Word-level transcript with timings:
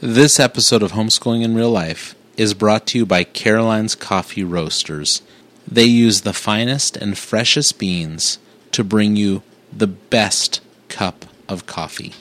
This 0.00 0.38
episode 0.38 0.84
of 0.84 0.92
Homeschooling 0.92 1.42
in 1.42 1.56
Real 1.56 1.72
Life 1.72 2.14
is 2.36 2.54
brought 2.54 2.86
to 2.86 2.98
you 2.98 3.04
by 3.04 3.24
Caroline's 3.24 3.96
Coffee 3.96 4.44
Roasters. 4.44 5.22
They 5.66 5.86
use 5.86 6.20
the 6.20 6.32
finest 6.32 6.96
and 6.96 7.18
freshest 7.18 7.80
beans 7.80 8.38
to 8.70 8.84
bring 8.84 9.16
you 9.16 9.42
the 9.76 9.88
best 9.88 10.60
cup 10.88 11.24
of 11.48 11.66
coffee. 11.66 12.14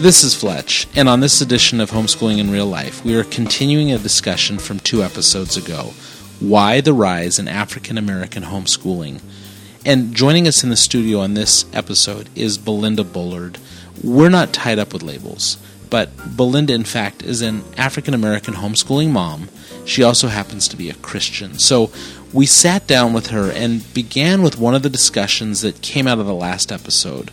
This 0.00 0.22
is 0.22 0.36
Fletch, 0.36 0.86
and 0.94 1.08
on 1.08 1.18
this 1.18 1.40
edition 1.40 1.80
of 1.80 1.90
Homeschooling 1.90 2.38
in 2.38 2.52
Real 2.52 2.66
Life, 2.66 3.04
we 3.04 3.16
are 3.16 3.24
continuing 3.24 3.90
a 3.90 3.98
discussion 3.98 4.60
from 4.60 4.78
two 4.78 5.02
episodes 5.02 5.56
ago 5.56 5.92
Why 6.38 6.80
the 6.80 6.94
Rise 6.94 7.40
in 7.40 7.48
African 7.48 7.98
American 7.98 8.44
Homeschooling. 8.44 9.20
And 9.84 10.14
joining 10.14 10.46
us 10.46 10.62
in 10.62 10.70
the 10.70 10.76
studio 10.76 11.18
on 11.18 11.34
this 11.34 11.64
episode 11.72 12.28
is 12.36 12.56
Belinda 12.56 13.02
Bullard. 13.02 13.58
We're 14.00 14.28
not 14.28 14.52
tied 14.52 14.78
up 14.78 14.92
with 14.92 15.02
labels, 15.02 15.56
but 15.90 16.36
Belinda, 16.36 16.72
in 16.72 16.84
fact, 16.84 17.24
is 17.24 17.42
an 17.42 17.64
African 17.76 18.14
American 18.14 18.54
homeschooling 18.54 19.10
mom. 19.10 19.48
She 19.84 20.04
also 20.04 20.28
happens 20.28 20.68
to 20.68 20.76
be 20.76 20.88
a 20.88 20.94
Christian. 20.94 21.58
So 21.58 21.90
we 22.32 22.46
sat 22.46 22.86
down 22.86 23.12
with 23.12 23.28
her 23.28 23.50
and 23.50 23.92
began 23.92 24.42
with 24.42 24.56
one 24.56 24.76
of 24.76 24.84
the 24.84 24.88
discussions 24.88 25.62
that 25.62 25.82
came 25.82 26.06
out 26.06 26.20
of 26.20 26.26
the 26.26 26.34
last 26.34 26.70
episode. 26.70 27.30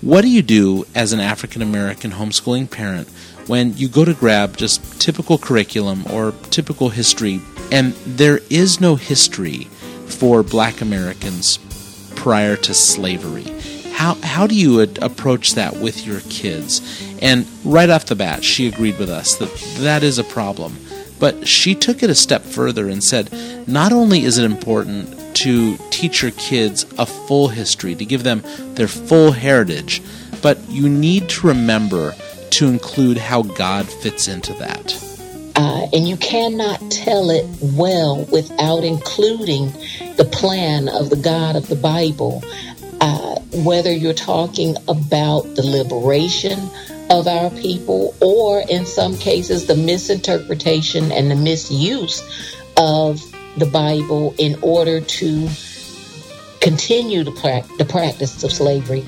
What 0.00 0.22
do 0.22 0.28
you 0.28 0.42
do 0.42 0.84
as 0.96 1.12
an 1.12 1.20
African 1.20 1.62
American 1.62 2.10
homeschooling 2.10 2.68
parent 2.68 3.08
when 3.46 3.76
you 3.76 3.86
go 3.86 4.04
to 4.04 4.12
grab 4.12 4.56
just 4.56 5.00
typical 5.00 5.38
curriculum 5.38 6.02
or 6.10 6.32
typical 6.50 6.88
history, 6.88 7.40
and 7.70 7.92
there 8.04 8.40
is 8.50 8.80
no 8.80 8.96
history 8.96 9.68
for 10.08 10.42
black 10.42 10.80
Americans 10.80 11.60
prior 12.22 12.54
to 12.54 12.72
slavery. 12.72 13.42
How, 13.90 14.14
how 14.22 14.46
do 14.46 14.54
you 14.54 14.80
approach 14.80 15.54
that 15.54 15.78
with 15.78 16.06
your 16.06 16.20
kids? 16.20 16.80
And 17.20 17.48
right 17.64 17.90
off 17.90 18.06
the 18.06 18.14
bat, 18.14 18.44
she 18.44 18.68
agreed 18.68 18.96
with 18.96 19.10
us 19.10 19.34
that 19.38 19.52
that 19.80 20.04
is 20.04 20.20
a 20.20 20.24
problem. 20.24 20.76
But 21.18 21.48
she 21.48 21.74
took 21.74 22.00
it 22.04 22.10
a 22.10 22.14
step 22.14 22.42
further 22.42 22.88
and 22.88 23.02
said 23.02 23.28
not 23.66 23.92
only 23.92 24.22
is 24.22 24.38
it 24.38 24.44
important 24.44 25.34
to 25.38 25.76
teach 25.90 26.22
your 26.22 26.30
kids 26.30 26.86
a 26.96 27.06
full 27.06 27.48
history, 27.48 27.96
to 27.96 28.04
give 28.04 28.22
them 28.22 28.44
their 28.74 28.86
full 28.86 29.32
heritage, 29.32 30.00
but 30.42 30.60
you 30.70 30.88
need 30.88 31.28
to 31.28 31.48
remember 31.48 32.14
to 32.50 32.68
include 32.68 33.18
how 33.18 33.42
God 33.42 33.88
fits 33.88 34.28
into 34.28 34.52
that. 34.54 35.11
Uh, 35.54 35.86
and 35.92 36.08
you 36.08 36.16
cannot 36.16 36.78
tell 36.90 37.30
it 37.30 37.46
well 37.60 38.24
without 38.32 38.84
including 38.84 39.66
the 40.16 40.28
plan 40.32 40.88
of 40.88 41.10
the 41.10 41.16
God 41.16 41.56
of 41.56 41.68
the 41.68 41.76
Bible. 41.76 42.42
Uh, 43.00 43.40
whether 43.64 43.92
you're 43.92 44.14
talking 44.14 44.76
about 44.88 45.42
the 45.56 45.62
liberation 45.62 46.58
of 47.10 47.26
our 47.26 47.50
people, 47.50 48.14
or 48.20 48.62
in 48.70 48.86
some 48.86 49.16
cases, 49.18 49.66
the 49.66 49.74
misinterpretation 49.74 51.12
and 51.12 51.30
the 51.30 51.36
misuse 51.36 52.22
of 52.76 53.20
the 53.58 53.66
Bible 53.66 54.34
in 54.38 54.56
order 54.62 55.00
to 55.00 55.48
continue 56.60 57.24
the, 57.24 57.32
pra- 57.32 57.64
the 57.76 57.84
practice 57.84 58.42
of 58.44 58.52
slavery. 58.52 59.04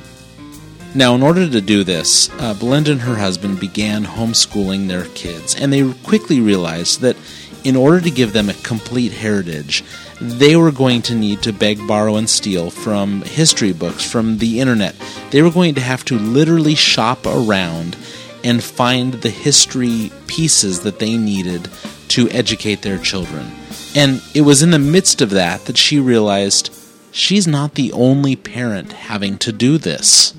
Now, 0.96 1.16
in 1.16 1.24
order 1.24 1.48
to 1.48 1.60
do 1.60 1.82
this, 1.82 2.30
uh, 2.38 2.54
Belinda 2.54 2.92
and 2.92 3.00
her 3.00 3.16
husband 3.16 3.58
began 3.58 4.04
homeschooling 4.04 4.86
their 4.86 5.06
kids, 5.06 5.56
and 5.56 5.72
they 5.72 5.92
quickly 6.04 6.40
realized 6.40 7.00
that 7.00 7.16
in 7.64 7.74
order 7.74 8.00
to 8.00 8.10
give 8.10 8.32
them 8.32 8.48
a 8.48 8.54
complete 8.54 9.10
heritage, 9.10 9.82
they 10.20 10.54
were 10.54 10.70
going 10.70 11.02
to 11.02 11.14
need 11.16 11.42
to 11.42 11.52
beg, 11.52 11.84
borrow, 11.88 12.14
and 12.14 12.30
steal 12.30 12.70
from 12.70 13.22
history 13.22 13.72
books, 13.72 14.08
from 14.08 14.38
the 14.38 14.60
internet. 14.60 14.94
They 15.30 15.42
were 15.42 15.50
going 15.50 15.74
to 15.74 15.80
have 15.80 16.04
to 16.04 16.18
literally 16.18 16.76
shop 16.76 17.26
around 17.26 17.96
and 18.44 18.62
find 18.62 19.14
the 19.14 19.30
history 19.30 20.12
pieces 20.28 20.80
that 20.80 21.00
they 21.00 21.16
needed 21.16 21.68
to 22.08 22.30
educate 22.30 22.82
their 22.82 22.98
children. 22.98 23.50
And 23.96 24.22
it 24.34 24.42
was 24.42 24.62
in 24.62 24.70
the 24.70 24.78
midst 24.78 25.20
of 25.20 25.30
that 25.30 25.64
that 25.64 25.76
she 25.76 25.98
realized 25.98 26.72
she's 27.10 27.48
not 27.48 27.74
the 27.74 27.90
only 27.92 28.36
parent 28.36 28.92
having 28.92 29.38
to 29.38 29.50
do 29.50 29.78
this. 29.78 30.34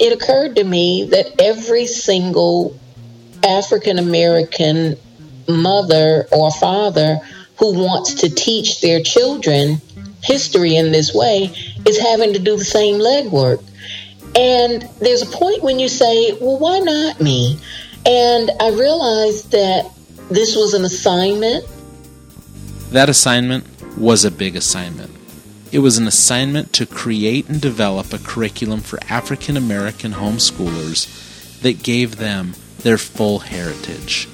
It 0.00 0.14
occurred 0.14 0.56
to 0.56 0.64
me 0.64 1.04
that 1.10 1.40
every 1.40 1.86
single 1.86 2.80
African 3.46 3.98
American 3.98 4.96
mother 5.46 6.26
or 6.32 6.50
father 6.50 7.18
who 7.58 7.74
wants 7.74 8.14
to 8.14 8.30
teach 8.30 8.80
their 8.80 9.02
children 9.02 9.82
history 10.22 10.76
in 10.76 10.90
this 10.90 11.12
way 11.14 11.50
is 11.86 11.98
having 11.98 12.32
to 12.32 12.38
do 12.38 12.56
the 12.56 12.64
same 12.64 12.96
legwork. 12.96 13.62
And 14.34 14.88
there's 15.00 15.22
a 15.22 15.26
point 15.26 15.62
when 15.62 15.78
you 15.78 15.88
say, 15.88 16.32
well, 16.40 16.58
why 16.58 16.78
not 16.78 17.20
me? 17.20 17.58
And 18.06 18.50
I 18.58 18.70
realized 18.70 19.50
that 19.52 19.90
this 20.30 20.56
was 20.56 20.72
an 20.72 20.84
assignment. 20.84 21.66
That 22.92 23.10
assignment 23.10 23.66
was 23.98 24.24
a 24.24 24.30
big 24.30 24.56
assignment. 24.56 25.19
It 25.72 25.78
was 25.78 25.98
an 25.98 26.08
assignment 26.08 26.72
to 26.74 26.86
create 26.86 27.48
and 27.48 27.60
develop 27.60 28.12
a 28.12 28.18
curriculum 28.18 28.80
for 28.80 28.98
African 29.08 29.56
American 29.56 30.12
homeschoolers 30.12 31.60
that 31.60 31.84
gave 31.84 32.16
them 32.16 32.54
their 32.78 32.98
full 32.98 33.38
heritage. 33.38 34.28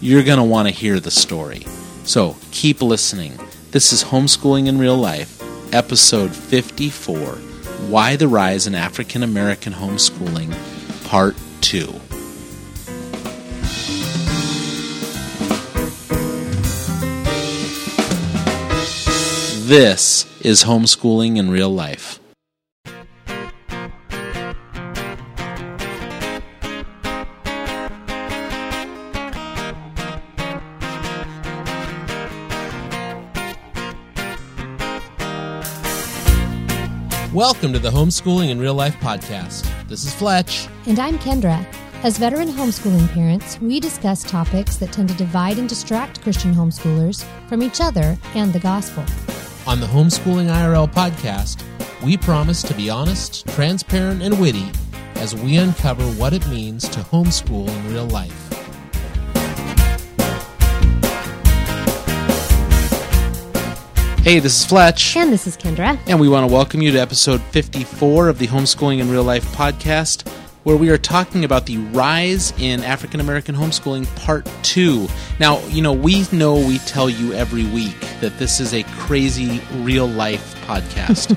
You're 0.00 0.22
going 0.22 0.38
to 0.38 0.44
want 0.44 0.68
to 0.68 0.74
hear 0.74 0.98
the 0.98 1.10
story. 1.10 1.66
So 2.04 2.36
keep 2.52 2.80
listening. 2.80 3.38
This 3.70 3.92
is 3.92 4.04
Homeschooling 4.04 4.66
in 4.66 4.78
Real 4.78 4.96
Life, 4.96 5.42
episode 5.74 6.34
54 6.34 7.16
Why 7.88 8.16
the 8.16 8.28
Rise 8.28 8.66
in 8.66 8.74
African 8.74 9.22
American 9.22 9.74
Homeschooling, 9.74 10.54
part 11.04 11.36
2. 11.60 12.11
This 19.66 20.26
is 20.40 20.64
Homeschooling 20.64 21.36
in 21.38 21.48
Real 21.48 21.70
Life. 21.72 22.18
Welcome 37.32 37.72
to 37.72 37.78
the 37.78 37.92
Homeschooling 37.92 38.50
in 38.50 38.58
Real 38.58 38.74
Life 38.74 38.96
podcast. 38.96 39.64
This 39.86 40.04
is 40.04 40.12
Fletch. 40.12 40.66
And 40.86 40.98
I'm 40.98 41.20
Kendra. 41.20 41.64
As 42.02 42.18
veteran 42.18 42.48
homeschooling 42.48 43.08
parents, 43.12 43.60
we 43.60 43.78
discuss 43.78 44.24
topics 44.24 44.74
that 44.78 44.90
tend 44.90 45.08
to 45.10 45.14
divide 45.14 45.58
and 45.58 45.68
distract 45.68 46.20
Christian 46.20 46.52
homeschoolers 46.52 47.24
from 47.48 47.62
each 47.62 47.80
other 47.80 48.18
and 48.34 48.52
the 48.52 48.58
gospel. 48.58 49.04
On 49.64 49.78
the 49.78 49.86
Homeschooling 49.86 50.48
IRL 50.48 50.92
podcast, 50.92 51.62
we 52.02 52.16
promise 52.16 52.62
to 52.62 52.74
be 52.74 52.90
honest, 52.90 53.46
transparent, 53.50 54.20
and 54.20 54.40
witty 54.40 54.66
as 55.14 55.36
we 55.36 55.56
uncover 55.56 56.02
what 56.14 56.32
it 56.32 56.44
means 56.48 56.88
to 56.88 56.98
homeschool 56.98 57.68
in 57.68 57.92
real 57.92 58.06
life. 58.06 58.48
Hey, 64.24 64.40
this 64.40 64.60
is 64.60 64.66
Fletch. 64.66 65.16
And 65.16 65.32
this 65.32 65.46
is 65.46 65.56
Kendra. 65.56 65.96
And 66.08 66.18
we 66.18 66.28
want 66.28 66.48
to 66.48 66.52
welcome 66.52 66.82
you 66.82 66.90
to 66.90 66.98
episode 66.98 67.40
54 67.40 68.28
of 68.28 68.38
the 68.38 68.48
Homeschooling 68.48 68.98
in 68.98 69.10
Real 69.10 69.22
Life 69.22 69.44
podcast, 69.52 70.28
where 70.64 70.76
we 70.76 70.90
are 70.90 70.98
talking 70.98 71.44
about 71.44 71.66
the 71.66 71.78
rise 71.78 72.52
in 72.58 72.82
African 72.84 73.20
American 73.20 73.54
homeschooling 73.54 74.06
part 74.16 74.48
two. 74.62 75.08
Now, 75.40 75.60
you 75.66 75.82
know, 75.82 75.92
we 75.92 76.24
know 76.32 76.54
we 76.54 76.78
tell 76.78 77.10
you 77.10 77.32
every 77.32 77.64
week 77.66 77.98
that 78.20 78.38
this 78.38 78.60
is 78.60 78.72
a 78.72 78.82
crazy 78.84 79.60
real 79.78 80.06
life 80.06 80.54
podcast. 80.66 81.28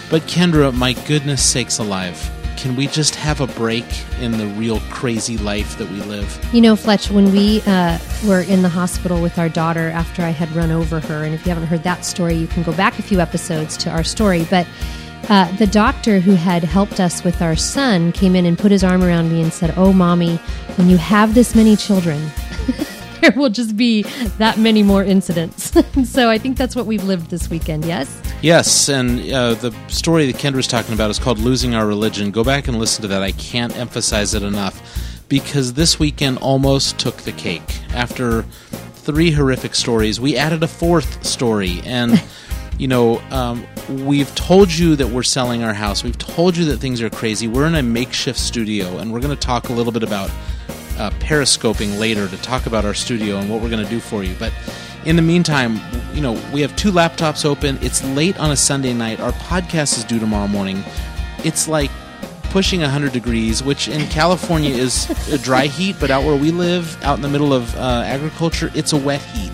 but 0.10 0.22
Kendra, 0.22 0.74
my 0.74 0.92
goodness 1.06 1.42
sakes 1.42 1.78
alive, 1.78 2.30
can 2.56 2.76
we 2.76 2.86
just 2.86 3.14
have 3.14 3.40
a 3.40 3.46
break 3.46 3.84
in 4.20 4.32
the 4.32 4.46
real 4.46 4.80
crazy 4.90 5.36
life 5.38 5.76
that 5.78 5.90
we 5.90 6.00
live? 6.02 6.48
You 6.52 6.60
know, 6.60 6.76
Fletch, 6.76 7.10
when 7.10 7.30
we 7.32 7.62
uh, 7.66 7.98
were 8.26 8.40
in 8.40 8.62
the 8.62 8.68
hospital 8.68 9.20
with 9.20 9.38
our 9.38 9.48
daughter 9.48 9.88
after 9.90 10.22
I 10.22 10.30
had 10.30 10.50
run 10.52 10.70
over 10.70 11.00
her, 11.00 11.24
and 11.24 11.34
if 11.34 11.44
you 11.44 11.52
haven't 11.52 11.68
heard 11.68 11.82
that 11.82 12.04
story, 12.04 12.34
you 12.34 12.46
can 12.46 12.62
go 12.62 12.72
back 12.72 12.98
a 12.98 13.02
few 13.02 13.20
episodes 13.20 13.76
to 13.78 13.90
our 13.90 14.04
story. 14.04 14.46
But 14.48 14.66
uh, 15.28 15.54
the 15.56 15.66
doctor 15.66 16.20
who 16.20 16.34
had 16.34 16.62
helped 16.64 17.00
us 17.00 17.24
with 17.24 17.40
our 17.40 17.56
son 17.56 18.12
came 18.12 18.36
in 18.36 18.46
and 18.46 18.58
put 18.58 18.70
his 18.70 18.84
arm 18.84 19.02
around 19.02 19.32
me 19.32 19.42
and 19.42 19.52
said, 19.52 19.74
Oh, 19.76 19.92
mommy, 19.92 20.36
when 20.76 20.88
you 20.88 20.96
have 20.96 21.34
this 21.34 21.54
many 21.54 21.76
children, 21.76 22.30
there 23.20 23.32
will 23.36 23.50
just 23.50 23.76
be 23.76 24.02
that 24.38 24.58
many 24.58 24.82
more 24.82 25.02
incidents. 25.02 25.72
so 26.04 26.30
I 26.30 26.38
think 26.38 26.56
that's 26.56 26.76
what 26.76 26.86
we've 26.86 27.04
lived 27.04 27.30
this 27.30 27.48
weekend, 27.48 27.84
yes? 27.84 28.20
Yes, 28.42 28.88
and 28.88 29.20
uh, 29.32 29.54
the 29.54 29.74
story 29.88 30.30
that 30.30 30.36
Kendra 30.36 30.56
was 30.56 30.66
talking 30.66 30.92
about 30.94 31.10
is 31.10 31.18
called 31.18 31.38
Losing 31.38 31.74
Our 31.74 31.86
Religion. 31.86 32.30
Go 32.30 32.44
back 32.44 32.68
and 32.68 32.78
listen 32.78 33.02
to 33.02 33.08
that. 33.08 33.22
I 33.22 33.32
can't 33.32 33.76
emphasize 33.76 34.34
it 34.34 34.42
enough 34.42 35.24
because 35.28 35.72
this 35.72 35.98
weekend 35.98 36.38
almost 36.38 36.98
took 36.98 37.16
the 37.18 37.32
cake. 37.32 37.80
After 37.94 38.42
three 38.94 39.30
horrific 39.30 39.74
stories, 39.74 40.20
we 40.20 40.36
added 40.36 40.62
a 40.62 40.68
fourth 40.68 41.24
story, 41.24 41.80
and 41.84 42.22
you 42.78 42.88
know, 42.88 43.20
um, 43.30 43.66
we've 43.88 44.34
told 44.34 44.72
you 44.72 44.96
that 44.96 45.08
we're 45.08 45.22
selling 45.22 45.62
our 45.62 45.74
house. 45.74 46.02
We've 46.02 46.18
told 46.18 46.56
you 46.56 46.64
that 46.66 46.78
things 46.78 47.00
are 47.02 47.10
crazy. 47.10 47.46
We're 47.48 47.66
in 47.66 47.74
a 47.74 47.82
makeshift 47.82 48.38
studio, 48.38 48.98
and 48.98 49.12
we're 49.12 49.20
going 49.20 49.34
to 49.36 49.40
talk 49.40 49.68
a 49.68 49.72
little 49.72 49.92
bit 49.92 50.02
about 50.02 50.30
uh, 50.98 51.10
periscoping 51.20 51.98
later 51.98 52.28
to 52.28 52.36
talk 52.42 52.66
about 52.66 52.84
our 52.84 52.94
studio 52.94 53.38
and 53.38 53.50
what 53.50 53.60
we're 53.62 53.70
going 53.70 53.84
to 53.84 53.90
do 53.90 54.00
for 54.00 54.22
you. 54.24 54.34
But 54.38 54.52
in 55.04 55.16
the 55.16 55.22
meantime, 55.22 55.80
you 56.14 56.20
know, 56.20 56.32
we 56.52 56.60
have 56.62 56.74
two 56.76 56.90
laptops 56.92 57.44
open. 57.44 57.78
It's 57.82 58.02
late 58.14 58.38
on 58.38 58.50
a 58.50 58.56
Sunday 58.56 58.92
night. 58.92 59.20
Our 59.20 59.32
podcast 59.32 59.96
is 59.98 60.04
due 60.04 60.18
tomorrow 60.18 60.48
morning. 60.48 60.82
It's 61.44 61.68
like 61.68 61.90
pushing 62.44 62.80
100 62.80 63.12
degrees, 63.12 63.62
which 63.62 63.88
in 63.88 64.06
California 64.08 64.70
is 64.72 65.10
a 65.32 65.38
dry 65.38 65.66
heat, 65.66 65.96
but 66.00 66.10
out 66.10 66.24
where 66.24 66.36
we 66.36 66.50
live, 66.52 67.00
out 67.02 67.16
in 67.16 67.22
the 67.22 67.28
middle 67.28 67.52
of 67.52 67.74
uh, 67.76 68.02
agriculture, 68.06 68.70
it's 68.74 68.92
a 68.92 68.96
wet 68.96 69.20
heat. 69.20 69.52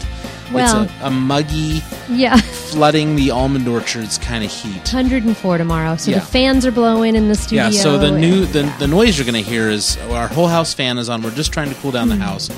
Well- 0.52 0.82
it's 0.82 0.92
a, 1.00 1.06
a 1.06 1.10
muggy, 1.10 1.80
Yeah. 2.10 2.36
Flooding 2.72 3.16
the 3.16 3.30
almond 3.30 3.66
orchards 3.68 4.18
kind 4.18 4.44
of 4.44 4.50
heat. 4.50 4.92
104 4.92 5.58
tomorrow. 5.58 5.96
So 5.96 6.10
Yeah. 6.10 6.18
the 6.20 6.26
fans 6.26 6.64
are 6.66 6.70
blowing 6.72 7.14
in 7.16 7.28
the 7.28 7.34
studio. 7.34 7.64
Yeah, 7.68 7.70
so 7.82 7.98
the 7.98 8.10
new 8.10 8.44
and- 8.44 8.52
the, 8.52 8.60
yeah. 8.62 8.78
the 8.78 8.86
noise 8.86 9.18
you're 9.18 9.30
going 9.30 9.42
to 9.42 9.48
hear 9.48 9.68
is 9.68 9.96
our 10.10 10.28
whole 10.28 10.48
house 10.48 10.72
fan 10.74 10.98
is 10.98 11.08
on. 11.08 11.22
We're 11.22 11.30
just 11.30 11.52
trying 11.52 11.68
to 11.70 11.74
cool 11.76 11.90
down 11.90 12.08
the 12.08 12.14
Hmm. 12.16 12.20
house. 12.22 12.50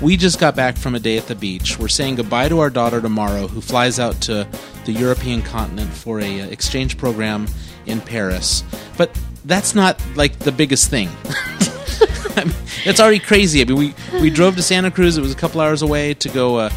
We 0.00 0.16
just 0.16 0.38
got 0.38 0.56
back 0.56 0.76
from 0.78 0.94
a 0.94 0.98
day 1.00 1.18
at 1.18 1.26
the 1.26 1.34
beach. 1.34 1.78
We're 1.78 1.88
saying 1.88 2.14
goodbye 2.16 2.48
to 2.48 2.60
our 2.60 2.70
daughter 2.70 3.00
tomorrow, 3.02 3.48
who 3.48 3.60
flies 3.60 3.98
out 4.00 4.20
to 4.22 4.46
the 4.86 4.92
European 4.92 5.42
continent 5.42 5.92
for 5.92 6.20
a 6.20 6.40
uh, 6.40 6.46
exchange 6.46 6.96
program 6.96 7.46
in 7.86 8.00
Paris. 8.00 8.64
But 8.96 9.10
that's 9.44 9.74
not 9.74 10.00
like 10.16 10.38
the 10.38 10.52
biggest 10.52 10.88
thing. 10.88 11.10
I 12.36 12.44
mean, 12.44 12.54
it's 12.86 12.98
already 13.00 13.18
crazy. 13.18 13.60
I 13.60 13.64
mean, 13.64 13.76
we 13.76 13.94
we 14.20 14.30
drove 14.30 14.56
to 14.56 14.62
Santa 14.62 14.90
Cruz. 14.90 15.18
It 15.18 15.20
was 15.20 15.32
a 15.32 15.36
couple 15.36 15.60
hours 15.60 15.82
away 15.82 16.14
to 16.14 16.28
go 16.30 16.56
uh, 16.56 16.70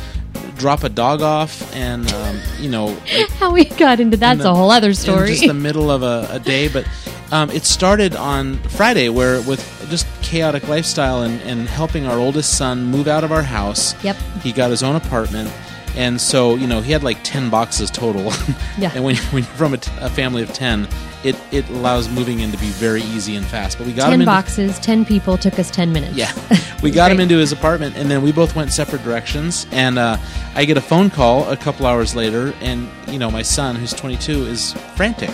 drop 0.64 0.84
a 0.86 0.90
dog 0.90 1.22
off, 1.22 1.54
and 1.76 2.10
um, 2.14 2.40
you 2.58 2.70
know, 2.70 2.86
like, 2.86 3.30
How 3.40 3.52
we 3.52 3.66
got 3.66 4.00
into 4.00 4.16
that's 4.16 4.42
the- 4.44 4.50
a 4.50 4.54
whole 4.56 4.72
other 4.72 4.90
in 4.90 4.96
story. 4.96 5.28
just 5.32 5.46
the 5.46 5.54
middle 5.54 5.92
of 5.92 6.04
a, 6.04 6.26
a 6.32 6.40
day. 6.40 6.70
But 6.70 6.88
um, 7.34 7.50
it 7.52 7.66
started 7.66 8.16
on 8.16 8.58
Friday, 8.70 9.10
where 9.10 9.42
with 9.42 9.62
just 9.90 10.08
chaotic 10.22 10.68
lifestyle 10.70 11.24
and, 11.24 11.42
and 11.42 11.68
helping 11.68 12.06
our 12.06 12.18
oldest 12.18 12.58
son 12.58 12.86
move 12.86 13.08
out 13.10 13.26
of 13.26 13.32
our 13.34 13.44
house. 13.44 13.94
Yep. 14.06 14.16
He 14.42 14.54
got 14.54 14.72
his 14.72 14.82
own 14.84 14.96
apartment. 14.96 15.52
And 15.96 16.20
so, 16.20 16.56
you 16.56 16.66
know, 16.66 16.80
he 16.82 16.92
had 16.94 17.04
like 17.04 17.20
10 17.24 17.50
boxes 17.52 17.92
total. 17.92 18.32
Yeah. 18.80 18.92
and 18.96 19.04
when, 19.04 19.16
when 19.32 19.44
you're 19.44 19.52
from 19.54 19.74
a, 19.74 19.78
t- 19.78 19.92
a 20.00 20.10
family 20.10 20.42
of 20.44 20.52
10, 20.54 20.88
it, 21.24 21.36
it 21.52 21.68
allows 21.70 22.10
moving 22.10 22.40
in 22.40 22.52
to 22.52 22.58
be 22.58 22.68
very 22.68 23.02
easy 23.02 23.36
and 23.36 23.46
fast. 23.46 23.78
But 23.78 23.88
we 23.88 23.94
got 23.94 24.08
him 24.08 24.12
10 24.12 24.22
into, 24.22 24.26
boxes, 24.26 24.80
10 24.80 25.06
people 25.06 25.38
took 25.38 25.58
us 25.60 25.72
10 25.72 25.92
minutes. 25.94 26.16
yeah, 26.16 26.32
we 26.84 26.92
got 26.92 27.12
him 27.12 27.20
into 27.20 27.38
his 27.38 27.52
apartment, 27.52 27.96
and 27.96 28.10
then 28.10 28.22
we 28.22 28.32
both 28.32 28.56
went 28.56 28.72
separate 28.72 29.04
directions. 29.04 29.68
And 29.72 29.98
uh, 29.98 30.18
I 30.56 30.66
get 30.66 30.78
a 30.78 30.82
phone 30.82 31.10
call 31.10 31.50
a 31.50 31.58
couple 31.58 31.86
hours 31.86 32.16
later, 32.16 32.54
and 32.62 32.90
you 33.08 33.20
know 33.20 33.32
my 33.32 33.42
son, 33.42 33.76
who's 33.76 33.94
22, 33.94 34.46
is 34.46 34.74
frantic. 34.96 35.32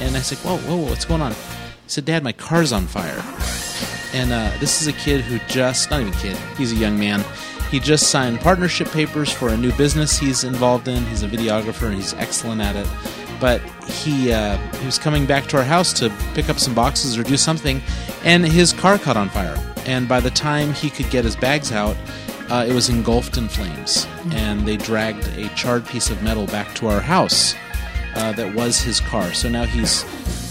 And 0.00 0.16
I 0.16 0.20
said, 0.20 0.38
"Whoa, 0.38 0.58
whoa, 0.58 0.76
what's 0.88 1.04
going 1.04 1.22
on?" 1.22 1.32
He 1.32 1.88
said, 1.88 2.04
"Dad, 2.04 2.22
my 2.22 2.32
car's 2.32 2.72
on 2.72 2.86
fire." 2.86 3.22
And 4.14 4.32
uh, 4.32 4.50
this 4.60 4.80
is 4.80 4.88
a 4.88 4.92
kid 4.92 5.20
who 5.22 5.38
just—not 5.48 6.00
even 6.00 6.12
kid. 6.14 6.36
He's 6.56 6.72
a 6.72 6.76
young 6.76 6.98
man. 6.98 7.24
He 7.70 7.80
just 7.80 8.10
signed 8.10 8.40
partnership 8.40 8.88
papers 8.88 9.32
for 9.32 9.48
a 9.48 9.56
new 9.56 9.72
business 9.72 10.16
he's 10.18 10.44
involved 10.44 10.86
in. 10.86 11.04
He's 11.06 11.24
a 11.24 11.28
videographer, 11.28 11.86
and 11.86 11.96
he's 11.96 12.14
excellent 12.14 12.60
at 12.60 12.76
it. 12.76 12.86
But 13.40 13.60
he 13.84 14.32
uh, 14.32 14.56
he 14.78 14.86
was 14.86 14.98
coming 14.98 15.26
back 15.26 15.46
to 15.48 15.58
our 15.58 15.64
house 15.64 15.92
to 15.94 16.10
pick 16.34 16.48
up 16.48 16.58
some 16.58 16.74
boxes 16.74 17.18
or 17.18 17.22
do 17.22 17.36
something, 17.36 17.82
and 18.24 18.44
his 18.44 18.72
car 18.72 18.98
caught 18.98 19.16
on 19.16 19.28
fire. 19.28 19.56
And 19.86 20.08
by 20.08 20.20
the 20.20 20.30
time 20.30 20.72
he 20.72 20.90
could 20.90 21.08
get 21.10 21.24
his 21.24 21.36
bags 21.36 21.70
out, 21.70 21.96
uh, 22.50 22.66
it 22.68 22.72
was 22.72 22.88
engulfed 22.88 23.36
in 23.36 23.48
flames. 23.48 24.06
And 24.32 24.66
they 24.66 24.76
dragged 24.76 25.26
a 25.36 25.48
charred 25.50 25.86
piece 25.86 26.10
of 26.10 26.22
metal 26.22 26.46
back 26.46 26.74
to 26.76 26.88
our 26.88 27.00
house 27.00 27.54
uh, 28.16 28.32
that 28.32 28.54
was 28.54 28.80
his 28.80 29.00
car. 29.00 29.32
So 29.32 29.48
now 29.48 29.64
he's 29.64 30.02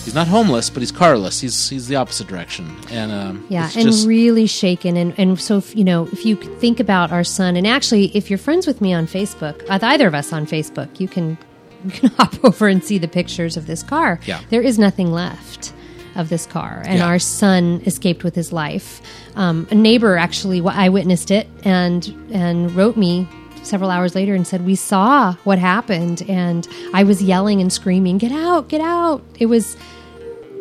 he's 0.06 0.14
not 0.14 0.28
homeless, 0.28 0.70
but 0.70 0.82
he's 0.82 0.92
carless. 0.92 1.42
He's 1.42 1.70
he's 1.70 1.88
the 1.88 1.96
opposite 1.96 2.28
direction. 2.28 2.76
And 2.92 3.12
um, 3.12 3.46
Yeah, 3.50 3.70
and 3.76 3.84
just, 3.84 4.08
really 4.08 4.48
shaken. 4.48 4.96
And, 4.96 5.14
and 5.18 5.40
so, 5.40 5.58
if, 5.58 5.76
you 5.76 5.84
know, 5.84 6.08
if 6.12 6.26
you 6.26 6.36
think 6.36 6.80
about 6.80 7.12
our 7.12 7.24
son, 7.24 7.56
and 7.56 7.68
actually, 7.68 8.16
if 8.16 8.30
you're 8.30 8.40
friends 8.40 8.68
with 8.68 8.82
me 8.82 8.94
on 8.94 9.08
Facebook, 9.08 9.68
with 9.70 9.84
either 9.84 10.08
of 10.08 10.14
us 10.16 10.32
on 10.32 10.46
Facebook, 10.46 11.00
you 11.00 11.08
can 11.08 11.38
you 11.84 11.92
can 12.00 12.10
hop 12.12 12.44
over 12.44 12.68
and 12.68 12.84
see 12.84 12.98
the 12.98 13.08
pictures 13.08 13.58
of 13.58 13.68
this 13.68 13.84
car. 13.84 14.20
Yeah. 14.26 14.42
There 14.50 14.62
is 14.62 14.78
nothing 14.80 15.12
left 15.12 15.74
of 16.16 16.30
this 16.30 16.46
car, 16.46 16.82
and 16.86 17.00
Yeah. 17.00 17.08
our 17.08 17.20
son 17.20 17.82
escaped 17.86 18.24
with 18.24 18.36
his 18.36 18.54
life. 18.54 19.02
Um, 19.36 19.68
a 19.70 19.76
neighbor 19.76 20.16
actually 20.18 20.62
I 20.62 20.88
witnessed 20.90 21.30
it 21.32 21.48
and 21.64 22.08
and 22.32 22.72
wrote 22.74 22.96
me 22.96 23.28
several 23.64 23.90
hours 23.92 24.16
later 24.16 24.34
and 24.36 24.46
said 24.48 24.64
we 24.66 24.76
saw 24.76 25.34
what 25.44 25.58
happened 25.60 26.22
and 26.30 26.68
I 26.94 27.04
was 27.04 27.22
yelling 27.22 27.60
and 27.62 27.74
screaming 27.74 28.18
get 28.20 28.32
out 28.32 28.70
get 28.70 28.80
out 28.80 29.24
it 29.40 29.48
was 29.48 29.76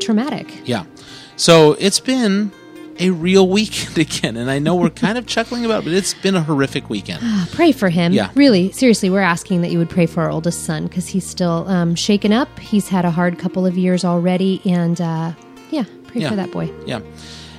traumatic 0.00 0.46
Yeah. 0.66 0.84
So 1.36 1.72
it's 1.74 2.00
been 2.00 2.50
a 2.98 3.10
real 3.10 3.48
weekend 3.48 3.98
again, 4.06 4.36
and 4.36 4.50
I 4.50 4.58
know 4.58 4.74
we're 4.76 4.90
kind 4.90 5.18
of 5.18 5.26
chuckling 5.26 5.64
about, 5.64 5.82
it, 5.82 5.84
but 5.86 5.92
it's 5.94 6.14
been 6.14 6.34
a 6.34 6.42
horrific 6.42 6.88
weekend. 6.90 7.22
pray 7.52 7.72
for 7.72 7.88
him. 7.88 8.12
Yeah. 8.12 8.30
Really, 8.34 8.70
seriously, 8.72 9.10
we're 9.10 9.20
asking 9.20 9.62
that 9.62 9.70
you 9.70 9.78
would 9.78 9.90
pray 9.90 10.06
for 10.06 10.22
our 10.22 10.30
oldest 10.30 10.64
son 10.64 10.86
because 10.86 11.06
he's 11.08 11.26
still 11.26 11.66
um, 11.68 11.94
shaken 11.94 12.32
up. 12.32 12.48
He's 12.58 12.88
had 12.88 13.04
a 13.04 13.10
hard 13.10 13.38
couple 13.38 13.66
of 13.66 13.76
years 13.76 14.04
already, 14.04 14.60
and 14.64 15.00
uh, 15.00 15.32
yeah, 15.70 15.84
pray 16.06 16.22
Yeah. 16.22 16.30
for 16.30 16.36
that 16.36 16.50
boy. 16.52 16.70
Yeah. 16.86 17.00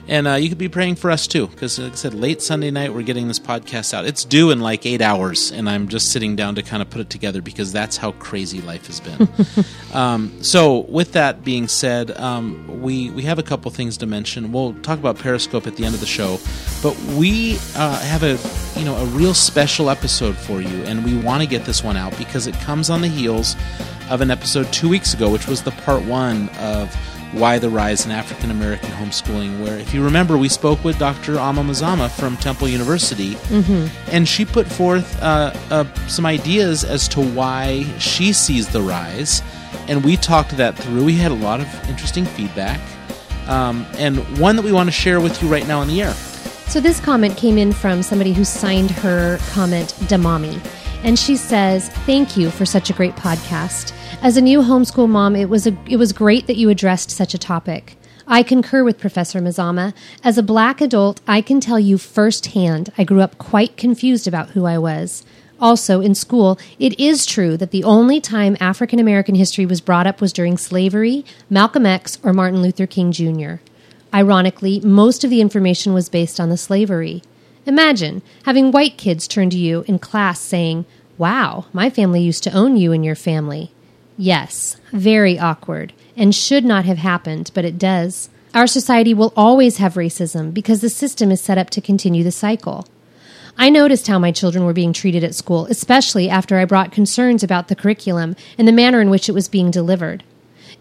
And 0.07 0.27
uh, 0.27 0.33
you 0.35 0.49
could 0.49 0.57
be 0.59 0.69
praying 0.69 0.95
for 0.95 1.09
us 1.09 1.25
too, 1.25 1.47
because 1.47 1.79
like 1.79 1.93
I 1.93 1.95
said, 1.95 2.13
late 2.13 2.41
Sunday 2.41 2.69
night 2.69 2.93
we're 2.93 3.01
getting 3.01 3.27
this 3.27 3.39
podcast 3.39 3.93
out. 3.93 4.05
It's 4.05 4.23
due 4.23 4.51
in 4.51 4.59
like 4.59 4.85
eight 4.85 5.01
hours, 5.01 5.51
and 5.51 5.69
I'm 5.69 5.87
just 5.87 6.11
sitting 6.11 6.35
down 6.35 6.55
to 6.55 6.63
kind 6.63 6.81
of 6.81 6.89
put 6.89 7.01
it 7.01 7.09
together 7.09 7.41
because 7.41 7.71
that's 7.71 7.97
how 7.97 8.11
crazy 8.13 8.61
life 8.61 8.85
has 8.87 8.99
been. 8.99 9.27
um, 9.93 10.43
so, 10.43 10.79
with 10.81 11.13
that 11.13 11.43
being 11.43 11.67
said, 11.67 12.11
um, 12.19 12.81
we 12.81 13.09
we 13.11 13.23
have 13.23 13.39
a 13.39 13.43
couple 13.43 13.71
things 13.71 13.97
to 13.97 14.05
mention. 14.05 14.51
We'll 14.51 14.73
talk 14.75 14.99
about 14.99 15.17
Periscope 15.17 15.65
at 15.65 15.75
the 15.75 15.85
end 15.85 15.95
of 15.95 16.01
the 16.01 16.05
show, 16.05 16.39
but 16.83 16.95
we 17.15 17.57
uh, 17.75 17.99
have 18.01 18.21
a 18.21 18.37
you 18.79 18.85
know 18.85 18.95
a 18.95 19.05
real 19.05 19.33
special 19.33 19.89
episode 19.89 20.37
for 20.37 20.61
you, 20.61 20.83
and 20.83 21.03
we 21.03 21.17
want 21.17 21.41
to 21.41 21.47
get 21.47 21.65
this 21.65 21.83
one 21.83 21.97
out 21.97 22.15
because 22.17 22.45
it 22.45 22.53
comes 22.55 22.91
on 22.91 23.01
the 23.01 23.07
heels 23.07 23.55
of 24.09 24.21
an 24.21 24.29
episode 24.29 24.71
two 24.71 24.87
weeks 24.87 25.15
ago, 25.15 25.31
which 25.31 25.47
was 25.47 25.63
the 25.63 25.71
part 25.71 26.03
one 26.05 26.49
of 26.59 26.95
why 27.35 27.59
the 27.59 27.69
Rise 27.69 28.05
in 28.05 28.11
African 28.11 28.49
American 28.51 28.89
Homeschooling, 28.91 29.63
where, 29.63 29.77
if 29.77 29.93
you 29.93 30.03
remember, 30.03 30.37
we 30.37 30.49
spoke 30.49 30.83
with 30.83 30.97
Dr. 30.97 31.37
Ama 31.37 31.61
Mazama 31.61 32.09
from 32.09 32.37
Temple 32.37 32.67
University, 32.69 33.37
and 34.11 34.27
she 34.27 34.45
put 34.45 34.67
forth 34.67 35.21
uh, 35.21 35.51
uh, 35.69 35.83
some 36.07 36.25
ideas 36.25 36.83
as 36.83 37.07
to 37.09 37.21
why 37.21 37.83
she 37.99 38.33
sees 38.33 38.69
the 38.69 38.81
rise, 38.81 39.41
and 39.87 40.03
we 40.03 40.17
talked 40.17 40.55
that 40.57 40.77
through. 40.77 41.03
We 41.03 41.15
had 41.15 41.31
a 41.31 41.35
lot 41.35 41.59
of 41.61 41.67
interesting 41.89 42.25
feedback, 42.25 42.79
um, 43.47 43.85
and 43.97 44.17
one 44.39 44.55
that 44.55 44.63
we 44.63 44.71
want 44.71 44.87
to 44.87 44.93
share 44.93 45.19
with 45.19 45.41
you 45.43 45.49
right 45.49 45.67
now 45.67 45.79
on 45.81 45.87
the 45.87 46.01
air. 46.01 46.13
So 46.67 46.79
this 46.79 46.99
comment 46.99 47.37
came 47.37 47.57
in 47.57 47.73
from 47.73 48.01
somebody 48.01 48.33
who 48.33 48.43
signed 48.43 48.91
her 48.91 49.37
comment 49.51 49.93
Damami. 50.07 50.59
And 51.03 51.19
she 51.19 51.35
says, 51.35 51.89
"Thank 52.07 52.35
you 52.35 52.49
for 52.49 52.65
such 52.65 52.89
a 52.89 52.93
great 52.93 53.15
podcast. 53.15 53.93
As 54.21 54.37
a 54.37 54.41
new 54.41 54.61
homeschool 54.61 55.07
mom, 55.07 55.35
it 55.35 55.49
was 55.49 55.67
a, 55.67 55.77
it 55.87 55.97
was 55.97 56.11
great 56.11 56.47
that 56.47 56.57
you 56.57 56.69
addressed 56.69 57.11
such 57.11 57.33
a 57.33 57.37
topic. 57.37 57.95
I 58.27 58.41
concur 58.41 58.83
with 58.83 58.99
Professor 58.99 59.39
Mazama. 59.39 59.93
As 60.23 60.37
a 60.37 60.43
black 60.43 60.81
adult, 60.81 61.21
I 61.27 61.41
can 61.41 61.59
tell 61.59 61.79
you 61.79 61.99
firsthand 61.99 62.91
I 62.97 63.03
grew 63.03 63.21
up 63.21 63.37
quite 63.37 63.77
confused 63.77 64.27
about 64.27 64.49
who 64.51 64.65
I 64.65 64.79
was. 64.79 65.23
Also, 65.61 66.01
in 66.01 66.15
school, 66.15 66.59
it 66.79 66.99
is 66.99 67.25
true 67.25 67.55
that 67.57 67.69
the 67.69 67.83
only 67.83 68.19
time 68.19 68.57
African 68.59 68.99
American 68.99 69.35
history 69.35 69.65
was 69.65 69.79
brought 69.79 70.07
up 70.07 70.21
was 70.21 70.33
during 70.33 70.57
slavery, 70.57 71.23
Malcolm 71.49 71.85
X, 71.85 72.17
or 72.23 72.33
Martin 72.33 72.63
Luther 72.63 72.87
King 72.87 73.11
Jr. 73.11 73.55
Ironically, 74.11 74.79
most 74.79 75.23
of 75.23 75.29
the 75.29 75.41
information 75.41 75.93
was 75.93 76.09
based 76.09 76.39
on 76.39 76.49
the 76.49 76.57
slavery. 76.57 77.21
Imagine 77.67 78.23
having 78.43 78.71
white 78.71 78.97
kids 78.97 79.27
turn 79.27 79.51
to 79.51 79.57
you 79.57 79.83
in 79.87 79.99
class 79.99 80.39
saying, 80.39 80.85
Wow, 81.17 81.65
my 81.71 81.89
family 81.89 82.21
used 82.21 82.43
to 82.43 82.51
own 82.51 82.75
you 82.75 82.91
and 82.91 83.05
your 83.05 83.15
family. 83.15 83.71
Yes, 84.17 84.77
very 84.91 85.37
awkward, 85.37 85.93
and 86.15 86.33
should 86.33 86.63
not 86.63 86.85
have 86.85 86.97
happened, 86.97 87.51
but 87.53 87.65
it 87.65 87.77
does. 87.77 88.29
Our 88.53 88.67
society 88.67 89.13
will 89.13 89.33
always 89.35 89.77
have 89.77 89.95
racism 89.95 90.53
because 90.53 90.79
the 90.79 90.89
system 90.89 91.31
is 91.31 91.41
set 91.41 91.57
up 91.57 91.69
to 91.71 91.81
continue 91.81 92.23
the 92.23 92.31
cycle. 92.31 92.87
I 93.57 93.69
noticed 93.69 94.07
how 94.07 94.17
my 94.17 94.31
children 94.31 94.65
were 94.65 94.73
being 94.73 94.93
treated 94.93 95.23
at 95.23 95.35
school, 95.35 95.65
especially 95.65 96.29
after 96.29 96.57
I 96.57 96.65
brought 96.65 96.91
concerns 96.91 97.43
about 97.43 97.67
the 97.67 97.75
curriculum 97.75 98.35
and 98.57 98.67
the 98.67 98.73
manner 98.73 99.01
in 99.01 99.09
which 99.09 99.27
it 99.27 99.33
was 99.33 99.49
being 99.49 99.71
delivered. 99.71 100.23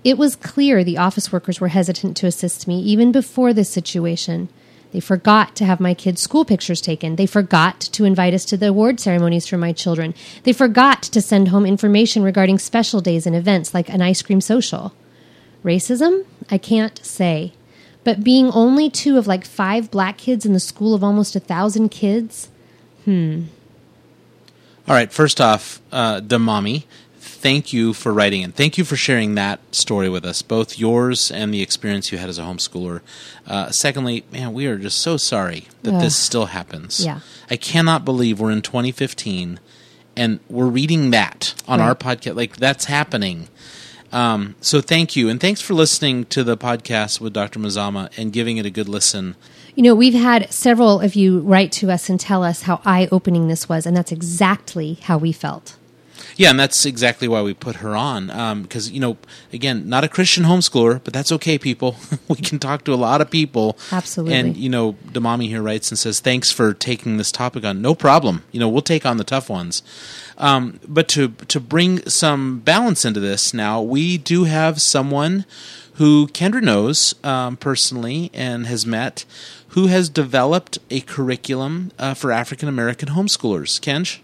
It 0.04 0.18
was 0.18 0.36
clear 0.36 0.84
the 0.84 0.98
office 0.98 1.32
workers 1.32 1.60
were 1.60 1.68
hesitant 1.68 2.16
to 2.18 2.26
assist 2.26 2.68
me 2.68 2.80
even 2.80 3.10
before 3.10 3.52
this 3.52 3.70
situation. 3.70 4.48
They 4.94 5.00
forgot 5.00 5.56
to 5.56 5.64
have 5.64 5.80
my 5.80 5.92
kids' 5.92 6.22
school 6.22 6.44
pictures 6.44 6.80
taken. 6.80 7.16
They 7.16 7.26
forgot 7.26 7.80
to 7.80 8.04
invite 8.04 8.32
us 8.32 8.44
to 8.44 8.56
the 8.56 8.68
award 8.68 9.00
ceremonies 9.00 9.44
for 9.44 9.58
my 9.58 9.72
children. 9.72 10.14
They 10.44 10.52
forgot 10.52 11.02
to 11.02 11.20
send 11.20 11.48
home 11.48 11.66
information 11.66 12.22
regarding 12.22 12.60
special 12.60 13.00
days 13.00 13.26
and 13.26 13.34
events 13.34 13.74
like 13.74 13.88
an 13.88 14.00
ice 14.00 14.22
cream 14.22 14.40
social. 14.40 14.94
Racism? 15.64 16.24
I 16.48 16.58
can't 16.58 17.04
say. 17.04 17.54
But 18.04 18.22
being 18.22 18.52
only 18.52 18.88
two 18.88 19.18
of 19.18 19.26
like 19.26 19.44
five 19.44 19.90
black 19.90 20.16
kids 20.16 20.46
in 20.46 20.52
the 20.52 20.60
school 20.60 20.94
of 20.94 21.02
almost 21.02 21.34
a 21.34 21.40
thousand 21.40 21.88
kids, 21.88 22.50
Hmm. 23.04 23.42
All 24.86 24.94
right, 24.94 25.12
first 25.12 25.40
off, 25.40 25.80
uh, 25.92 26.20
the 26.20 26.38
mommy, 26.38 26.86
thank 27.24 27.72
you 27.72 27.92
for 27.92 28.12
writing 28.12 28.44
and 28.44 28.54
thank 28.54 28.76
you 28.78 28.84
for 28.84 28.96
sharing 28.96 29.34
that 29.34 29.60
story 29.74 30.08
with 30.08 30.24
us, 30.24 30.42
both 30.42 30.78
yours 30.78 31.30
and 31.30 31.52
the 31.52 31.62
experience 31.62 32.12
you 32.12 32.18
had 32.18 32.28
as 32.28 32.38
a 32.38 32.42
homeschooler. 32.42 33.00
Uh, 33.46 33.70
secondly, 33.70 34.24
man, 34.32 34.52
we 34.52 34.66
are 34.66 34.76
just 34.78 34.98
so 34.98 35.16
sorry 35.16 35.66
that 35.82 35.94
Ugh. 35.94 36.00
this 36.02 36.16
still 36.16 36.46
happens. 36.46 37.04
Yeah. 37.04 37.20
I 37.50 37.56
cannot 37.56 38.04
believe 38.04 38.40
we're 38.40 38.50
in 38.50 38.62
2015 38.62 39.58
and 40.16 40.40
we're 40.48 40.66
reading 40.66 41.10
that 41.10 41.54
on 41.66 41.80
Right. 41.80 41.86
our 41.88 41.94
podcast. 41.94 42.36
Like 42.36 42.56
that's 42.58 42.84
happening. 42.84 43.48
Um, 44.12 44.54
so 44.60 44.80
thank 44.80 45.16
you, 45.16 45.28
and 45.28 45.40
thanks 45.40 45.60
for 45.60 45.74
listening 45.74 46.26
to 46.26 46.44
the 46.44 46.56
podcast 46.56 47.20
with 47.20 47.32
Dr. 47.32 47.58
Mazama 47.58 48.10
and 48.16 48.32
giving 48.32 48.58
it 48.58 48.64
a 48.66 48.70
good 48.70 48.88
listen. 48.88 49.34
You 49.74 49.82
know, 49.82 49.94
we've 49.96 50.14
had 50.14 50.52
several 50.52 51.00
of 51.00 51.16
you 51.16 51.40
write 51.40 51.72
to 51.72 51.90
us 51.90 52.08
and 52.08 52.20
tell 52.20 52.44
us 52.44 52.62
how 52.62 52.80
eye 52.84 53.08
opening 53.10 53.48
this 53.48 53.68
was, 53.68 53.86
and 53.86 53.96
that's 53.96 54.12
exactly 54.12 54.98
how 55.02 55.18
we 55.18 55.32
felt. 55.32 55.76
Yeah, 56.36 56.50
and 56.50 56.58
that's 56.58 56.84
exactly 56.84 57.28
why 57.28 57.42
we 57.42 57.54
put 57.54 57.76
her 57.76 57.94
on. 57.94 58.62
Because, 58.62 58.90
you 58.90 59.00
know, 59.00 59.16
again, 59.52 59.88
not 59.88 60.04
a 60.04 60.08
Christian 60.08 60.44
homeschooler, 60.44 61.00
but 61.04 61.12
that's 61.12 61.30
okay, 61.32 61.58
people. 61.58 61.96
we 62.28 62.36
can 62.36 62.58
talk 62.58 62.84
to 62.84 62.94
a 62.94 62.96
lot 62.96 63.20
of 63.20 63.30
people. 63.30 63.78
Absolutely. 63.92 64.34
And, 64.34 64.56
you 64.56 64.68
know, 64.68 64.94
Damami 65.06 65.48
here 65.48 65.62
writes 65.62 65.90
and 65.90 65.98
says, 65.98 66.20
thanks 66.20 66.50
for 66.50 66.74
taking 66.74 67.16
this 67.16 67.30
topic 67.30 67.64
on. 67.64 67.80
No 67.80 67.94
problem. 67.94 68.42
You 68.52 68.60
know, 68.60 68.68
we'll 68.68 68.82
take 68.82 69.06
on 69.06 69.16
the 69.16 69.24
tough 69.24 69.48
ones. 69.48 69.82
Um, 70.36 70.80
but 70.88 71.08
to, 71.08 71.28
to 71.28 71.60
bring 71.60 72.08
some 72.08 72.60
balance 72.60 73.04
into 73.04 73.20
this 73.20 73.54
now, 73.54 73.80
we 73.80 74.18
do 74.18 74.44
have 74.44 74.80
someone 74.80 75.44
who 75.94 76.26
Kendra 76.28 76.60
knows 76.60 77.14
um, 77.22 77.56
personally 77.56 78.30
and 78.34 78.66
has 78.66 78.84
met 78.84 79.24
who 79.68 79.88
has 79.88 80.08
developed 80.08 80.78
a 80.88 81.00
curriculum 81.00 81.90
uh, 81.98 82.14
for 82.14 82.30
African 82.30 82.68
American 82.68 83.08
homeschoolers. 83.10 83.80
Kenj? 83.80 84.20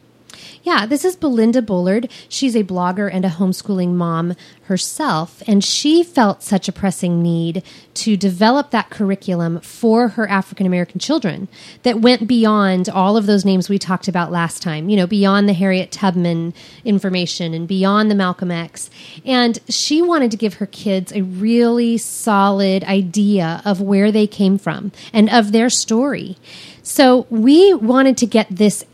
Yeah, 0.70 0.86
this 0.86 1.04
is 1.04 1.16
Belinda 1.16 1.62
Bullard. 1.62 2.08
She's 2.28 2.54
a 2.54 2.62
blogger 2.62 3.12
and 3.12 3.24
a 3.24 3.28
homeschooling 3.28 3.94
mom 3.94 4.36
herself, 4.66 5.42
and 5.48 5.64
she 5.64 6.04
felt 6.04 6.44
such 6.44 6.68
a 6.68 6.72
pressing 6.72 7.20
need 7.20 7.64
to 7.94 8.16
develop 8.16 8.70
that 8.70 8.88
curriculum 8.88 9.60
for 9.62 10.10
her 10.10 10.28
African 10.28 10.66
American 10.66 11.00
children 11.00 11.48
that 11.82 12.00
went 12.00 12.28
beyond 12.28 12.88
all 12.88 13.16
of 13.16 13.26
those 13.26 13.44
names 13.44 13.68
we 13.68 13.80
talked 13.80 14.06
about 14.06 14.30
last 14.30 14.62
time, 14.62 14.88
you 14.88 14.96
know, 14.96 15.08
beyond 15.08 15.48
the 15.48 15.54
Harriet 15.54 15.90
Tubman 15.90 16.54
information 16.84 17.52
and 17.52 17.66
beyond 17.66 18.08
the 18.08 18.14
Malcolm 18.14 18.52
X. 18.52 18.90
And 19.24 19.58
she 19.68 20.00
wanted 20.00 20.30
to 20.30 20.36
give 20.36 20.54
her 20.54 20.66
kids 20.66 21.10
a 21.10 21.22
really 21.22 21.98
solid 21.98 22.84
idea 22.84 23.60
of 23.64 23.80
where 23.80 24.12
they 24.12 24.28
came 24.28 24.56
from 24.56 24.92
and 25.12 25.28
of 25.30 25.50
their 25.50 25.68
story. 25.68 26.36
So 26.82 27.26
we 27.28 27.74
wanted 27.74 28.16
to 28.18 28.26
get 28.26 28.46
this 28.50 28.84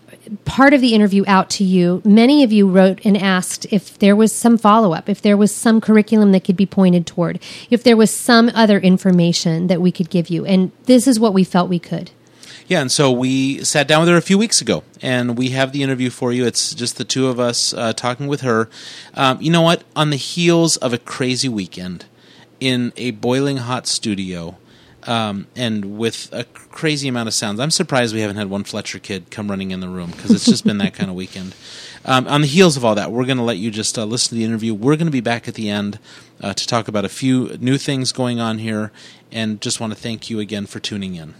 part 0.45 0.75
of 0.75 0.80
the 0.80 0.95
interview 0.95 1.25
out 1.26 1.50
to 1.50 1.64
you. 1.64 2.02
Many 2.04 2.42
of 2.42 2.52
you 2.52 2.68
wrote 2.68 3.04
and 3.04 3.16
asked 3.16 3.66
if 3.71 3.99
there 3.99 4.16
was 4.16 4.33
some 4.33 4.59
follow 4.59 4.92
up, 4.92 5.09
if 5.09 5.23
there 5.23 5.37
was 5.37 5.54
some 5.54 5.80
curriculum 5.80 6.33
that 6.33 6.45
could 6.45 6.56
be 6.56 6.66
pointed 6.66 7.06
toward, 7.06 7.40
if 7.71 7.83
there 7.83 7.97
was 7.97 8.11
some 8.11 8.50
other 8.54 8.78
information 8.78 9.66
that 9.68 9.80
we 9.80 9.92
could 9.92 10.11
give 10.11 10.28
you. 10.28 10.45
And 10.45 10.73
this 10.85 11.06
is 11.06 11.21
what 11.21 11.35
we 11.35 11.45
felt 11.45 11.68
we 11.68 11.78
could. 11.78 12.11
Yeah, 12.68 12.80
and 12.80 12.90
so 12.90 13.12
we 13.12 13.62
sat 13.62 13.87
down 13.87 14.00
with 14.00 14.09
her 14.09 14.16
a 14.16 14.23
few 14.23 14.38
weeks 14.38 14.61
ago, 14.61 14.83
and 15.00 15.38
we 15.38 15.50
have 15.50 15.71
the 15.71 15.85
interview 15.85 16.11
for 16.11 16.33
you. 16.33 16.47
It's 16.47 16.75
just 16.75 16.97
the 16.99 17.04
two 17.04 17.28
of 17.28 17.38
us 17.38 17.73
uh, 17.73 17.92
talking 17.92 18.26
with 18.26 18.40
her. 18.40 18.68
Um, 19.14 19.40
you 19.40 19.52
know 19.52 19.62
what? 19.62 19.85
On 19.95 20.11
the 20.11 20.16
heels 20.16 20.76
of 20.78 20.92
a 20.92 20.99
crazy 20.99 21.49
weekend 21.49 22.06
in 22.59 22.92
a 22.97 23.12
boiling 23.12 23.59
hot 23.59 23.87
studio, 23.87 24.56
um, 25.06 25.46
and 25.56 25.98
with 25.98 26.28
a 26.32 26.44
crazy 26.44 27.08
amount 27.08 27.28
of 27.28 27.34
sounds, 27.34 27.60
I'm 27.60 27.70
surprised 27.70 28.14
we 28.14 28.20
haven't 28.20 28.36
had 28.36 28.50
one 28.50 28.64
Fletcher 28.64 28.98
kid 28.98 29.30
come 29.30 29.48
running 29.48 29.70
in 29.70 29.80
the 29.80 29.88
room 29.88 30.10
because 30.10 30.30
it's 30.30 30.44
just 30.44 30.64
been 30.64 30.78
that 30.78 30.94
kind 30.94 31.10
of 31.10 31.16
weekend. 31.16 31.54
Um, 32.04 32.28
on 32.28 32.40
the 32.40 32.46
heels 32.46 32.76
of 32.76 32.84
all 32.84 32.94
that, 32.94 33.12
we're 33.12 33.25
going 33.25 33.38
to 33.38 33.42
let 33.42 33.58
you 33.58 33.70
just 33.70 33.98
uh, 33.98 34.04
listen 34.04 34.30
to 34.30 34.34
the 34.36 34.44
interview. 34.44 34.75
We're 34.75 34.96
going 34.96 35.06
to 35.06 35.12
be 35.12 35.20
back 35.20 35.48
at 35.48 35.54
the 35.54 35.70
end 35.70 35.98
uh, 36.40 36.54
to 36.54 36.66
talk 36.66 36.88
about 36.88 37.04
a 37.04 37.08
few 37.08 37.56
new 37.58 37.78
things 37.78 38.12
going 38.12 38.40
on 38.40 38.58
here, 38.58 38.92
and 39.32 39.60
just 39.60 39.80
want 39.80 39.92
to 39.92 39.98
thank 39.98 40.30
you 40.30 40.40
again 40.40 40.66
for 40.66 40.80
tuning 40.80 41.14
in. 41.14 41.34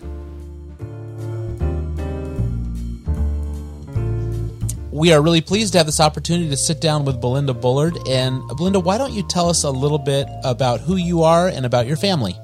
we 4.97 5.13
are 5.13 5.21
really 5.21 5.43
pleased 5.43 5.73
to 5.73 5.79
have 5.79 5.87
this 5.87 6.01
opportunity 6.01 6.49
to 6.49 6.57
sit 6.57 6.81
down 6.81 7.05
with 7.05 7.21
Belinda 7.21 7.53
Bullard. 7.53 7.99
And 8.09 8.41
Belinda, 8.57 8.81
why 8.81 8.97
don't 8.97 9.13
you 9.13 9.23
tell 9.23 9.51
us 9.51 9.63
a 9.63 9.71
little 9.71 9.99
bit 9.99 10.27
about 10.43 10.81
who 10.81 10.97
you 10.97 11.23
are 11.23 11.49
and 11.49 11.67
about 11.67 11.87
your 11.87 11.99
family? 11.99 12.35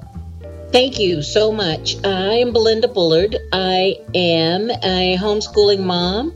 Thank 0.73 0.97
you 0.97 1.21
so 1.21 1.51
much. 1.51 2.03
I 2.03 2.37
am 2.37 2.51
Belinda 2.51 2.87
Bullard. 2.87 3.37
I 3.51 3.97
am 4.15 4.71
a 4.71 5.15
homeschooling 5.21 5.81
mom, 5.81 6.33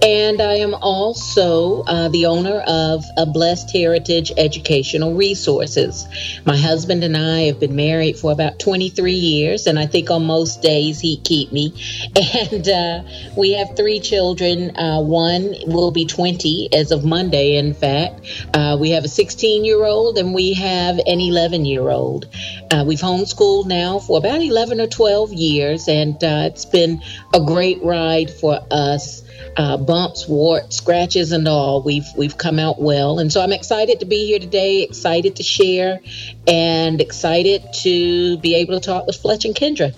and 0.00 0.40
I 0.40 0.58
am 0.58 0.74
also 0.74 1.82
uh, 1.82 2.08
the 2.08 2.26
owner 2.26 2.60
of 2.68 3.04
a 3.16 3.26
Blessed 3.26 3.72
Heritage 3.72 4.30
Educational 4.36 5.14
Resources. 5.16 6.06
My 6.46 6.56
husband 6.56 7.02
and 7.02 7.16
I 7.16 7.40
have 7.46 7.58
been 7.58 7.74
married 7.74 8.16
for 8.16 8.30
about 8.30 8.60
23 8.60 9.12
years, 9.12 9.66
and 9.66 9.76
I 9.76 9.86
think 9.86 10.08
on 10.08 10.24
most 10.24 10.62
days 10.62 11.00
he'd 11.00 11.24
keep 11.24 11.50
me. 11.50 11.74
And 12.52 12.68
uh, 12.68 13.02
we 13.36 13.54
have 13.54 13.76
three 13.76 13.98
children. 13.98 14.76
Uh, 14.76 15.00
one 15.00 15.52
will 15.66 15.90
be 15.90 16.06
20 16.06 16.72
as 16.72 16.92
of 16.92 17.04
Monday, 17.04 17.56
in 17.56 17.74
fact. 17.74 18.20
Uh, 18.54 18.76
we 18.78 18.90
have 18.90 19.04
a 19.04 19.08
16 19.08 19.64
year 19.64 19.84
old, 19.84 20.16
and 20.16 20.32
we 20.32 20.54
have 20.54 20.98
an 20.98 21.18
11 21.18 21.64
year 21.64 21.90
old. 21.90 22.28
Uh, 22.70 22.84
we've 22.86 23.00
homeschooled 23.00 23.66
now 23.66 23.79
for 24.00 24.18
about 24.18 24.42
11 24.42 24.80
or 24.80 24.86
12 24.86 25.32
years, 25.32 25.88
and 25.88 26.14
uh, 26.22 26.48
it's 26.50 26.64
been 26.64 27.02
a 27.32 27.40
great 27.40 27.82
ride 27.82 28.30
for 28.30 28.60
us. 28.70 29.22
Uh, 29.56 29.76
bumps, 29.76 30.28
warts, 30.28 30.76
scratches, 30.76 31.32
and 31.32 31.48
all. 31.48 31.82
We've 31.82 32.06
we've 32.16 32.38
come 32.38 32.58
out 32.58 32.80
well, 32.80 33.18
and 33.18 33.32
so 33.32 33.42
I'm 33.42 33.52
excited 33.52 34.00
to 34.00 34.06
be 34.06 34.26
here 34.26 34.38
today. 34.38 34.82
Excited 34.82 35.36
to 35.36 35.42
share, 35.42 36.00
and 36.46 37.00
excited 37.00 37.64
to 37.82 38.38
be 38.38 38.54
able 38.54 38.78
to 38.78 38.86
talk 38.86 39.06
with 39.06 39.16
Fletch 39.16 39.44
and 39.44 39.54
Kendra. 39.54 39.94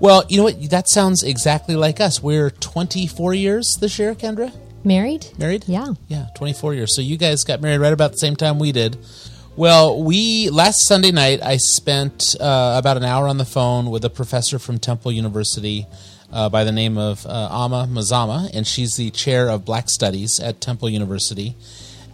Well, 0.00 0.24
you 0.28 0.38
know 0.38 0.44
what? 0.44 0.70
That 0.70 0.88
sounds 0.88 1.22
exactly 1.22 1.74
like 1.74 2.00
us. 2.00 2.22
We're 2.22 2.50
24 2.50 3.34
years 3.34 3.76
this 3.80 3.98
year, 3.98 4.14
Kendra. 4.14 4.52
Married? 4.84 5.26
Married? 5.36 5.64
Yeah. 5.66 5.94
Yeah, 6.06 6.26
24 6.36 6.74
years. 6.74 6.94
So 6.94 7.02
you 7.02 7.16
guys 7.16 7.44
got 7.44 7.60
married 7.60 7.80
right 7.80 7.92
about 7.92 8.12
the 8.12 8.18
same 8.18 8.36
time 8.36 8.58
we 8.58 8.72
did. 8.72 8.96
Well, 9.56 10.02
we 10.02 10.50
last 10.50 10.86
Sunday 10.86 11.12
night 11.12 11.42
I 11.42 11.56
spent 11.56 12.36
uh, 12.38 12.74
about 12.78 12.98
an 12.98 13.04
hour 13.04 13.26
on 13.26 13.38
the 13.38 13.46
phone 13.46 13.90
with 13.90 14.04
a 14.04 14.10
professor 14.10 14.58
from 14.58 14.78
Temple 14.78 15.12
University 15.12 15.86
uh, 16.30 16.50
by 16.50 16.62
the 16.62 16.72
name 16.72 16.98
of 16.98 17.24
uh, 17.24 17.48
Ama 17.50 17.88
Mazama, 17.90 18.50
and 18.52 18.66
she's 18.66 18.96
the 18.96 19.10
chair 19.10 19.48
of 19.48 19.64
Black 19.64 19.88
Studies 19.88 20.38
at 20.40 20.60
Temple 20.60 20.90
University, 20.90 21.56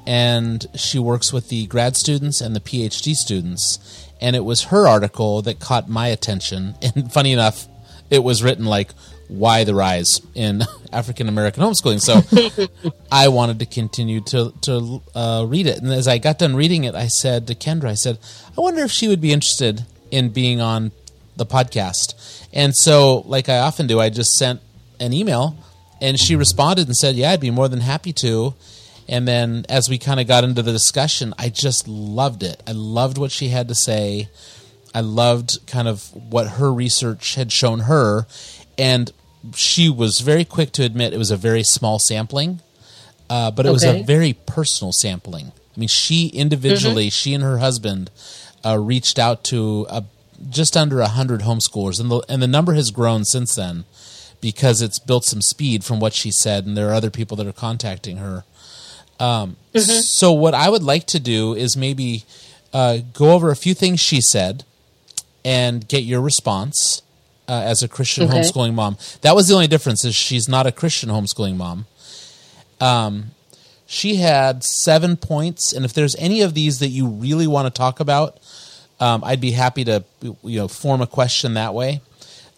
and 0.06 0.64
she 0.76 1.00
works 1.00 1.32
with 1.32 1.48
the 1.48 1.66
grad 1.66 1.96
students 1.96 2.40
and 2.40 2.54
the 2.54 2.60
PhD 2.60 3.12
students. 3.16 4.06
And 4.20 4.36
it 4.36 4.44
was 4.44 4.66
her 4.66 4.86
article 4.86 5.42
that 5.42 5.58
caught 5.58 5.88
my 5.88 6.06
attention. 6.06 6.76
And 6.94 7.12
funny 7.12 7.32
enough, 7.32 7.66
it 8.08 8.22
was 8.22 8.44
written 8.44 8.66
like 8.66 8.92
why 9.32 9.64
the 9.64 9.74
rise 9.74 10.20
in 10.34 10.62
African 10.92 11.28
American 11.28 11.62
homeschooling. 11.62 12.00
So 12.00 12.68
I 13.12 13.28
wanted 13.28 13.58
to 13.60 13.66
continue 13.66 14.20
to 14.22 14.52
to 14.62 15.02
uh, 15.14 15.46
read 15.48 15.66
it, 15.66 15.78
and 15.78 15.92
as 15.92 16.06
I 16.06 16.18
got 16.18 16.38
done 16.38 16.54
reading 16.54 16.84
it, 16.84 16.94
I 16.94 17.08
said 17.08 17.46
to 17.46 17.54
Kendra, 17.54 17.88
I 17.88 17.94
said, 17.94 18.18
I 18.56 18.60
wonder 18.60 18.82
if 18.82 18.90
she 18.90 19.08
would 19.08 19.20
be 19.20 19.32
interested 19.32 19.84
in 20.10 20.28
being 20.28 20.60
on 20.60 20.92
the 21.36 21.46
podcast. 21.46 22.46
And 22.52 22.76
so, 22.76 23.20
like 23.20 23.48
I 23.48 23.58
often 23.58 23.86
do, 23.86 23.98
I 23.98 24.10
just 24.10 24.32
sent 24.32 24.60
an 25.00 25.12
email, 25.12 25.56
and 26.00 26.20
she 26.20 26.36
responded 26.36 26.86
and 26.86 26.96
said, 26.96 27.16
"Yeah, 27.16 27.30
I'd 27.30 27.40
be 27.40 27.50
more 27.50 27.68
than 27.68 27.80
happy 27.80 28.12
to." 28.14 28.54
And 29.08 29.26
then, 29.26 29.64
as 29.68 29.88
we 29.88 29.98
kind 29.98 30.20
of 30.20 30.28
got 30.28 30.44
into 30.44 30.62
the 30.62 30.72
discussion, 30.72 31.34
I 31.38 31.48
just 31.48 31.88
loved 31.88 32.42
it. 32.42 32.62
I 32.66 32.72
loved 32.72 33.18
what 33.18 33.32
she 33.32 33.48
had 33.48 33.68
to 33.68 33.74
say. 33.74 34.28
I 34.94 35.00
loved 35.00 35.66
kind 35.66 35.88
of 35.88 36.04
what 36.14 36.46
her 36.46 36.72
research 36.72 37.34
had 37.34 37.50
shown 37.50 37.80
her, 37.80 38.26
and 38.76 39.10
she 39.54 39.88
was 39.88 40.20
very 40.20 40.44
quick 40.44 40.72
to 40.72 40.84
admit 40.84 41.12
it 41.12 41.18
was 41.18 41.30
a 41.30 41.36
very 41.36 41.62
small 41.62 41.98
sampling, 41.98 42.60
uh, 43.28 43.50
but 43.50 43.66
it 43.66 43.70
was 43.70 43.84
a 44.00 44.02
very 44.04 44.32
personal 44.32 44.92
sampling. 44.92 45.52
I 45.76 45.80
mean, 45.80 45.88
she 45.88 46.28
individually, 46.28 47.10
she 47.10 47.34
and 47.34 47.42
her 47.42 47.58
husband, 47.58 48.10
uh, 48.64 48.78
reached 48.78 49.18
out 49.18 49.42
to 49.44 49.86
uh, 49.88 50.02
just 50.50 50.76
under 50.76 51.00
a 51.00 51.08
hundred 51.08 51.40
homeschoolers, 51.42 52.00
and 52.00 52.10
the 52.10 52.22
and 52.28 52.42
the 52.42 52.46
number 52.46 52.74
has 52.74 52.90
grown 52.90 53.24
since 53.24 53.54
then 53.54 53.84
because 54.40 54.82
it's 54.82 54.98
built 54.98 55.24
some 55.24 55.40
speed 55.40 55.84
from 55.84 56.00
what 56.00 56.12
she 56.12 56.30
said, 56.30 56.66
and 56.66 56.76
there 56.76 56.90
are 56.90 56.94
other 56.94 57.10
people 57.10 57.36
that 57.36 57.46
are 57.46 57.52
contacting 57.52 58.18
her. 58.18 58.44
Um, 59.20 59.56
So, 60.04 60.32
what 60.32 60.52
I 60.52 60.68
would 60.68 60.82
like 60.82 61.06
to 61.08 61.20
do 61.20 61.54
is 61.54 61.76
maybe 61.76 62.24
uh, 62.72 62.98
go 63.12 63.32
over 63.32 63.50
a 63.50 63.56
few 63.56 63.72
things 63.74 64.00
she 64.00 64.20
said 64.20 64.64
and 65.44 65.86
get 65.86 66.02
your 66.02 66.20
response 66.20 67.01
uh, 67.48 67.52
as 67.64 67.82
a 67.82 67.88
Christian 67.88 68.24
Okay. 68.28 68.38
homeschooling 68.40 68.74
mom. 68.74 68.96
That 69.22 69.34
was 69.34 69.48
the 69.48 69.54
only 69.54 69.68
difference 69.68 70.04
is 70.04 70.14
she's 70.14 70.48
not 70.48 70.66
a 70.66 70.72
Christian 70.72 71.08
homeschooling 71.10 71.56
mom. 71.56 71.86
Um, 72.80 73.30
she 73.86 74.16
had 74.16 74.64
seven 74.64 75.16
points, 75.16 75.72
and 75.72 75.84
if 75.84 75.92
there's 75.92 76.16
any 76.16 76.40
of 76.40 76.54
these 76.54 76.78
that 76.78 76.88
you 76.88 77.06
really 77.06 77.46
want 77.46 77.66
to 77.66 77.70
talk 77.76 78.00
about, 78.00 78.38
um, 79.00 79.22
I'd 79.24 79.40
be 79.40 79.50
happy 79.52 79.84
to 79.84 80.04
you 80.22 80.58
know 80.58 80.68
form 80.68 81.00
a 81.00 81.06
question 81.06 81.54
that 81.54 81.74
way. 81.74 82.00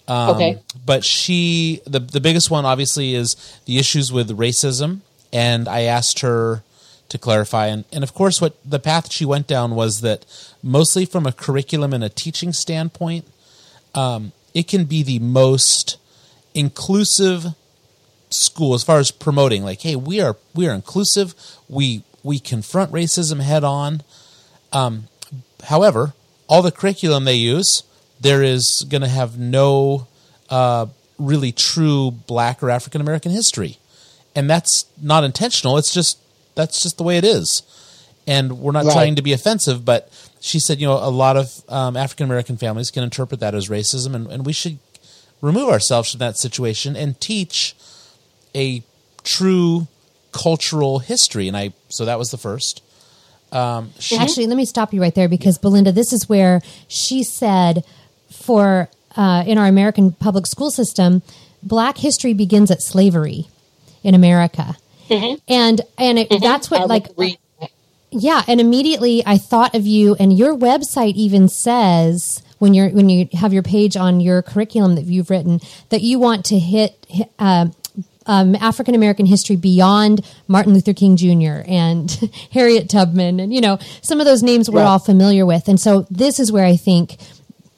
Um, 0.06 0.30
Okay. 0.36 0.58
But 0.84 1.04
she, 1.04 1.80
the 1.86 1.98
the 2.00 2.20
biggest 2.20 2.50
one 2.50 2.64
obviously 2.64 3.14
is 3.14 3.36
the 3.64 3.78
issues 3.78 4.12
with 4.12 4.28
racism, 4.36 5.00
and 5.32 5.66
I 5.68 5.82
asked 5.82 6.20
her 6.20 6.62
to 7.08 7.18
clarify. 7.18 7.66
And, 7.66 7.84
and 7.92 8.02
of 8.04 8.14
course, 8.14 8.40
what 8.40 8.54
the 8.64 8.78
path 8.78 9.12
she 9.12 9.24
went 9.24 9.46
down 9.46 9.74
was 9.74 10.00
that 10.02 10.24
mostly 10.62 11.04
from 11.04 11.26
a 11.26 11.32
curriculum 11.32 11.92
and 11.92 12.02
a 12.04 12.08
teaching 12.08 12.52
standpoint, 12.52 13.26
um, 13.94 14.32
it 14.54 14.68
can 14.68 14.84
be 14.84 15.02
the 15.02 15.18
most 15.18 15.98
inclusive 16.54 17.46
school 18.30 18.74
as 18.74 18.82
far 18.82 18.98
as 18.98 19.10
promoting 19.10 19.62
like 19.64 19.80
hey 19.82 19.96
we 19.96 20.20
are 20.20 20.36
we 20.54 20.68
are 20.68 20.72
inclusive. 20.72 21.34
We 21.68 22.02
we 22.22 22.38
confront 22.38 22.92
racism 22.92 23.40
head 23.40 23.64
on. 23.64 24.02
Um, 24.72 25.08
however 25.64 26.14
all 26.46 26.62
the 26.62 26.72
curriculum 26.72 27.24
they 27.24 27.34
use 27.34 27.82
there 28.20 28.42
is 28.42 28.86
going 28.88 29.02
to 29.02 29.08
have 29.08 29.38
no 29.38 30.06
uh, 30.50 30.86
really 31.18 31.52
true 31.52 32.10
black 32.10 32.62
or 32.62 32.70
african 32.70 33.00
american 33.00 33.32
history. 33.32 33.78
And 34.36 34.50
that's 34.50 34.86
not 35.00 35.22
intentional. 35.22 35.78
It's 35.78 35.94
just 35.94 36.18
that's 36.54 36.82
just 36.82 36.96
the 36.96 37.04
way 37.04 37.18
it 37.18 37.24
is. 37.24 37.62
And 38.26 38.58
we're 38.58 38.72
not 38.72 38.84
right. 38.84 38.92
trying 38.92 39.14
to 39.16 39.22
be 39.22 39.32
offensive 39.32 39.84
but 39.84 40.08
she 40.44 40.60
said 40.60 40.80
you 40.80 40.86
know 40.86 40.98
a 40.98 41.10
lot 41.10 41.36
of 41.36 41.62
um, 41.68 41.96
african 41.96 42.24
american 42.24 42.56
families 42.56 42.90
can 42.90 43.02
interpret 43.02 43.40
that 43.40 43.54
as 43.54 43.68
racism 43.68 44.14
and, 44.14 44.26
and 44.28 44.46
we 44.46 44.52
should 44.52 44.78
remove 45.40 45.68
ourselves 45.68 46.10
from 46.10 46.18
that 46.18 46.36
situation 46.36 46.96
and 46.96 47.20
teach 47.20 47.74
a 48.54 48.82
true 49.22 49.86
cultural 50.32 50.98
history. 50.98 51.48
And 51.48 51.56
I 51.56 51.72
so 51.88 52.04
that 52.04 52.18
was 52.18 52.30
the 52.30 52.38
first. 52.38 52.82
Um, 53.52 53.92
she, 54.00 54.16
Actually, 54.16 54.48
let 54.48 54.56
me 54.56 54.64
stop 54.64 54.92
you 54.92 55.00
right 55.00 55.14
there 55.14 55.28
because 55.28 55.58
Belinda, 55.58 55.92
this 55.92 56.12
is 56.12 56.28
where 56.28 56.60
she 56.88 57.22
said 57.22 57.84
for 58.30 58.88
uh, 59.16 59.44
in 59.46 59.58
our 59.58 59.66
American 59.66 60.12
public 60.12 60.46
school 60.46 60.70
system, 60.70 61.22
Black 61.62 61.98
history 61.98 62.34
begins 62.34 62.70
at 62.70 62.82
slavery 62.82 63.46
in 64.02 64.14
America, 64.14 64.76
mm-hmm. 65.08 65.36
and 65.46 65.80
and 65.96 66.18
it, 66.18 66.28
mm-hmm. 66.28 66.42
that's 66.42 66.70
what 66.70 66.88
like. 66.88 67.06
Yeah, 68.16 68.42
and 68.46 68.60
immediately 68.60 69.24
I 69.26 69.38
thought 69.38 69.74
of 69.74 69.86
you, 69.86 70.14
and 70.20 70.32
your 70.32 70.56
website 70.56 71.14
even 71.14 71.48
says 71.48 72.42
when 72.58 72.72
you're 72.72 72.88
when 72.90 73.08
you 73.08 73.28
have 73.32 73.52
your 73.52 73.62
page 73.62 73.96
on 73.96 74.20
your 74.20 74.40
curriculum 74.40 74.94
that 74.94 75.04
you've 75.04 75.30
written 75.30 75.60
that 75.88 76.00
you 76.00 76.20
want 76.20 76.44
to 76.46 76.58
hit 76.58 77.06
uh, 77.40 77.66
um, 78.26 78.54
African 78.54 78.94
American 78.94 79.26
history 79.26 79.56
beyond 79.56 80.24
Martin 80.46 80.74
Luther 80.74 80.94
King 80.94 81.16
Jr. 81.16 81.64
and 81.66 82.10
Harriet 82.52 82.88
Tubman, 82.88 83.40
and 83.40 83.52
you 83.52 83.60
know 83.60 83.78
some 84.00 84.20
of 84.20 84.26
those 84.26 84.42
names 84.42 84.70
we're 84.70 84.80
right. 84.80 84.86
all 84.86 85.00
familiar 85.00 85.44
with. 85.44 85.66
And 85.66 85.80
so 85.80 86.06
this 86.08 86.38
is 86.38 86.52
where 86.52 86.64
I 86.64 86.76
think 86.76 87.16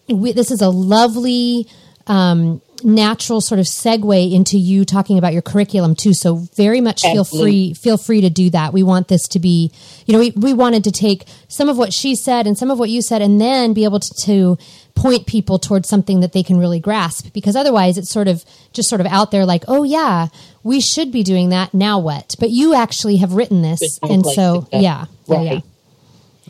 we, 0.08 0.32
this 0.32 0.50
is 0.50 0.60
a 0.60 0.68
lovely. 0.68 1.66
Um, 2.06 2.60
natural 2.84 3.40
sort 3.40 3.58
of 3.58 3.66
segue 3.66 4.32
into 4.32 4.58
you 4.58 4.84
talking 4.84 5.18
about 5.18 5.32
your 5.32 5.42
curriculum 5.42 5.94
too. 5.94 6.14
So 6.14 6.36
very 6.56 6.80
much 6.80 7.02
feel 7.02 7.24
free 7.24 7.74
feel 7.74 7.96
free 7.96 8.20
to 8.20 8.30
do 8.30 8.50
that. 8.50 8.72
We 8.72 8.82
want 8.82 9.08
this 9.08 9.28
to 9.28 9.38
be 9.38 9.72
you 10.06 10.12
know 10.12 10.18
we, 10.18 10.30
we 10.30 10.52
wanted 10.52 10.84
to 10.84 10.92
take 10.92 11.24
some 11.48 11.68
of 11.68 11.78
what 11.78 11.92
she 11.92 12.14
said 12.14 12.46
and 12.46 12.56
some 12.56 12.70
of 12.70 12.78
what 12.78 12.90
you 12.90 13.02
said 13.02 13.22
and 13.22 13.40
then 13.40 13.72
be 13.72 13.84
able 13.84 14.00
to, 14.00 14.14
to 14.24 14.58
point 14.94 15.26
people 15.26 15.58
towards 15.58 15.88
something 15.88 16.20
that 16.20 16.32
they 16.32 16.42
can 16.42 16.58
really 16.58 16.80
grasp 16.80 17.32
because 17.32 17.54
otherwise 17.54 17.98
it's 17.98 18.10
sort 18.10 18.28
of 18.28 18.44
just 18.72 18.88
sort 18.88 19.00
of 19.00 19.06
out 19.06 19.30
there 19.30 19.44
like 19.44 19.64
oh 19.68 19.82
yeah 19.82 20.28
we 20.62 20.80
should 20.80 21.12
be 21.12 21.22
doing 21.22 21.50
that. 21.50 21.72
Now 21.72 21.98
what? 22.00 22.34
But 22.40 22.50
you 22.50 22.74
actually 22.74 23.16
have 23.18 23.32
written 23.34 23.62
this. 23.62 23.80
And 24.02 24.24
so 24.26 24.68
yeah 24.72 25.04
yeah, 25.26 25.42
yeah 25.42 25.60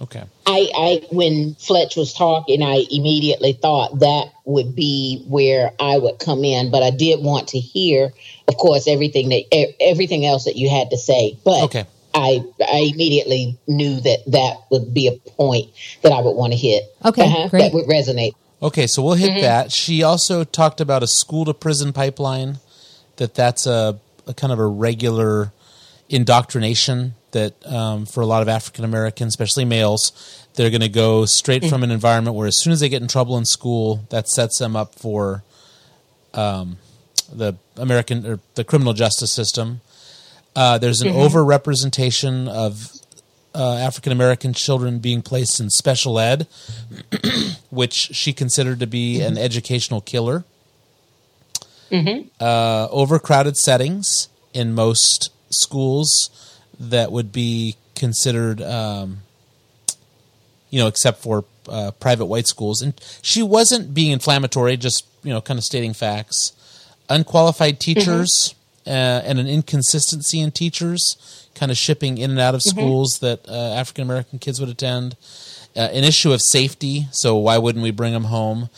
okay 0.03 0.23
I, 0.47 0.69
I 0.75 1.07
when 1.11 1.55
fletch 1.55 1.97
was 1.97 2.13
talking 2.13 2.63
i 2.63 2.85
immediately 2.91 3.53
thought 3.53 4.01
that 4.01 4.33
would 4.45 4.75
be 4.75 5.25
where 5.29 5.73
i 5.81 5.99
would 5.99 6.19
come 6.19 6.45
in 6.45 6.71
but 6.71 6.83
i 6.83 6.91
did 6.91 7.23
want 7.23 7.49
to 7.49 7.59
hear 7.59 8.13
of 8.49 8.57
course 8.57 8.87
everything 8.89 9.29
that 9.31 9.75
everything 9.81 10.27
else 10.27 10.45
that 10.45 10.57
you 10.57 10.69
had 10.69 10.91
to 10.91 10.99
say 10.99 11.39
but 11.45 11.65
okay 11.65 11.87
I 12.17 12.43
I 12.67 12.91
immediately 12.95 13.59
knew 13.67 14.01
that 14.01 14.21
that 14.29 14.57
would 14.71 14.95
be 14.95 15.07
a 15.07 15.31
point 15.33 15.69
that 16.03 16.13
I 16.13 16.21
would 16.21 16.33
want 16.33 16.55
to 16.55 16.59
hit. 16.59 16.85
Okay, 17.05 17.27
uh-huh, 17.27 17.49
great. 17.49 17.61
That 17.61 17.75
would 17.75 17.85
resonate. 17.85 18.33
Okay, 18.63 18.87
so 18.87 19.03
we'll 19.03 19.15
hit 19.15 19.33
mm-hmm. 19.33 19.43
that. 19.43 19.71
She 19.71 20.03
also 20.03 20.43
talked 20.43 20.81
about 20.81 21.03
a 21.03 21.07
school 21.07 21.45
to 21.45 21.53
prison 21.53 21.93
pipeline. 21.93 22.59
That 23.17 23.35
that's 23.35 23.67
a, 23.67 24.01
a 24.27 24.33
kind 24.33 24.53
of 24.53 24.59
a 24.59 24.67
regular 24.67 25.53
indoctrination 26.09 27.15
that 27.37 27.67
um, 27.67 28.07
for 28.07 28.23
a 28.23 28.27
lot 28.27 28.43
of 28.43 28.49
African 28.49 28.85
Americans, 28.85 29.29
especially 29.29 29.67
males, 29.67 30.47
they're 30.55 30.71
going 30.71 30.81
to 30.81 30.89
go 30.89 31.27
straight 31.27 31.63
mm-hmm. 31.63 31.71
from 31.71 31.83
an 31.83 31.91
environment 31.91 32.35
where 32.35 32.49
as 32.49 32.59
soon 32.59 32.73
as 32.73 32.81
they 32.81 32.89
get 32.89 33.03
in 33.03 33.09
trouble 33.09 33.37
in 33.37 33.45
school, 33.45 34.07
that 34.09 34.29
sets 34.29 34.59
them 34.59 34.75
up 34.75 34.95
for 34.95 35.45
um, 36.33 36.79
the 37.31 37.55
American 37.77 38.27
or 38.27 38.41
the 38.55 38.65
criminal 38.65 38.95
justice 38.95 39.31
system. 39.31 39.83
Uh, 40.55 40.79
there's 40.79 41.03
an 41.03 41.09
mm-hmm. 41.09 41.37
overrepresentation 41.37 42.49
of 42.49 42.91
uh, 43.55 43.77
African 43.77 44.13
American 44.13 44.55
children 44.55 44.99
being 44.99 45.21
placed 45.21 45.61
in 45.61 45.69
special 45.69 46.19
ed, 46.19 46.47
which 47.71 47.93
she 47.93 48.33
considered 48.33 48.81
to 48.81 48.87
be 48.87 49.19
mm-hmm. 49.19 49.33
an 49.33 49.39
educational 49.39 50.01
killer. 50.01 50.45
Mm-hmm. 51.91 52.29
Uh, 52.41 52.89
overcrowded 52.91 53.57
settings 53.57 54.29
in 54.53 54.75
most 54.75 55.31
schools 55.51 56.31
that 56.79 57.13
would 57.13 57.33
be 57.33 57.77
considered, 57.95 58.61
um, 58.63 59.19
you 60.71 60.79
know, 60.79 60.87
except 60.87 61.23
for 61.23 61.45
uh, 61.69 61.91
private 61.93 62.27
white 62.27 62.47
schools. 62.47 62.83
And 62.83 62.95
she 63.23 63.43
wasn't 63.43 63.95
being 63.95 64.13
inflammatory, 64.13 64.77
just 64.77 65.07
you 65.23 65.33
know, 65.33 65.41
kind 65.41 65.59
of 65.59 65.65
stating 65.65 65.93
facts. 65.93 66.53
Unqualified 67.09 67.79
teachers 67.79 68.55
uh, 68.87 68.91
and 69.25 69.39
an 69.39 69.47
inconsistency 69.47 70.41
in 70.41 70.51
teachers, 70.51 71.49
kind 71.55 71.71
of 71.71 71.79
shipping 71.79 72.19
in 72.19 72.31
and 72.31 72.41
out 72.41 72.55
of 72.55 72.61
mm-hmm. 72.61 72.79
schools 72.79 73.19
that 73.21 73.49
uh, 73.49 73.75
African 73.75 74.03
American 74.03 74.39
kids 74.39 74.61
would 74.61 74.69
attend. 74.69 75.17
Uh, 75.77 75.81
an 75.93 76.05
issue 76.05 76.33
of 76.33 76.41
safety, 76.41 77.07
so 77.11 77.37
why 77.37 77.59
wouldn't 77.59 77.83
we 77.83 77.91
bring 77.91 78.15
them 78.15 78.25
home? 78.25 78.71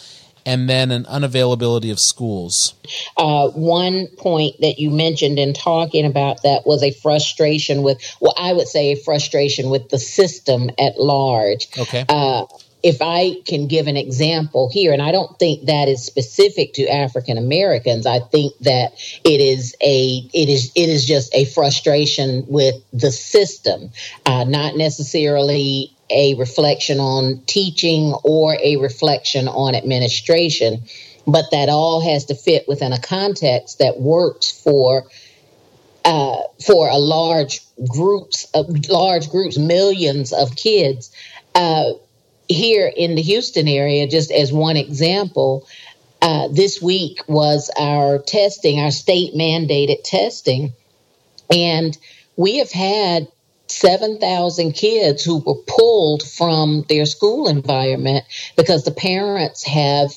And 0.48 0.68
then 0.68 0.90
an 0.90 1.04
unavailability 1.04 1.90
of 1.90 2.00
schools. 2.00 2.74
Uh, 3.16 3.48
one 3.50 4.06
point 4.16 4.56
that 4.60 4.78
you 4.78 4.90
mentioned 4.90 5.38
in 5.38 5.52
talking 5.52 6.04
about 6.04 6.42
that 6.42 6.62
was 6.66 6.82
a 6.82 6.90
frustration 6.90 7.82
with, 7.82 7.98
well, 8.20 8.34
I 8.36 8.52
would 8.52 8.68
say 8.68 8.92
a 8.92 8.96
frustration 8.96 9.70
with 9.70 9.90
the 9.90 9.98
system 9.98 10.70
at 10.78 10.98
large. 10.98 11.68
Okay 11.78 12.04
uh, 12.08 12.46
if 12.82 12.98
I 13.00 13.36
can 13.46 13.66
give 13.66 13.86
an 13.86 13.96
example 13.96 14.70
here, 14.70 14.92
and 14.92 15.02
I 15.02 15.10
don't 15.10 15.36
think 15.38 15.66
that 15.66 15.88
is 15.88 16.04
specific 16.04 16.74
to 16.74 16.86
African 16.88 17.36
Americans, 17.36 18.06
I 18.06 18.20
think 18.20 18.56
that 18.60 18.92
it 19.24 19.40
is 19.40 19.74
a 19.82 20.28
it 20.32 20.48
is 20.48 20.70
it 20.74 20.88
is 20.88 21.04
just 21.04 21.34
a 21.34 21.44
frustration 21.46 22.44
with 22.48 22.76
the 22.92 23.10
system, 23.10 23.90
uh, 24.26 24.44
not 24.44 24.76
necessarily 24.76 25.92
a 26.10 26.34
reflection 26.34 27.00
on 27.00 27.42
teaching 27.46 28.14
or 28.24 28.56
a 28.62 28.76
reflection 28.76 29.48
on 29.48 29.74
administration, 29.74 30.82
but 31.26 31.46
that 31.50 31.68
all 31.68 32.00
has 32.00 32.26
to 32.26 32.34
fit 32.34 32.66
within 32.66 32.92
a 32.92 33.00
context 33.00 33.78
that 33.78 34.00
works 34.00 34.50
for. 34.50 35.04
Uh, 36.04 36.40
for 36.64 36.88
a 36.88 36.96
large 36.96 37.60
groups 37.86 38.46
of 38.54 38.88
large 38.88 39.28
groups, 39.28 39.58
millions 39.58 40.32
of 40.32 40.56
kids, 40.56 41.10
uh, 41.54 41.92
here 42.48 42.90
in 42.96 43.14
the 43.14 43.22
Houston 43.22 43.68
area, 43.68 44.06
just 44.06 44.30
as 44.30 44.52
one 44.52 44.76
example, 44.76 45.66
uh, 46.22 46.48
this 46.48 46.82
week 46.82 47.20
was 47.28 47.70
our 47.78 48.18
testing, 48.18 48.80
our 48.80 48.90
state 48.90 49.34
mandated 49.34 50.02
testing. 50.02 50.72
And 51.54 51.96
we 52.36 52.58
have 52.58 52.72
had 52.72 53.28
7,000 53.70 54.72
kids 54.72 55.24
who 55.24 55.38
were 55.38 55.62
pulled 55.66 56.22
from 56.22 56.84
their 56.88 57.06
school 57.06 57.48
environment 57.48 58.24
because 58.56 58.84
the 58.84 58.90
parents 58.90 59.64
have 59.64 60.12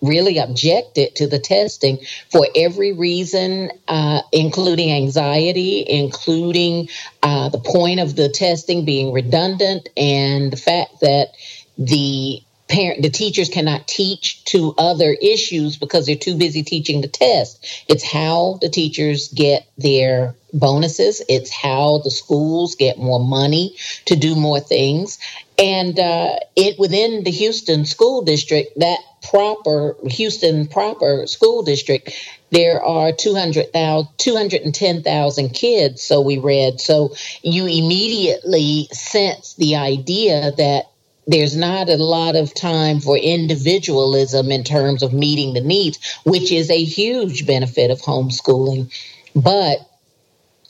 really 0.00 0.38
objected 0.38 1.14
to 1.16 1.26
the 1.26 1.38
testing 1.38 1.98
for 2.30 2.46
every 2.54 2.92
reason, 2.92 3.70
uh, 3.88 4.22
including 4.32 4.92
anxiety, 4.92 5.84
including 5.88 6.88
uh, 7.22 7.48
the 7.48 7.58
point 7.58 8.00
of 8.00 8.14
the 8.14 8.28
testing 8.28 8.84
being 8.84 9.12
redundant, 9.12 9.88
and 9.96 10.52
the 10.52 10.56
fact 10.56 11.00
that 11.00 11.32
the 11.76 12.42
parent 12.68 13.02
the 13.02 13.10
teachers 13.10 13.48
cannot 13.48 13.88
teach 13.88 14.44
to 14.44 14.74
other 14.78 15.16
issues 15.20 15.76
because 15.76 16.06
they're 16.06 16.16
too 16.16 16.36
busy 16.36 16.62
teaching 16.62 17.00
the 17.00 17.08
test. 17.08 17.84
It's 17.88 18.04
how 18.04 18.58
the 18.60 18.68
teachers 18.68 19.28
get 19.28 19.66
their 19.76 20.34
bonuses. 20.52 21.22
It's 21.28 21.50
how 21.50 21.98
the 22.04 22.10
schools 22.10 22.74
get 22.74 22.98
more 22.98 23.20
money 23.20 23.76
to 24.06 24.16
do 24.16 24.34
more 24.34 24.60
things. 24.60 25.18
And 25.58 25.98
uh, 25.98 26.36
it 26.56 26.78
within 26.78 27.24
the 27.24 27.30
houston 27.30 27.84
school 27.84 28.22
district 28.22 28.78
that 28.78 28.98
proper 29.22 29.96
houston 30.04 30.68
proper 30.68 31.26
school 31.26 31.64
district 31.64 32.12
there 32.50 32.82
are 32.82 33.12
200,000 33.12 34.08
210,000 34.16 35.48
kids 35.50 36.02
so 36.02 36.20
we 36.20 36.38
read. 36.38 36.80
So 36.80 37.14
you 37.42 37.66
immediately 37.66 38.88
sense 38.92 39.54
the 39.54 39.76
idea 39.76 40.52
that 40.52 40.87
there's 41.28 41.54
not 41.54 41.90
a 41.90 41.96
lot 41.96 42.36
of 42.36 42.54
time 42.54 43.00
for 43.00 43.16
individualism 43.16 44.50
in 44.50 44.64
terms 44.64 45.02
of 45.02 45.12
meeting 45.12 45.52
the 45.52 45.60
needs, 45.60 45.98
which 46.24 46.50
is 46.50 46.70
a 46.70 46.82
huge 46.82 47.46
benefit 47.46 47.90
of 47.90 48.00
homeschooling. 48.00 48.90
But 49.36 49.78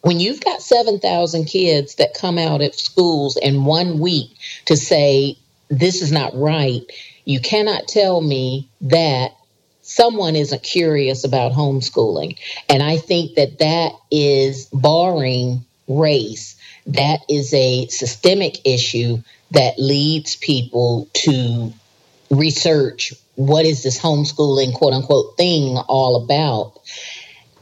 when 0.03 0.19
you've 0.19 0.41
got 0.41 0.61
7,000 0.61 1.45
kids 1.45 1.95
that 1.95 2.13
come 2.15 2.39
out 2.39 2.61
of 2.61 2.75
schools 2.75 3.37
in 3.37 3.65
one 3.65 4.01
week 4.01 4.37
to 4.65 4.77
say, 4.77 5.39
this 5.69 6.03
is 6.03 6.11
not 6.11 6.35
right, 6.35 6.83
you 7.25 7.41
cannot 7.41 7.87
tell 7.87 8.21
me 8.21 8.69
that 8.81 9.37
someone 9.83 10.35
isn't 10.35 10.63
curious 10.65 11.23
about 11.23 11.53
homeschooling. 11.53 12.37
And 12.69 12.83
I 12.83 12.97
think 12.97 13.37
that 13.37 13.61
that 13.61 13.93
is 14.11 14.67
barring 14.73 15.65
race. 15.87 16.57
That 16.87 17.21
is 17.29 17.55
a 17.55 17.87
systemic 17.87 18.67
issue 18.67 19.23
that 19.51 19.79
leads 19.79 20.37
people 20.37 21.09
to 21.15 21.73
research 22.31 23.13
what 23.37 23.65
is 23.65 23.83
this 23.83 23.99
homeschooling 24.01 24.75
quote 24.75 24.93
unquote 24.93 25.37
thing 25.37 25.77
all 25.89 26.23
about. 26.25 26.81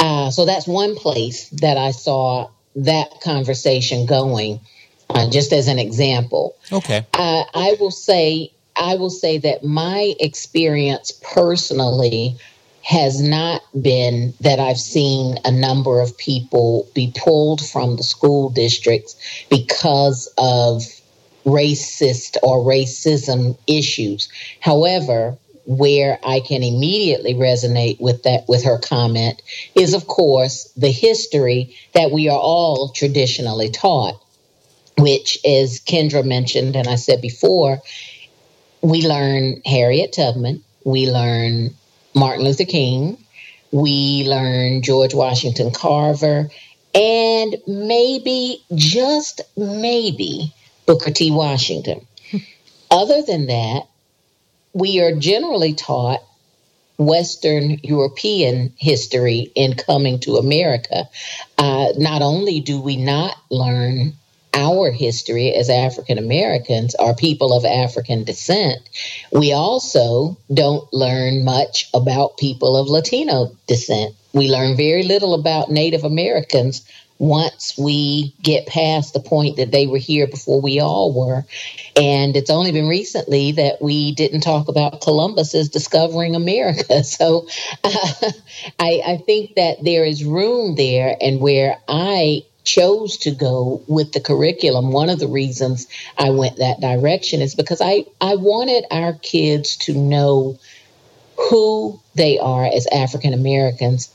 Uh, 0.01 0.31
so 0.31 0.45
that's 0.45 0.67
one 0.67 0.97
place 0.97 1.49
that 1.51 1.77
I 1.77 1.91
saw 1.91 2.51
that 2.77 3.21
conversation 3.23 4.07
going, 4.07 4.61
uh, 5.11 5.31
just 5.31 5.53
as 5.53 5.69
an 5.69 5.79
example. 5.79 6.57
Okay. 6.73 7.07
Uh, 7.15 7.45
I 7.55 7.77
will 7.81 7.91
say, 7.91 8.53
I 8.75 8.97
will 8.97 9.11
say 9.11 9.39
that 9.39 9.65
my 9.65 10.15
experience 10.21 11.13
personally 11.23 12.37
has 12.83 13.21
not 13.21 13.63
been 13.83 14.33
that 14.41 14.61
I've 14.61 14.79
seen 14.79 15.39
a 15.45 15.51
number 15.51 16.01
of 16.01 16.17
people 16.17 16.89
be 16.95 17.13
pulled 17.17 17.67
from 17.67 17.97
the 17.97 18.05
school 18.05 18.51
districts 18.51 19.17
because 19.51 20.33
of 20.39 20.85
racist 21.47 22.37
or 22.43 22.59
racism 22.59 23.57
issues. 23.67 24.29
However, 24.61 25.39
where 25.67 26.19
I 26.25 26.41
can 26.41 26.63
immediately 26.63 27.35
resonate 27.35 28.01
with 28.01 28.23
that 28.23 28.49
with 28.49 28.65
her 28.65 28.79
comment 28.79 29.43
is 29.75 29.95
of 29.95 30.07
course 30.07 30.71
the 30.77 30.93
history 30.93 31.77
that 31.93 32.13
we 32.13 32.29
are 32.29 32.39
all 32.39 32.91
traditionally 32.91 33.71
taught 33.71 34.15
which 34.97 35.39
as 35.45 35.81
Kendra 35.81 36.25
mentioned 36.25 36.77
and 36.77 36.87
I 36.87 36.95
said 36.95 37.21
before 37.21 37.83
we 38.81 39.09
learn 39.09 39.61
Harriet 39.67 40.13
Tubman 40.13 40.63
we 40.85 41.11
learn 41.11 41.71
Martin 42.15 42.45
Luther 42.45 42.65
King 42.65 43.19
we 43.73 44.25
learn 44.25 44.83
George 44.83 45.15
Washington 45.15 45.73
Carver 45.73 46.49
and 46.95 47.57
maybe 47.67 48.63
just 48.77 49.41
maybe 49.57 50.55
Booker 50.87 51.11
T 51.11 51.31
Washington 51.31 52.07
other 52.91 53.23
than 53.23 53.47
that 53.47 53.87
we 54.77 55.01
are 55.01 55.15
generally 55.15 55.73
taught 55.73 56.23
Western 56.99 57.79
European 57.83 58.75
history 58.77 59.51
in 59.55 59.75
coming 59.75 60.21
to 60.21 60.37
America. 60.37 61.09
Uh, 61.57 61.89
not 61.97 62.21
only 62.21 62.61
do 62.61 62.81
we 62.81 62.97
not 62.97 63.35
learn 63.51 64.13
our 64.53 64.91
history 64.91 65.55
as 65.55 65.71
African 65.71 66.19
Americans 66.19 66.95
or 66.99 67.15
people 67.15 67.55
of 67.55 67.65
African 67.65 68.25
descent, 68.25 68.81
we 69.33 69.53
also 69.53 70.37
don't 70.53 70.91
learn 70.93 71.45
much 71.45 71.89
about 71.95 72.37
people 72.37 72.77
of 72.77 72.89
Latino 72.89 73.57
descent. 73.67 74.15
We 74.35 74.51
learn 74.51 74.77
very 74.77 75.05
little 75.05 75.33
about 75.33 75.71
Native 75.71 76.05
Americans 76.05 76.87
once 77.19 77.77
we 77.79 78.35
get 78.43 78.67
past 78.67 79.15
the 79.15 79.21
point 79.21 79.57
that 79.57 79.71
they 79.71 79.87
were 79.87 79.99
here 79.99 80.27
before 80.27 80.61
we 80.61 80.81
all 80.81 81.13
were. 81.13 81.45
And 81.97 82.37
it's 82.37 82.51
only 82.51 82.73
been 82.73 82.89
recently 82.89 83.53
that 83.53 83.81
we 83.81 84.13
didn't 84.13 84.41
talk 84.43 84.69
about 84.69 85.01
Columbus 85.01 85.27
Columbus's 85.27 85.69
discovering 85.69 86.35
America. 86.35 87.03
So 87.17 87.47
uh, 87.85 88.31
I, 88.79 89.01
I 89.07 89.23
think 89.25 89.55
that 89.55 89.83
there 89.83 90.05
is 90.05 90.25
room 90.25 90.75
there, 90.77 91.17
and 91.21 91.41
where 91.41 91.79
I 91.89 92.45
chose 92.65 93.17
to 93.19 93.31
go 93.31 93.83
with 93.87 94.13
the 94.13 94.21
curriculum, 94.21 94.93
one 94.93 95.09
of 95.09 95.19
the 95.19 95.29
reasons 95.29 95.87
I 96.19 96.31
went 96.31 96.57
that 96.59 96.81
direction 96.81 97.41
is 97.41 97.55
because 97.55 97.81
I, 97.81 98.05
I 98.21 98.37
wanted 98.37 98.85
our 98.91 99.15
kids 99.15 99.77
to 99.87 99.95
know 99.95 100.59
who 101.51 102.01
they 102.15 102.39
are 102.39 102.67
as 102.67 102.87
African 102.89 103.33
Americans 103.33 104.13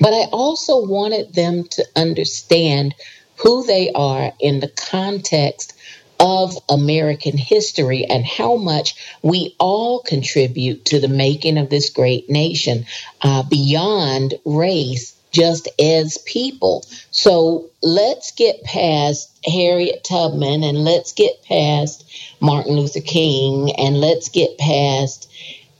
but 0.00 0.12
I 0.12 0.28
also 0.32 0.86
wanted 0.86 1.34
them 1.34 1.64
to 1.72 1.84
understand 1.96 2.94
who 3.36 3.64
they 3.66 3.92
are 3.92 4.32
in 4.40 4.60
the 4.60 4.68
context 4.68 5.74
of 6.20 6.56
American 6.68 7.36
history 7.36 8.04
and 8.04 8.24
how 8.24 8.56
much 8.56 9.18
we 9.22 9.54
all 9.60 10.00
contribute 10.00 10.84
to 10.86 11.00
the 11.00 11.08
making 11.08 11.58
of 11.58 11.70
this 11.70 11.90
great 11.90 12.28
nation 12.28 12.86
uh, 13.22 13.42
beyond 13.44 14.34
race, 14.44 15.14
just 15.30 15.68
as 15.80 16.18
people. 16.18 16.84
So 17.10 17.70
let's 17.82 18.32
get 18.32 18.64
past 18.64 19.38
Harriet 19.44 20.02
Tubman 20.02 20.64
and 20.64 20.78
let's 20.78 21.12
get 21.12 21.42
past 21.44 22.04
Martin 22.40 22.72
Luther 22.72 23.00
King 23.00 23.72
and 23.76 24.00
let's 24.00 24.28
get 24.28 24.58
past 24.58 25.30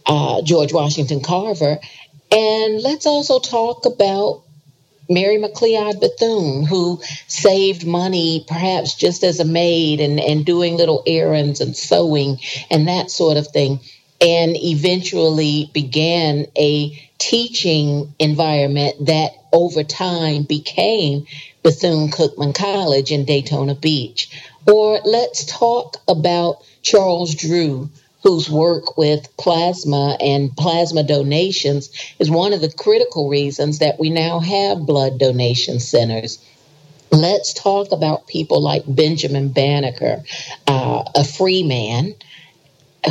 uh, 0.06 0.42
George 0.42 0.72
Washington 0.72 1.20
Carver 1.20 1.78
and 2.30 2.80
let's 2.82 3.06
also 3.06 3.38
talk 3.38 3.86
about 3.86 4.42
Mary 5.10 5.38
McLeod 5.38 6.00
Bethune, 6.00 6.64
who 6.64 7.00
saved 7.26 7.86
money 7.86 8.44
perhaps 8.46 8.94
just 8.94 9.24
as 9.24 9.40
a 9.40 9.44
maid 9.44 10.00
and, 10.00 10.20
and 10.20 10.44
doing 10.44 10.76
little 10.76 11.02
errands 11.06 11.60
and 11.60 11.74
sewing 11.74 12.38
and 12.70 12.88
that 12.88 13.10
sort 13.10 13.38
of 13.38 13.48
thing, 13.48 13.80
and 14.20 14.56
eventually 14.56 15.70
began 15.72 16.46
a 16.58 16.90
teaching 17.18 18.14
environment 18.18 19.06
that 19.06 19.32
over 19.52 19.82
time 19.82 20.42
became 20.42 21.26
Bethune 21.62 22.10
Cookman 22.10 22.54
College 22.54 23.10
in 23.10 23.24
Daytona 23.24 23.74
Beach. 23.74 24.30
Or 24.66 25.00
let's 25.04 25.46
talk 25.46 25.96
about 26.06 26.62
Charles 26.82 27.34
Drew, 27.34 27.88
whose 28.22 28.50
work 28.50 28.96
with 28.98 29.36
plasma 29.36 30.16
and 30.20 30.54
plasma 30.56 31.02
donations 31.02 31.90
is 32.18 32.30
one 32.30 32.52
of 32.52 32.60
the 32.60 32.72
critical 32.72 33.28
reasons 33.28 33.78
that 33.78 33.98
we 33.98 34.10
now 34.10 34.40
have 34.40 34.86
blood 34.86 35.18
donation 35.18 35.78
centers. 35.80 36.38
Let's 37.10 37.54
talk 37.54 37.92
about 37.92 38.26
people 38.26 38.60
like 38.60 38.82
Benjamin 38.86 39.48
Banneker, 39.48 40.24
uh, 40.66 41.04
a 41.14 41.24
free 41.24 41.62
man 41.62 42.14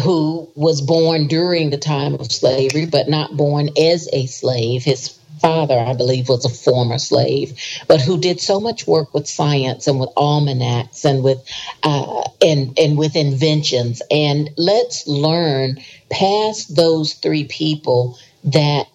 who 0.04 0.50
was 0.56 0.82
born 0.82 1.28
during 1.28 1.70
the 1.70 1.78
time 1.78 2.14
of 2.14 2.32
slavery, 2.32 2.86
but 2.86 3.10
not 3.10 3.36
born 3.36 3.70
as 3.78 4.08
a 4.14 4.26
slave. 4.26 4.84
His 4.84 5.17
father, 5.42 5.78
I 5.80 5.94
believe, 5.94 6.30
was 6.30 6.46
a 6.46 6.50
former 6.50 6.98
slave, 6.98 7.58
but 7.88 8.02
who 8.02 8.20
did 8.20 8.40
so 8.40 8.60
much 8.60 8.88
work 8.88 9.14
with 9.14 9.28
science 9.28 9.88
and 9.88 10.00
with 10.00 10.10
almanacs 10.18 11.06
and 11.06 11.24
with 11.24 11.40
uh, 11.84 12.24
and 12.42 12.78
and 12.80 12.98
with 12.98 13.16
inventions. 13.16 14.02
And 14.12 14.50
let's 14.58 15.08
learn 15.08 15.80
past 16.10 16.76
those 16.76 17.14
three 17.14 17.46
people 17.46 18.18
that 18.46 18.88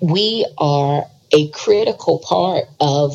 we 0.00 0.46
are 0.58 1.04
a 1.32 1.48
critical 1.50 2.18
part 2.18 2.64
of 2.80 3.14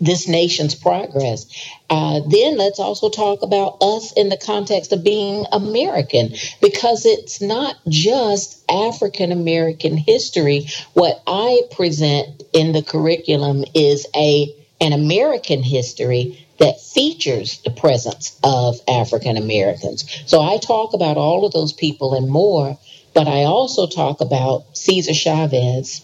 this 0.00 0.28
nation's 0.28 0.74
progress. 0.74 1.46
Uh, 1.90 2.20
then 2.28 2.56
let's 2.56 2.78
also 2.78 3.10
talk 3.10 3.42
about 3.42 3.78
us 3.82 4.12
in 4.12 4.28
the 4.28 4.36
context 4.36 4.92
of 4.92 5.02
being 5.02 5.44
American, 5.52 6.34
because 6.60 7.04
it's 7.04 7.40
not 7.40 7.76
just 7.88 8.62
African 8.70 9.32
American 9.32 9.96
history. 9.96 10.66
What 10.94 11.22
I 11.26 11.62
present 11.70 12.42
in 12.52 12.72
the 12.72 12.82
curriculum 12.82 13.64
is 13.74 14.06
a 14.14 14.54
an 14.80 14.92
American 14.92 15.62
history 15.62 16.46
that 16.58 16.80
features 16.80 17.60
the 17.64 17.70
presence 17.70 18.38
of 18.44 18.80
African 18.86 19.36
Americans. 19.36 20.04
So 20.26 20.40
I 20.40 20.58
talk 20.58 20.94
about 20.94 21.16
all 21.16 21.44
of 21.44 21.52
those 21.52 21.72
people 21.72 22.14
and 22.14 22.28
more, 22.28 22.78
but 23.14 23.26
I 23.26 23.44
also 23.44 23.86
talk 23.86 24.20
about 24.20 24.76
Cesar 24.76 25.14
Chavez 25.14 26.02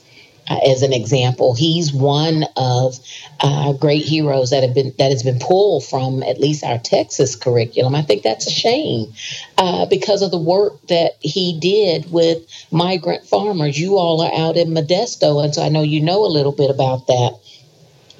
as 0.48 0.82
an 0.82 0.92
example. 0.92 1.54
He's 1.54 1.92
one 1.92 2.44
of 2.56 2.98
uh, 3.40 3.72
great 3.74 4.04
heroes 4.04 4.50
that 4.50 4.62
have 4.62 4.74
been 4.74 4.92
that 4.98 5.10
has 5.10 5.22
been 5.22 5.38
pulled 5.38 5.84
from 5.84 6.22
at 6.22 6.40
least 6.40 6.64
our 6.64 6.78
Texas 6.78 7.36
curriculum. 7.36 7.94
I 7.94 8.02
think 8.02 8.22
that's 8.22 8.46
a 8.46 8.50
shame 8.50 9.12
uh, 9.58 9.86
because 9.86 10.22
of 10.22 10.30
the 10.30 10.38
work 10.38 10.80
that 10.88 11.12
he 11.20 11.58
did 11.58 12.10
with 12.10 12.46
migrant 12.70 13.26
farmers. 13.26 13.78
You 13.78 13.96
all 13.96 14.20
are 14.20 14.48
out 14.48 14.56
in 14.56 14.68
Modesto, 14.68 15.42
and 15.42 15.54
so 15.54 15.64
I 15.64 15.68
know 15.68 15.82
you 15.82 16.00
know 16.00 16.24
a 16.24 16.28
little 16.28 16.52
bit 16.52 16.70
about 16.70 17.06
that. 17.06 17.38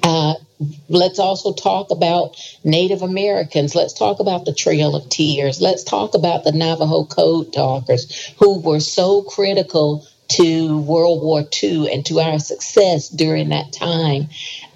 Uh, 0.03 0.35
let's 0.87 1.19
also 1.19 1.53
talk 1.53 1.91
about 1.91 2.37
Native 2.63 3.01
Americans. 3.01 3.75
Let's 3.75 3.93
talk 3.93 4.19
about 4.19 4.45
the 4.45 4.53
Trail 4.53 4.95
of 4.95 5.09
Tears. 5.09 5.61
Let's 5.61 5.83
talk 5.83 6.13
about 6.13 6.43
the 6.43 6.51
Navajo 6.51 7.05
Code 7.05 7.51
Talkers 7.51 8.33
who 8.37 8.59
were 8.59 8.79
so 8.79 9.23
critical 9.23 10.07
to 10.27 10.79
World 10.79 11.23
War 11.23 11.43
II 11.63 11.91
and 11.91 12.05
to 12.07 12.19
our 12.19 12.39
success 12.39 13.09
during 13.09 13.49
that 13.49 13.71
time. 13.71 14.29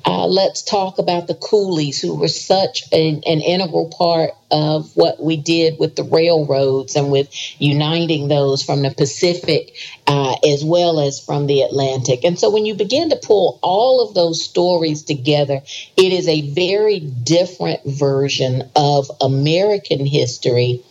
Uh, 0.06 0.26
let's 0.26 0.62
talk 0.62 0.98
about 0.98 1.28
the 1.28 1.36
coolies 1.36 2.02
who 2.02 2.16
were 2.16 2.30
such 2.30 2.84
an, 2.94 3.22
an, 3.26 3.42
integral 3.42 3.90
part 3.90 4.32
of 4.50 4.96
what 4.96 5.22
we 5.22 5.36
did 5.36 5.78
with 5.78 5.96
the 5.96 6.04
railroads 6.04 6.96
and 6.96 7.12
with 7.12 7.30
uniting 7.62 8.28
those 8.28 8.64
from 8.64 8.82
the 8.82 8.92
Pacific 8.92 9.76
uh, 10.08 10.36
as 10.48 10.64
well 10.64 11.00
as 11.00 11.20
from 11.20 11.48
the 11.48 11.62
Atlantic. 11.62 12.24
And 12.24 12.40
so 12.40 12.50
when 12.50 12.66
you 12.66 12.76
begin 12.76 13.10
to 13.10 13.18
pull 13.18 13.60
all 13.62 14.08
of 14.08 14.16
those 14.16 14.44
stories 14.44 15.04
together, 15.04 15.62
it 15.98 16.14
is 16.14 16.28
a 16.28 16.50
very 16.52 17.02
different 17.02 17.82
version 17.86 18.64
of 18.76 19.12
American 19.22 20.06
history 20.06 20.84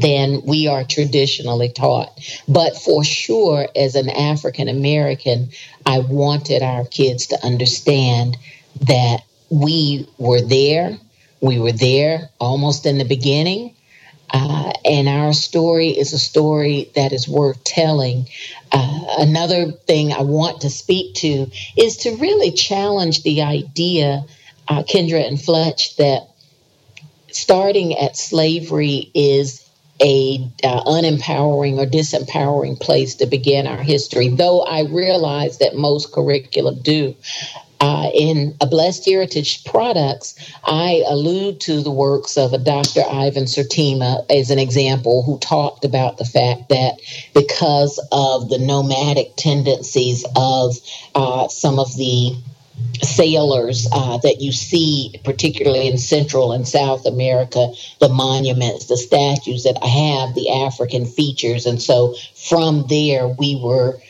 than 0.00 0.42
we 0.44 0.68
are 0.68 0.84
traditionally 0.84 1.70
taught. 1.70 2.10
But 2.48 2.76
for 2.76 3.04
sure, 3.04 3.68
as 3.74 3.94
an 3.94 4.08
African 4.08 4.68
American, 4.68 5.50
I 5.84 6.00
wanted 6.00 6.62
our 6.62 6.84
kids 6.84 7.28
to 7.28 7.44
understand 7.44 8.36
that 8.82 9.22
we 9.50 10.08
were 10.18 10.40
there. 10.40 10.98
We 11.40 11.58
were 11.58 11.72
there 11.72 12.30
almost 12.38 12.86
in 12.86 12.98
the 12.98 13.04
beginning. 13.04 13.74
Uh, 14.32 14.72
and 14.84 15.08
our 15.08 15.32
story 15.32 15.88
is 15.88 16.12
a 16.12 16.18
story 16.18 16.90
that 16.94 17.12
is 17.12 17.28
worth 17.28 17.62
telling. 17.64 18.28
Uh, 18.70 19.04
another 19.18 19.72
thing 19.72 20.12
I 20.12 20.22
want 20.22 20.60
to 20.60 20.70
speak 20.70 21.16
to 21.16 21.50
is 21.76 21.96
to 21.98 22.16
really 22.16 22.52
challenge 22.52 23.24
the 23.24 23.42
idea, 23.42 24.24
uh, 24.68 24.84
Kendra 24.84 25.26
and 25.26 25.40
Fletch, 25.40 25.96
that 25.96 26.28
starting 27.32 27.96
at 27.98 28.16
slavery 28.16 29.10
is 29.14 29.68
a 30.00 30.48
uh, 30.64 30.82
unempowering 30.86 31.78
or 31.78 31.86
disempowering 31.86 32.78
place 32.80 33.14
to 33.16 33.26
begin 33.26 33.66
our 33.66 33.82
history 33.82 34.28
though 34.28 34.62
i 34.62 34.82
realize 34.82 35.58
that 35.58 35.76
most 35.76 36.12
curricula 36.12 36.74
do. 36.74 37.14
Uh, 37.82 38.10
in 38.12 38.54
a 38.60 38.66
blessed 38.66 39.06
heritage 39.06 39.64
products 39.64 40.34
i 40.64 41.02
allude 41.08 41.58
to 41.60 41.80
the 41.82 41.90
works 41.90 42.36
of 42.36 42.52
a 42.52 42.58
dr 42.58 43.00
ivan 43.10 43.44
Sertima 43.44 44.24
as 44.30 44.50
an 44.50 44.58
example 44.58 45.22
who 45.22 45.38
talked 45.38 45.84
about 45.84 46.18
the 46.18 46.26
fact 46.26 46.68
that 46.68 47.00
because 47.34 47.98
of 48.12 48.50
the 48.50 48.58
nomadic 48.58 49.34
tendencies 49.36 50.26
of 50.36 50.76
uh, 51.14 51.48
some 51.48 51.78
of 51.78 51.96
the 51.96 52.36
sailors 53.02 53.88
uh, 53.92 54.18
that 54.18 54.40
you 54.40 54.52
see, 54.52 55.20
particularly 55.24 55.88
in 55.88 55.98
Central 55.98 56.52
and 56.52 56.66
South 56.66 57.06
America, 57.06 57.72
the 57.98 58.08
monuments, 58.08 58.86
the 58.86 58.96
statues 58.96 59.64
that 59.64 59.82
have 59.82 60.34
the 60.34 60.50
African 60.50 61.06
features. 61.06 61.66
And 61.66 61.80
so 61.80 62.14
from 62.34 62.86
there, 62.88 63.28
we 63.28 63.60
were 63.62 64.00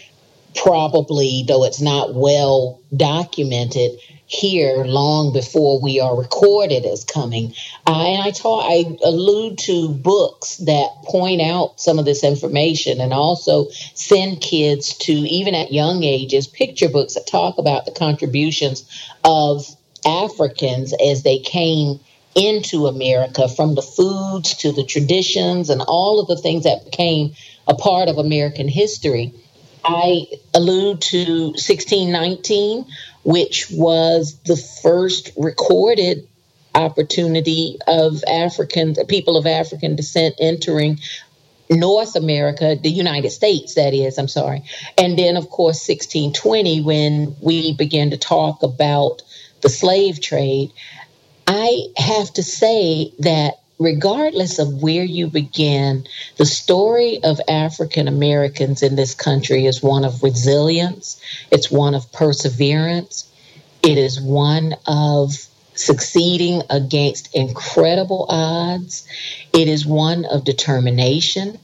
probably, 0.55 1.45
though 1.47 1.65
it's 1.65 1.81
not 1.81 2.15
well 2.15 2.81
documented, 2.95 3.93
here 4.31 4.85
long 4.85 5.33
before 5.33 5.81
we 5.81 5.99
are 5.99 6.17
recorded 6.17 6.87
as 6.87 7.03
coming. 7.03 7.53
Uh, 7.85 8.07
and 8.07 8.23
I 8.23 8.31
talk, 8.31 8.65
I 8.65 8.85
allude 9.05 9.59
to 9.59 9.89
books 9.89 10.59
that 10.59 10.89
point 11.03 11.41
out 11.41 11.81
some 11.81 11.99
of 11.99 12.05
this 12.05 12.23
information 12.23 13.01
and 13.01 13.13
also 13.13 13.71
send 13.95 14.41
kids 14.41 14.97
to, 14.99 15.13
even 15.13 15.57
at 15.57 15.73
young 15.73 16.05
ages, 16.05 16.47
picture 16.47 16.89
books 16.89 17.15
that 17.15 17.27
talk 17.27 17.59
about 17.59 17.87
the 17.87 17.91
contributions 17.91 18.89
of 19.25 19.67
Africans 20.07 20.95
as 21.05 21.25
they 21.25 21.41
came 21.41 21.99
into 22.37 22.87
America 22.87 23.49
from 23.49 23.75
the 23.75 23.83
foods 23.83 24.55
to 24.59 24.71
the 24.71 24.85
traditions 24.85 25.71
and 25.71 25.83
all 25.89 26.21
of 26.21 26.29
the 26.29 26.41
things 26.41 26.63
that 26.63 26.85
became 26.85 27.35
a 27.67 27.75
part 27.75 28.09
of 28.09 28.17
American 28.17 28.69
history. 28.69 29.35
I 29.85 30.27
allude 30.55 31.01
to 31.03 31.47
1619, 31.51 32.87
which 33.25 33.71
was 33.71 34.39
the 34.45 34.57
first 34.57 35.31
recorded 35.37 36.29
opportunity 36.75 37.79
of 37.87 38.23
African 38.25 38.95
people 39.07 39.37
of 39.37 39.47
African 39.47 39.97
descent 39.97 40.37
entering 40.39 40.99
North 41.71 42.17
America, 42.17 42.77
the 42.81 42.91
United 42.91 43.31
States, 43.31 43.75
that 43.75 43.95
is, 43.95 44.19
I'm 44.19 44.29
sorry. 44.29 44.65
And 44.99 45.17
then, 45.17 45.37
of 45.37 45.49
course, 45.51 45.89
1620, 45.89 46.83
when 46.83 47.37
we 47.41 47.75
began 47.75 48.11
to 48.11 48.19
talk 48.19 48.63
about 48.65 49.23
the 49.61 49.69
slave 49.69 50.21
trade, 50.21 50.73
I 51.47 51.87
have 51.97 52.33
to 52.35 52.43
say 52.43 53.13
that 53.21 53.60
regardless 53.81 54.59
of 54.59 54.83
where 54.83 55.03
you 55.03 55.27
begin, 55.27 56.07
the 56.37 56.45
story 56.45 57.19
of 57.25 57.41
African 57.49 58.07
Americans 58.07 58.83
in 58.83 58.95
this 58.95 59.15
country 59.15 59.65
is 59.67 59.83
one 59.83 60.05
of 60.05 60.23
resilience, 60.23 61.21
it's 61.51 61.71
one 61.71 61.95
of 61.95 62.13
perseverance, 62.13 63.29
it 63.83 63.97
is 63.97 64.21
one 64.21 64.77
of 64.87 65.35
succeeding 65.75 66.63
against 66.69 67.35
incredible 67.35 68.27
odds, 68.29 69.09
it 69.55 69.67
is 69.67 69.87
one 69.87 70.27
of 70.27 70.45
determination. 70.45 71.59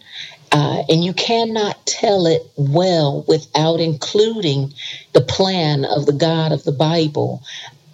Uh, 0.53 0.85
and 0.89 1.05
you 1.05 1.13
cannot 1.13 1.85
tell 1.85 2.25
it 2.27 2.51
well 2.57 3.25
without 3.29 3.79
including 3.79 4.73
the 5.13 5.21
plan 5.21 5.85
of 5.85 6.07
the 6.07 6.13
God 6.13 6.53
of 6.53 6.65
the 6.65 6.73
Bible. 6.73 7.43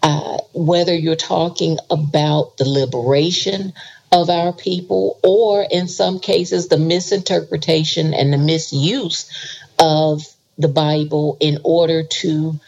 Uh, 0.02 0.38
whether 0.54 0.94
you're 0.94 1.16
talking 1.16 1.78
about 1.90 2.56
the 2.58 2.68
liberation 2.68 3.72
of 4.12 4.29
our 4.29 4.53
people, 4.53 5.18
or 5.25 5.66
in 5.70 5.88
some 5.88 6.20
cases, 6.20 6.68
the 6.68 6.77
misinterpretation 6.77 8.12
and 8.12 8.33
the 8.33 8.38
misuse 8.38 9.31
of 9.79 10.22
the 10.59 10.68
Bible 10.68 11.38
in 11.40 11.59
order 11.64 12.03
to 12.03 12.61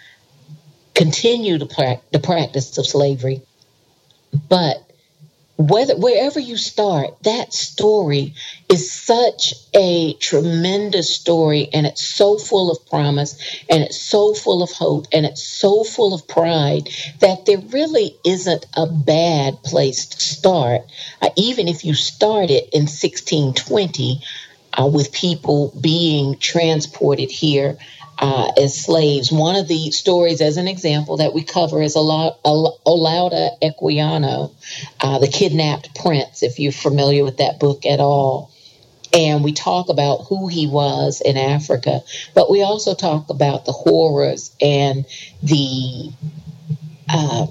continue 0.94 1.58
the, 1.58 1.66
pra- 1.66 2.00
the 2.12 2.18
practice 2.18 2.78
of 2.78 2.86
slavery. 2.86 3.42
But 4.48 4.90
whether 5.56 5.96
wherever 5.96 6.40
you 6.40 6.56
start, 6.56 7.22
that 7.22 7.52
story 7.52 8.34
is 8.68 8.90
such 8.90 9.54
a 9.72 10.14
tremendous 10.14 11.14
story, 11.14 11.68
and 11.72 11.86
it's 11.86 12.02
so 12.02 12.38
full 12.38 12.72
of 12.72 12.84
promise, 12.86 13.38
and 13.70 13.82
it's 13.82 14.00
so 14.00 14.34
full 14.34 14.62
of 14.62 14.72
hope, 14.72 15.06
and 15.12 15.24
it's 15.24 15.46
so 15.46 15.84
full 15.84 16.12
of 16.12 16.26
pride 16.26 16.88
that 17.20 17.46
there 17.46 17.58
really 17.58 18.16
isn't 18.24 18.66
a 18.74 18.86
bad 18.86 19.62
place 19.62 20.06
to 20.06 20.20
start. 20.20 20.82
Uh, 21.22 21.30
even 21.36 21.68
if 21.68 21.84
you 21.84 21.94
started 21.94 22.64
in 22.72 22.82
1620 22.82 24.20
uh, 24.76 24.86
with 24.86 25.12
people 25.12 25.72
being 25.80 26.36
transported 26.38 27.30
here 27.30 27.78
uh, 28.18 28.52
as 28.56 28.84
slaves. 28.84 29.32
One 29.32 29.56
of 29.56 29.68
the 29.68 29.90
stories, 29.90 30.40
as 30.40 30.56
an 30.56 30.68
example, 30.68 31.18
that 31.18 31.34
we 31.34 31.42
cover 31.42 31.82
is 31.82 31.96
Olaudah 31.96 33.58
Equiano, 33.62 34.52
uh, 35.00 35.18
the 35.18 35.28
kidnapped 35.28 35.94
prince, 36.00 36.42
if 36.42 36.58
you're 36.58 36.72
familiar 36.72 37.24
with 37.24 37.38
that 37.38 37.58
book 37.58 37.86
at 37.86 38.00
all. 38.00 38.50
And 39.12 39.44
we 39.44 39.52
talk 39.52 39.90
about 39.90 40.24
who 40.28 40.48
he 40.48 40.66
was 40.66 41.22
in 41.24 41.36
Africa, 41.36 42.00
but 42.34 42.50
we 42.50 42.62
also 42.62 42.94
talk 42.94 43.30
about 43.30 43.64
the 43.64 43.72
horrors 43.72 44.54
and 44.60 45.06
the 45.40 46.10
uh, 47.08 47.46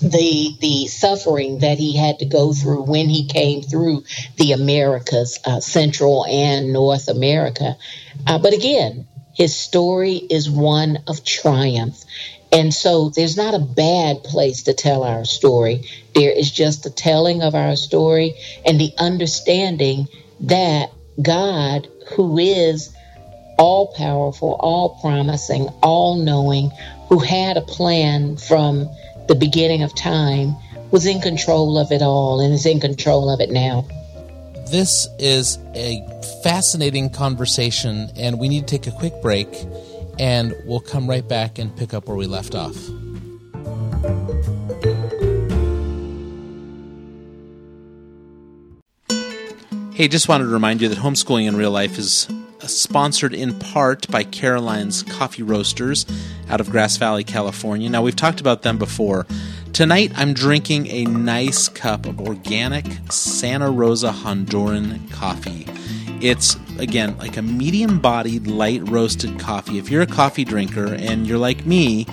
the 0.00 0.56
the 0.60 0.86
suffering 0.86 1.58
that 1.58 1.76
he 1.78 1.96
had 1.96 2.20
to 2.20 2.24
go 2.24 2.52
through 2.52 2.82
when 2.82 3.08
he 3.08 3.26
came 3.26 3.62
through 3.62 4.04
the 4.36 4.52
Americas, 4.52 5.40
uh, 5.44 5.58
Central 5.58 6.24
and 6.26 6.72
North 6.72 7.08
America. 7.08 7.76
Uh, 8.24 8.38
but 8.38 8.54
again, 8.54 9.07
his 9.38 9.56
story 9.56 10.16
is 10.16 10.50
one 10.50 10.98
of 11.06 11.24
triumph. 11.24 12.04
And 12.50 12.74
so 12.74 13.10
there's 13.10 13.36
not 13.36 13.54
a 13.54 13.60
bad 13.60 14.24
place 14.24 14.64
to 14.64 14.74
tell 14.74 15.04
our 15.04 15.24
story. 15.24 15.84
There 16.12 16.32
is 16.32 16.50
just 16.50 16.82
the 16.82 16.90
telling 16.90 17.42
of 17.42 17.54
our 17.54 17.76
story 17.76 18.34
and 18.66 18.80
the 18.80 18.92
understanding 18.98 20.08
that 20.40 20.90
God, 21.22 21.86
who 22.16 22.38
is 22.38 22.92
all 23.58 23.94
powerful, 23.96 24.56
all 24.58 24.98
promising, 25.00 25.68
all 25.84 26.16
knowing, 26.16 26.72
who 27.08 27.20
had 27.20 27.56
a 27.56 27.62
plan 27.62 28.38
from 28.38 28.90
the 29.28 29.36
beginning 29.36 29.84
of 29.84 29.94
time, 29.94 30.56
was 30.90 31.06
in 31.06 31.20
control 31.20 31.78
of 31.78 31.92
it 31.92 32.02
all 32.02 32.40
and 32.40 32.52
is 32.52 32.66
in 32.66 32.80
control 32.80 33.30
of 33.30 33.40
it 33.40 33.50
now. 33.50 33.86
This 34.70 35.08
is 35.18 35.58
a 35.74 36.06
fascinating 36.42 37.08
conversation, 37.08 38.10
and 38.16 38.38
we 38.38 38.50
need 38.50 38.68
to 38.68 38.78
take 38.78 38.86
a 38.86 38.94
quick 38.94 39.14
break, 39.22 39.48
and 40.18 40.54
we'll 40.66 40.80
come 40.80 41.08
right 41.08 41.26
back 41.26 41.58
and 41.58 41.74
pick 41.74 41.94
up 41.94 42.06
where 42.06 42.18
we 42.18 42.26
left 42.26 42.54
off. 42.54 42.76
Hey, 49.94 50.06
just 50.06 50.28
wanted 50.28 50.44
to 50.44 50.50
remind 50.50 50.82
you 50.82 50.88
that 50.90 50.98
Homeschooling 50.98 51.48
in 51.48 51.56
Real 51.56 51.70
Life 51.70 51.98
is 51.98 52.28
sponsored 52.60 53.32
in 53.32 53.58
part 53.58 54.06
by 54.10 54.22
Caroline's 54.22 55.02
Coffee 55.02 55.42
Roasters 55.42 56.04
out 56.50 56.60
of 56.60 56.68
Grass 56.68 56.98
Valley, 56.98 57.24
California. 57.24 57.88
Now, 57.88 58.02
we've 58.02 58.14
talked 58.14 58.40
about 58.40 58.62
them 58.62 58.76
before. 58.76 59.26
Tonight, 59.72 60.12
I'm 60.16 60.34
drinking 60.34 60.88
a 60.88 61.04
nice 61.04 61.68
cup 61.68 62.06
of 62.06 62.20
organic 62.20 62.84
Santa 63.10 63.70
Rosa 63.70 64.10
Honduran 64.10 65.10
coffee. 65.12 65.66
It's 66.20 66.56
again, 66.78 67.16
like 67.18 67.36
a 67.36 67.42
medium 67.42 68.00
bodied, 68.00 68.48
light 68.48 68.88
roasted 68.88 69.38
coffee. 69.38 69.78
If 69.78 69.90
you're 69.90 70.02
a 70.02 70.06
coffee 70.06 70.44
drinker 70.44 70.94
and 70.94 71.26
you're 71.26 71.38
like 71.38 71.64
me, 71.64 72.06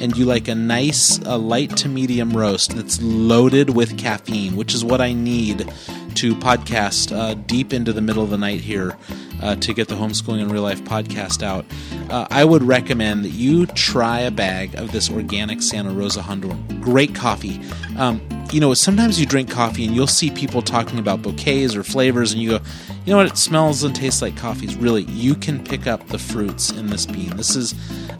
and 0.00 0.16
you 0.16 0.24
like 0.24 0.48
a 0.48 0.54
nice, 0.54 1.18
a 1.18 1.36
light 1.36 1.76
to 1.78 1.88
medium 1.88 2.30
roast 2.30 2.74
that's 2.74 3.00
loaded 3.02 3.70
with 3.70 3.98
caffeine, 3.98 4.56
which 4.56 4.74
is 4.74 4.84
what 4.84 5.00
I 5.00 5.12
need 5.12 5.70
to 6.14 6.34
podcast 6.36 7.14
uh, 7.14 7.34
deep 7.34 7.72
into 7.72 7.92
the 7.92 8.00
middle 8.00 8.22
of 8.22 8.30
the 8.30 8.38
night 8.38 8.60
here 8.60 8.96
uh, 9.40 9.56
to 9.56 9.72
get 9.72 9.88
the 9.88 9.94
Homeschooling 9.94 10.40
in 10.40 10.48
Real 10.48 10.62
Life 10.62 10.82
podcast 10.84 11.42
out, 11.42 11.64
uh, 12.10 12.26
I 12.30 12.44
would 12.44 12.62
recommend 12.62 13.24
that 13.24 13.30
you 13.30 13.66
try 13.66 14.20
a 14.20 14.30
bag 14.30 14.74
of 14.74 14.92
this 14.92 15.10
organic 15.10 15.62
Santa 15.62 15.90
Rosa 15.90 16.20
Honduran. 16.20 16.80
Great 16.80 17.14
coffee. 17.14 17.60
Um, 17.96 18.20
you 18.52 18.60
know, 18.60 18.74
sometimes 18.74 19.20
you 19.20 19.26
drink 19.26 19.50
coffee 19.50 19.86
and 19.86 19.94
you'll 19.94 20.06
see 20.06 20.30
people 20.30 20.62
talking 20.62 20.98
about 20.98 21.22
bouquets 21.22 21.76
or 21.76 21.82
flavors, 21.82 22.32
and 22.32 22.42
you 22.42 22.50
go, 22.50 22.60
you 23.04 23.12
know 23.12 23.18
what, 23.18 23.26
it 23.26 23.36
smells 23.36 23.84
and 23.84 23.94
tastes 23.94 24.22
like 24.22 24.36
coffees. 24.36 24.76
Really, 24.76 25.02
you 25.04 25.34
can 25.34 25.62
pick 25.62 25.86
up 25.86 26.06
the 26.08 26.18
fruits 26.18 26.70
in 26.70 26.88
this 26.88 27.06
bean. 27.06 27.36
This 27.36 27.54
is 27.54 27.74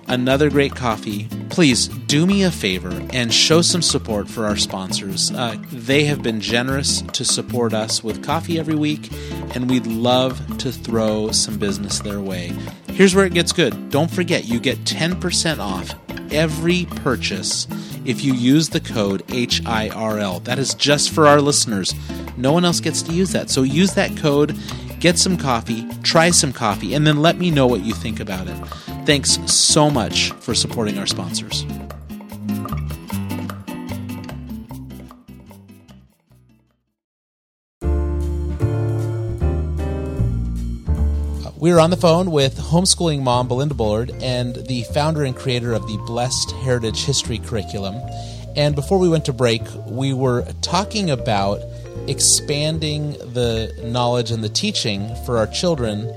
another 0.08 0.48
great 0.50 0.74
coffee. 0.74 1.28
Please 1.48 1.88
do 1.88 2.26
me 2.26 2.44
a 2.44 2.50
favor 2.50 2.90
and 3.12 3.32
show 3.34 3.60
some 3.60 3.82
support 3.82 4.28
for 4.28 4.46
our 4.46 4.56
sponsors. 4.56 5.32
Uh, 5.32 5.56
they 5.72 6.04
have 6.04 6.22
been 6.22 6.40
generous 6.40 7.02
to 7.02 7.24
support 7.24 7.74
us 7.74 8.04
with 8.04 8.22
coffee 8.22 8.58
every 8.58 8.76
week, 8.76 9.10
and 9.54 9.68
we'd 9.68 9.86
love 9.86 10.58
to 10.58 10.70
throw 10.70 11.30
some 11.32 11.58
business 11.58 11.98
their 12.00 12.20
way. 12.20 12.52
Here's 12.88 13.14
where 13.14 13.26
it 13.26 13.34
gets 13.34 13.52
good. 13.52 13.90
Don't 13.90 14.10
forget, 14.10 14.44
you 14.44 14.60
get 14.60 14.78
10% 14.84 15.58
off 15.58 15.94
every 16.32 16.84
purchase 16.86 17.66
if 18.04 18.24
you 18.24 18.34
use 18.34 18.68
the 18.68 18.80
code 18.80 19.22
HIRL. 19.28 20.44
That 20.44 20.58
is 20.58 20.74
just 20.74 21.10
for 21.10 21.26
our 21.26 21.40
listeners. 21.40 21.94
No 22.36 22.52
one 22.52 22.64
else 22.64 22.80
gets 22.80 23.02
to 23.02 23.12
use 23.12 23.32
that. 23.32 23.50
So 23.50 23.62
use 23.62 23.94
that 23.94 24.16
code, 24.16 24.56
get 24.98 25.18
some 25.18 25.36
coffee, 25.36 25.86
try 26.02 26.30
some 26.30 26.52
coffee, 26.52 26.94
and 26.94 27.06
then 27.06 27.22
let 27.22 27.36
me 27.38 27.50
know 27.50 27.66
what 27.66 27.84
you 27.84 27.94
think 27.94 28.20
about 28.20 28.48
it. 28.48 28.56
Thanks 29.06 29.38
so 29.52 29.90
much 29.90 30.30
for 30.32 30.54
supporting 30.54 30.98
our 30.98 31.06
sponsors. 31.06 31.64
We 41.60 41.72
are 41.72 41.80
on 41.80 41.90
the 41.90 41.98
phone 41.98 42.30
with 42.30 42.56
homeschooling 42.56 43.20
mom 43.20 43.46
Belinda 43.46 43.74
Bullard 43.74 44.12
and 44.22 44.56
the 44.56 44.84
founder 44.94 45.24
and 45.24 45.36
creator 45.36 45.74
of 45.74 45.86
the 45.86 45.98
Blessed 46.06 46.52
Heritage 46.52 47.04
History 47.04 47.36
Curriculum. 47.36 47.96
And 48.56 48.74
before 48.74 48.98
we 48.98 49.10
went 49.10 49.26
to 49.26 49.34
break, 49.34 49.60
we 49.84 50.14
were 50.14 50.50
talking 50.62 51.10
about 51.10 51.60
expanding 52.08 53.12
the 53.34 53.78
knowledge 53.84 54.30
and 54.30 54.42
the 54.42 54.48
teaching 54.48 55.14
for 55.26 55.36
our 55.36 55.46
children. 55.46 56.10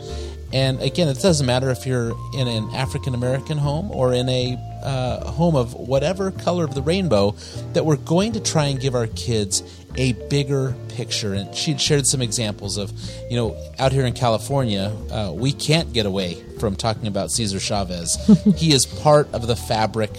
And 0.53 0.82
again, 0.82 1.10
it 1.10 1.19
doesn't 1.19 1.45
matter 1.45 1.69
if 1.71 1.86
you're 1.86 2.13
in 2.34 2.47
an 2.47 2.73
African 2.73 3.13
American 3.13 3.58
home 3.58 3.91
or 3.91 4.13
in 4.13 4.29
a 4.29 4.58
uh, 4.82 5.29
home 5.29 5.58
of 5.58 5.73
whatever 5.73 6.32
color 6.32 6.63
of 6.63 6.73
the 6.73 6.82
rainbow, 6.82 7.36
that 7.73 7.86
we're 7.86 7.97
going 7.97 8.32
to 8.32 8.39
try 8.39 8.67
and 8.67 8.79
give 8.79 8.95
our 8.95 9.08
kids 9.08 9.62
a 9.95 10.13
bigger 10.29 10.75
picture. 10.89 11.34
And 11.34 11.53
she'd 11.56 11.79
shared 11.82 12.06
some 12.06 12.21
examples 12.21 12.77
of, 12.77 12.91
you 13.29 13.36
know, 13.36 13.56
out 13.79 13.91
here 13.91 14.06
in 14.06 14.13
California, 14.13 14.95
uh, 15.12 15.32
we 15.34 15.51
can't 15.51 15.93
get 15.93 16.06
away 16.06 16.36
from 16.60 16.75
talking 16.75 17.08
about 17.08 17.32
Cesar 17.32 17.60
Chavez. 17.60 18.17
he 18.56 18.73
is 18.73 18.86
part 18.86 19.32
of 19.34 19.47
the 19.47 19.56
fabric 19.56 20.12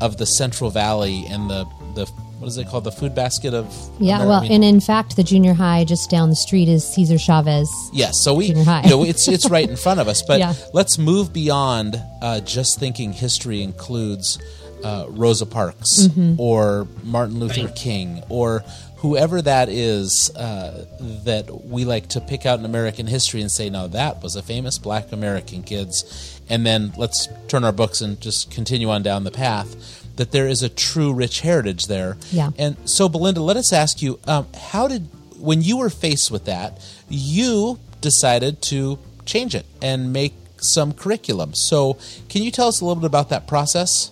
of 0.00 0.16
the 0.16 0.26
Central 0.26 0.70
Valley 0.70 1.24
and 1.28 1.50
the 1.50 1.64
the 1.94 2.06
what 2.38 2.46
is 2.46 2.56
it 2.56 2.68
called 2.68 2.84
the 2.84 2.92
food 2.92 3.14
basket 3.14 3.52
of 3.52 3.66
yeah 3.98 4.24
well 4.24 4.42
and 4.48 4.62
in 4.62 4.80
fact 4.80 5.16
the 5.16 5.24
junior 5.24 5.54
high 5.54 5.84
just 5.84 6.08
down 6.08 6.30
the 6.30 6.36
street 6.36 6.68
is 6.68 6.86
cesar 6.86 7.18
chavez 7.18 7.68
yes 7.92 8.22
so 8.22 8.34
we 8.34 8.46
you 8.46 8.54
know 8.64 9.04
it's 9.04 9.26
it's 9.26 9.50
right 9.50 9.68
in 9.68 9.76
front 9.84 9.98
of 9.98 10.06
us 10.06 10.22
but 10.22 10.38
yeah. 10.38 10.54
let's 10.72 10.98
move 10.98 11.32
beyond 11.32 12.00
uh, 12.22 12.40
just 12.40 12.78
thinking 12.78 13.12
history 13.12 13.62
includes 13.62 14.38
uh, 14.84 15.06
rosa 15.08 15.46
parks 15.46 16.06
mm-hmm. 16.06 16.40
or 16.40 16.86
martin 17.02 17.40
luther 17.40 17.68
king 17.74 18.22
or 18.28 18.62
whoever 18.98 19.40
that 19.40 19.68
is 19.68 20.30
uh, 20.34 20.84
that 21.24 21.64
we 21.64 21.84
like 21.84 22.08
to 22.08 22.20
pick 22.20 22.44
out 22.44 22.58
in 22.58 22.64
American 22.64 23.06
history 23.06 23.40
and 23.40 23.50
say, 23.50 23.70
no, 23.70 23.86
that 23.88 24.22
was 24.22 24.36
a 24.36 24.42
famous 24.42 24.78
black 24.78 25.12
American, 25.12 25.62
kids. 25.62 26.40
And 26.48 26.66
then 26.66 26.92
let's 26.96 27.28
turn 27.46 27.64
our 27.64 27.72
books 27.72 28.00
and 28.00 28.20
just 28.20 28.50
continue 28.50 28.90
on 28.90 29.02
down 29.02 29.24
the 29.24 29.30
path. 29.30 30.04
That 30.16 30.32
there 30.32 30.48
is 30.48 30.64
a 30.64 30.68
true 30.68 31.12
rich 31.12 31.42
heritage 31.42 31.86
there. 31.86 32.16
Yeah. 32.32 32.50
And 32.58 32.76
so, 32.88 33.08
Belinda, 33.08 33.40
let 33.40 33.56
us 33.56 33.72
ask 33.72 34.02
you 34.02 34.18
um, 34.26 34.48
how 34.68 34.88
did, 34.88 35.08
when 35.38 35.62
you 35.62 35.76
were 35.76 35.90
faced 35.90 36.32
with 36.32 36.46
that, 36.46 36.84
you 37.08 37.78
decided 38.00 38.60
to 38.62 38.98
change 39.26 39.54
it 39.54 39.64
and 39.80 40.12
make 40.12 40.34
some 40.56 40.92
curriculum. 40.92 41.54
So, 41.54 41.98
can 42.28 42.42
you 42.42 42.50
tell 42.50 42.66
us 42.66 42.80
a 42.80 42.84
little 42.84 43.00
bit 43.00 43.06
about 43.06 43.28
that 43.28 43.46
process? 43.46 44.10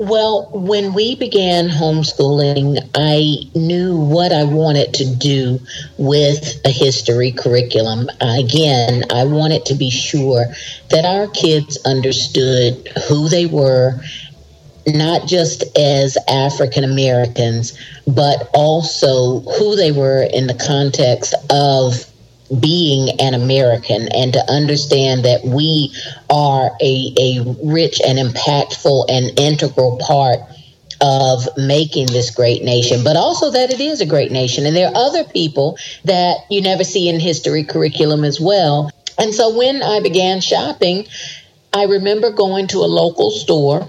Well, 0.00 0.48
when 0.54 0.94
we 0.94 1.14
began 1.14 1.68
homeschooling, 1.68 2.78
I 2.94 3.50
knew 3.54 3.98
what 3.98 4.32
I 4.32 4.44
wanted 4.44 4.94
to 4.94 5.14
do 5.14 5.60
with 5.98 6.58
a 6.64 6.70
history 6.70 7.32
curriculum. 7.32 8.08
Again, 8.18 9.04
I 9.12 9.24
wanted 9.24 9.66
to 9.66 9.74
be 9.74 9.90
sure 9.90 10.46
that 10.88 11.04
our 11.04 11.26
kids 11.26 11.76
understood 11.84 12.88
who 13.08 13.28
they 13.28 13.44
were, 13.44 14.00
not 14.86 15.28
just 15.28 15.64
as 15.76 16.16
African 16.26 16.82
Americans, 16.82 17.78
but 18.06 18.48
also 18.54 19.40
who 19.40 19.76
they 19.76 19.92
were 19.92 20.22
in 20.22 20.46
the 20.46 20.54
context 20.54 21.34
of 21.50 22.09
being 22.58 23.20
an 23.20 23.34
American 23.34 24.08
and 24.08 24.32
to 24.32 24.50
understand 24.50 25.24
that 25.24 25.44
we 25.44 25.94
are 26.28 26.70
a, 26.80 27.14
a 27.18 27.56
rich 27.62 28.00
and 28.04 28.18
impactful 28.18 29.04
and 29.08 29.38
integral 29.38 29.98
part 29.98 30.40
of 31.00 31.48
making 31.56 32.06
this 32.06 32.30
great 32.30 32.62
nation, 32.62 33.02
but 33.04 33.16
also 33.16 33.50
that 33.52 33.72
it 33.72 33.80
is 33.80 34.00
a 34.00 34.06
great 34.06 34.32
nation. 34.32 34.66
And 34.66 34.76
there 34.76 34.88
are 34.88 34.96
other 34.96 35.24
people 35.24 35.78
that 36.04 36.38
you 36.50 36.60
never 36.60 36.84
see 36.84 37.08
in 37.08 37.20
history 37.20 37.64
curriculum 37.64 38.24
as 38.24 38.40
well. 38.40 38.90
And 39.18 39.34
so 39.34 39.56
when 39.56 39.82
I 39.82 40.00
began 40.00 40.40
shopping, 40.40 41.06
I 41.72 41.84
remember 41.84 42.32
going 42.32 42.66
to 42.68 42.78
a 42.78 42.88
local 42.88 43.30
store 43.30 43.88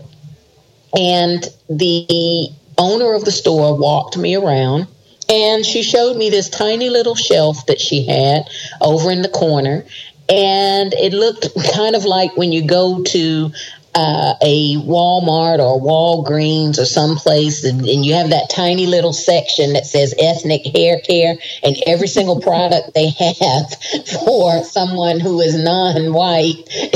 and 0.94 1.44
the 1.70 2.50
owner 2.78 3.14
of 3.14 3.26
the 3.26 3.32
store 3.32 3.78
walked 3.78 4.18
me 4.18 4.36
around 4.36 4.88
and 5.32 5.66
she 5.66 5.82
showed 5.82 6.18
me 6.18 6.30
this 6.30 6.50
tiny 6.50 6.90
little 6.90 7.16
shelf 7.16 7.66
that 7.68 7.80
she 7.80 8.06
had 8.06 8.44
over 8.82 9.10
in 9.12 9.22
the 9.22 9.30
corner. 9.30 9.86
And 10.28 10.94
it 10.94 11.14
looked 11.14 11.48
kind 11.74 11.96
of 11.96 12.04
like 12.04 12.36
when 12.36 12.52
you 12.52 12.68
go 12.68 13.02
to 13.04 13.52
uh, 13.94 14.36
a 14.42 14.76
Walmart 14.78 15.60
or 15.60 15.82
Walgreens 15.82 16.80
or 16.80 16.86
someplace, 16.86 17.66
and, 17.66 17.82
and, 17.82 18.06
you 18.06 18.14
have 18.14 18.30
that 18.30 18.50
tiny 18.50 18.86
little 18.86 19.12
section 19.12 19.74
that 19.74 19.86
says 19.86 20.16
ethnic 20.18 20.66
hair 20.66 21.02
care, 21.02 21.36
and 21.62 21.76
every 21.86 22.08
single 22.08 22.40
product 22.40 22.94
they 22.94 23.10
have 23.10 23.74
for 24.26 24.64
someone 24.64 25.20
who 25.20 25.42
is 25.42 25.62
non 25.62 26.14
white 26.14 26.56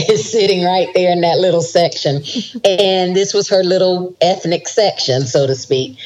is 0.09 0.31
sitting 0.31 0.63
right 0.63 0.87
there 0.93 1.11
in 1.11 1.19
that 1.21 1.37
little 1.37 1.61
section. 1.61 2.23
And 2.63 3.13
this 3.13 3.33
was 3.33 3.49
her 3.49 3.63
little 3.63 4.15
ethnic 4.21 4.67
section, 4.69 5.25
so 5.27 5.47
to 5.47 5.55
speak. 5.55 5.97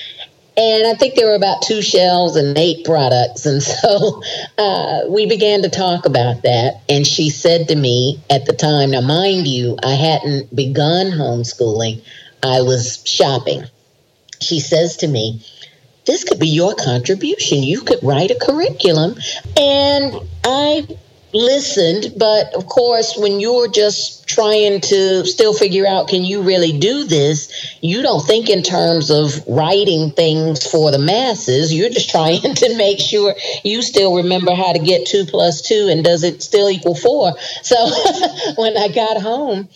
And 0.59 0.85
I 0.87 0.93
think 0.95 1.15
there 1.15 1.27
were 1.27 1.35
about 1.35 1.61
two 1.61 1.81
shelves 1.81 2.35
and 2.35 2.57
eight 2.57 2.83
products. 2.83 3.45
And 3.45 3.63
so 3.63 4.21
uh, 4.57 5.01
we 5.07 5.25
began 5.25 5.61
to 5.61 5.69
talk 5.69 6.05
about 6.05 6.43
that. 6.43 6.81
And 6.89 7.07
she 7.07 7.29
said 7.29 7.69
to 7.69 7.75
me 7.75 8.21
at 8.29 8.45
the 8.45 8.53
time, 8.53 8.91
now, 8.91 9.01
mind 9.01 9.47
you, 9.47 9.77
I 9.81 9.93
hadn't 9.93 10.53
begun 10.53 11.11
homeschooling, 11.11 12.03
I 12.43 12.61
was 12.61 13.01
shopping. 13.05 13.63
She 14.41 14.59
says 14.59 14.97
to 14.97 15.07
me, 15.07 15.45
this 16.05 16.23
could 16.23 16.39
be 16.39 16.49
your 16.49 16.75
contribution. 16.75 17.63
You 17.63 17.81
could 17.81 17.99
write 18.03 18.31
a 18.31 18.35
curriculum. 18.35 19.15
And 19.55 20.15
I 20.43 20.87
listened, 21.33 22.13
but 22.17 22.53
of 22.53 22.65
course, 22.65 23.15
when 23.17 23.39
you're 23.39 23.67
just 23.67 24.27
trying 24.27 24.81
to 24.81 25.25
still 25.25 25.53
figure 25.53 25.85
out 25.87 26.07
can 26.07 26.23
you 26.23 26.41
really 26.41 26.77
do 26.77 27.03
this, 27.03 27.77
you 27.81 28.01
don't 28.01 28.25
think 28.25 28.49
in 28.49 28.63
terms 28.63 29.09
of 29.09 29.45
writing 29.47 30.11
things 30.11 30.65
for 30.65 30.91
the 30.91 30.99
masses. 30.99 31.73
You're 31.73 31.89
just 31.89 32.09
trying 32.09 32.41
to 32.55 32.77
make 32.77 32.99
sure 32.99 33.35
you 33.63 33.81
still 33.81 34.15
remember 34.15 34.53
how 34.53 34.73
to 34.73 34.79
get 34.79 35.07
two 35.07 35.25
plus 35.25 35.61
two 35.61 35.87
and 35.89 36.03
does 36.03 36.23
it 36.23 36.41
still 36.41 36.69
equal 36.69 36.95
four. 36.95 37.33
So 37.63 37.75
when 38.55 38.77
I 38.77 38.89
got 38.89 39.21
home, 39.21 39.69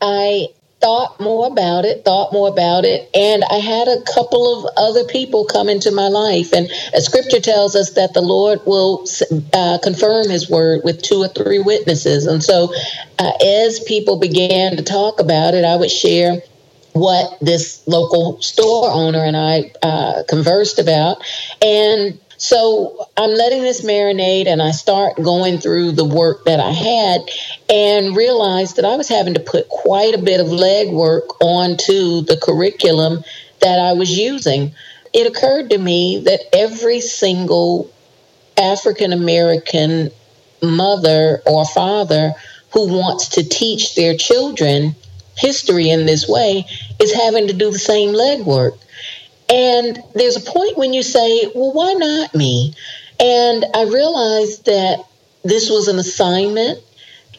I 0.00 0.48
thought 0.86 1.18
more 1.18 1.48
about 1.48 1.84
it, 1.84 2.04
thought 2.04 2.32
more 2.32 2.48
about 2.48 2.84
it, 2.84 3.10
and 3.12 3.42
I 3.42 3.56
had 3.58 3.88
a 3.88 4.02
couple 4.02 4.64
of 4.64 4.72
other 4.76 5.02
people 5.02 5.44
come 5.44 5.68
into 5.68 5.90
my 5.90 6.06
life. 6.06 6.52
And 6.52 6.70
scripture 7.02 7.40
tells 7.40 7.74
us 7.74 7.94
that 7.94 8.14
the 8.14 8.20
Lord 8.20 8.60
will 8.66 9.04
uh, 9.52 9.78
confirm 9.82 10.28
his 10.28 10.48
word 10.48 10.82
with 10.84 11.02
two 11.02 11.16
or 11.24 11.26
three 11.26 11.58
witnesses. 11.58 12.26
And 12.26 12.40
so, 12.40 12.72
uh, 13.18 13.32
as 13.44 13.80
people 13.80 14.20
began 14.20 14.76
to 14.76 14.84
talk 14.84 15.18
about 15.18 15.54
it, 15.54 15.64
I 15.64 15.74
would 15.74 15.90
share 15.90 16.36
what 16.92 17.36
this 17.40 17.82
local 17.88 18.40
store 18.40 18.88
owner 18.88 19.24
and 19.24 19.36
I 19.36 19.72
uh, 19.82 20.22
conversed 20.28 20.78
about. 20.78 21.16
And 21.62 22.20
So 22.38 23.08
I'm 23.16 23.30
letting 23.30 23.62
this 23.62 23.82
marinate 23.82 24.46
and 24.46 24.60
I 24.60 24.70
start 24.72 25.16
going 25.16 25.58
through 25.58 25.92
the 25.92 26.04
work 26.04 26.44
that 26.44 26.60
I 26.60 26.70
had 26.70 27.22
and 27.70 28.16
realized 28.16 28.76
that 28.76 28.84
I 28.84 28.96
was 28.96 29.08
having 29.08 29.34
to 29.34 29.40
put 29.40 29.68
quite 29.68 30.14
a 30.14 30.22
bit 30.22 30.40
of 30.40 30.48
legwork 30.48 31.28
onto 31.40 32.22
the 32.22 32.36
curriculum 32.36 33.24
that 33.60 33.78
I 33.78 33.94
was 33.94 34.16
using. 34.16 34.74
It 35.14 35.26
occurred 35.26 35.70
to 35.70 35.78
me 35.78 36.22
that 36.24 36.40
every 36.52 37.00
single 37.00 37.90
African 38.58 39.12
American 39.12 40.10
mother 40.62 41.42
or 41.46 41.64
father 41.64 42.34
who 42.72 42.88
wants 42.88 43.28
to 43.28 43.48
teach 43.48 43.94
their 43.94 44.16
children 44.16 44.94
history 45.36 45.90
in 45.90 46.06
this 46.06 46.28
way 46.28 46.66
is 47.00 47.14
having 47.14 47.48
to 47.48 47.52
do 47.52 47.70
the 47.70 47.78
same 47.78 48.10
legwork. 48.10 48.78
And 49.48 50.02
there's 50.14 50.36
a 50.36 50.40
point 50.40 50.76
when 50.76 50.92
you 50.92 51.02
say, 51.02 51.50
well, 51.54 51.72
why 51.72 51.92
not 51.94 52.34
me? 52.34 52.74
And 53.20 53.64
I 53.74 53.84
realized 53.84 54.66
that 54.66 55.04
this 55.44 55.70
was 55.70 55.88
an 55.88 55.98
assignment. 55.98 56.80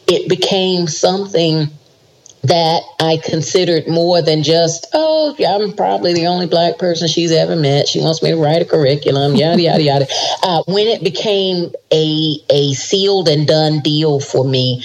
It 0.06 0.28
became 0.28 0.86
something 0.86 1.68
that 2.44 2.82
I 3.00 3.18
considered 3.22 3.88
more 3.88 4.22
than 4.22 4.42
just, 4.42 4.86
oh, 4.94 5.34
yeah, 5.38 5.54
I'm 5.54 5.74
probably 5.74 6.14
the 6.14 6.28
only 6.28 6.46
black 6.46 6.78
person 6.78 7.08
she's 7.08 7.32
ever 7.32 7.56
met. 7.56 7.88
She 7.88 8.00
wants 8.00 8.22
me 8.22 8.30
to 8.30 8.36
write 8.36 8.62
a 8.62 8.64
curriculum, 8.64 9.34
yada, 9.34 9.60
yada, 9.60 9.82
yada. 9.82 10.06
Uh, 10.42 10.62
when 10.66 10.86
it 10.86 11.02
became 11.02 11.72
a, 11.92 12.38
a 12.48 12.72
sealed 12.74 13.28
and 13.28 13.46
done 13.46 13.80
deal 13.80 14.20
for 14.20 14.44
me, 14.44 14.84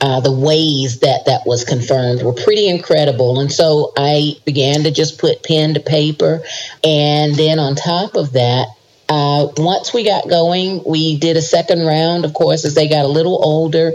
uh, 0.00 0.20
the 0.20 0.32
ways 0.32 1.00
that 1.00 1.26
that 1.26 1.42
was 1.46 1.64
confirmed 1.64 2.22
were 2.22 2.32
pretty 2.32 2.68
incredible. 2.68 3.40
And 3.40 3.52
so 3.52 3.92
I 3.96 4.36
began 4.46 4.84
to 4.84 4.90
just 4.90 5.18
put 5.18 5.42
pen 5.42 5.74
to 5.74 5.80
paper. 5.80 6.42
And 6.82 7.34
then 7.34 7.58
on 7.58 7.74
top 7.74 8.14
of 8.14 8.32
that, 8.32 8.68
uh, 9.10 9.48
once 9.56 9.92
we 9.92 10.04
got 10.04 10.28
going, 10.28 10.82
we 10.86 11.18
did 11.18 11.36
a 11.36 11.42
second 11.42 11.84
round, 11.84 12.24
of 12.24 12.32
course, 12.32 12.64
as 12.64 12.74
they 12.74 12.88
got 12.88 13.04
a 13.04 13.08
little 13.08 13.44
older. 13.44 13.92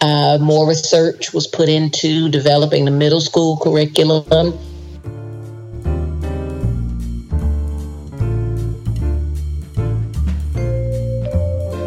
Uh, 0.00 0.38
more 0.40 0.68
research 0.68 1.32
was 1.32 1.46
put 1.46 1.68
into 1.68 2.28
developing 2.30 2.84
the 2.84 2.90
middle 2.90 3.20
school 3.20 3.56
curriculum. 3.58 4.58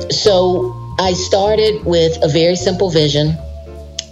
So 0.10 0.96
I 1.00 1.14
started 1.14 1.84
with 1.86 2.18
a 2.24 2.30
very 2.30 2.56
simple 2.56 2.90
vision 2.90 3.38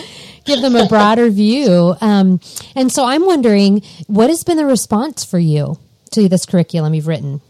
give 0.47 0.61
them 0.61 0.75
a 0.75 0.87
broader 0.87 1.29
view. 1.29 1.95
Um, 2.01 2.39
and 2.75 2.91
so 2.91 3.05
I'm 3.05 3.25
wondering, 3.25 3.83
what 4.07 4.29
has 4.29 4.43
been 4.43 4.57
the 4.57 4.65
response 4.65 5.23
for 5.23 5.37
you 5.37 5.77
to 6.11 6.27
this 6.27 6.45
curriculum 6.45 6.93
you've 6.93 7.07
written? 7.07 7.41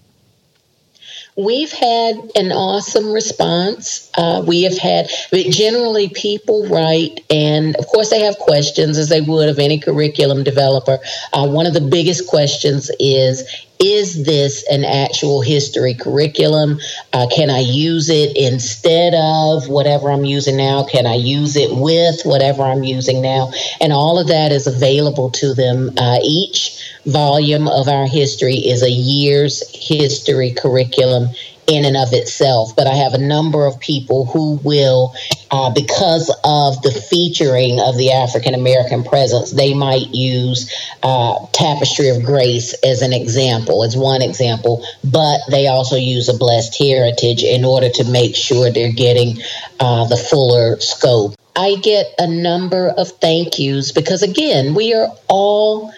We've 1.37 1.71
had 1.71 2.15
an 2.35 2.51
awesome 2.51 3.13
response. 3.13 4.09
Uh, 4.17 4.43
we 4.45 4.63
have 4.63 4.75
had, 4.79 5.07
but 5.29 5.45
generally, 5.45 6.09
people 6.09 6.67
write, 6.67 7.23
and 7.29 7.75
of 7.75 7.85
course, 7.85 8.09
they 8.09 8.21
have 8.21 8.39
questions 8.39 8.97
as 8.97 9.09
they 9.09 9.21
would 9.21 9.47
of 9.47 9.59
any 9.59 9.79
curriculum 9.79 10.43
developer. 10.43 10.97
Uh, 11.31 11.47
one 11.47 11.67
of 11.67 11.75
the 11.75 11.81
biggest 11.81 12.27
questions 12.27 12.89
is 12.99 13.47
is 13.79 14.25
this 14.25 14.65
an 14.69 14.83
actual 14.83 15.41
history 15.41 15.93
curriculum? 15.93 16.79
Uh, 17.13 17.27
can 17.33 17.49
I 17.49 17.59
use 17.59 18.09
it 18.09 18.35
instead 18.35 19.13
of 19.13 19.67
whatever 19.67 20.11
I'm 20.11 20.25
using 20.25 20.57
now? 20.57 20.83
Can 20.83 21.05
I 21.05 21.15
use 21.15 21.55
it 21.55 21.75
with 21.75 22.21
whatever 22.23 22.63
I'm 22.63 22.83
using 22.83 23.21
now? 23.21 23.51
And 23.79 23.93
all 23.93 24.19
of 24.19 24.27
that 24.27 24.51
is 24.51 24.67
available 24.67 25.29
to 25.31 25.53
them. 25.53 25.91
Uh, 25.97 26.19
each 26.23 26.99
volume 27.05 27.67
of 27.67 27.87
our 27.87 28.07
history 28.07 28.55
is 28.55 28.83
a 28.83 28.91
year's 28.91 29.63
history 29.73 30.51
curriculum 30.51 31.29
in 31.67 31.83
and 31.83 31.97
of 31.97 32.13
itself, 32.13 32.75
but 32.75 32.87
I 32.87 32.95
have 32.95 33.13
a 33.13 33.17
number 33.17 33.65
of 33.65 33.79
people 33.79 34.25
who 34.25 34.55
will, 34.63 35.13
uh, 35.51 35.73
because 35.73 36.29
of 36.43 36.81
the 36.81 36.91
featuring 36.91 37.79
of 37.79 37.97
the 37.97 38.13
African 38.13 38.53
American 38.53 39.03
presence, 39.03 39.51
they 39.51 39.73
might 39.73 40.13
use 40.13 40.73
uh, 41.03 41.45
Tapestry 41.51 42.09
of 42.09 42.23
Grace 42.23 42.73
as 42.85 43.01
an 43.01 43.11
example, 43.11 43.83
as 43.83 43.97
one 43.97 44.21
example, 44.21 44.85
but 45.03 45.39
they 45.51 45.67
also 45.67 45.97
use 45.97 46.29
a 46.29 46.37
blessed 46.37 46.77
heritage 46.77 47.43
in 47.43 47.65
order 47.65 47.89
to 47.89 48.03
make 48.05 48.35
sure 48.35 48.71
they're 48.71 48.91
getting 48.91 49.37
uh, 49.79 50.05
the 50.07 50.17
fuller 50.17 50.79
scope. 50.79 51.35
I 51.55 51.75
get 51.75 52.13
a 52.19 52.27
number 52.27 52.87
of 52.87 53.09
thank 53.19 53.59
yous 53.59 53.91
because, 53.91 54.21
again, 54.21 54.75
we 54.75 54.93
are 54.93 55.09
all 55.27 55.91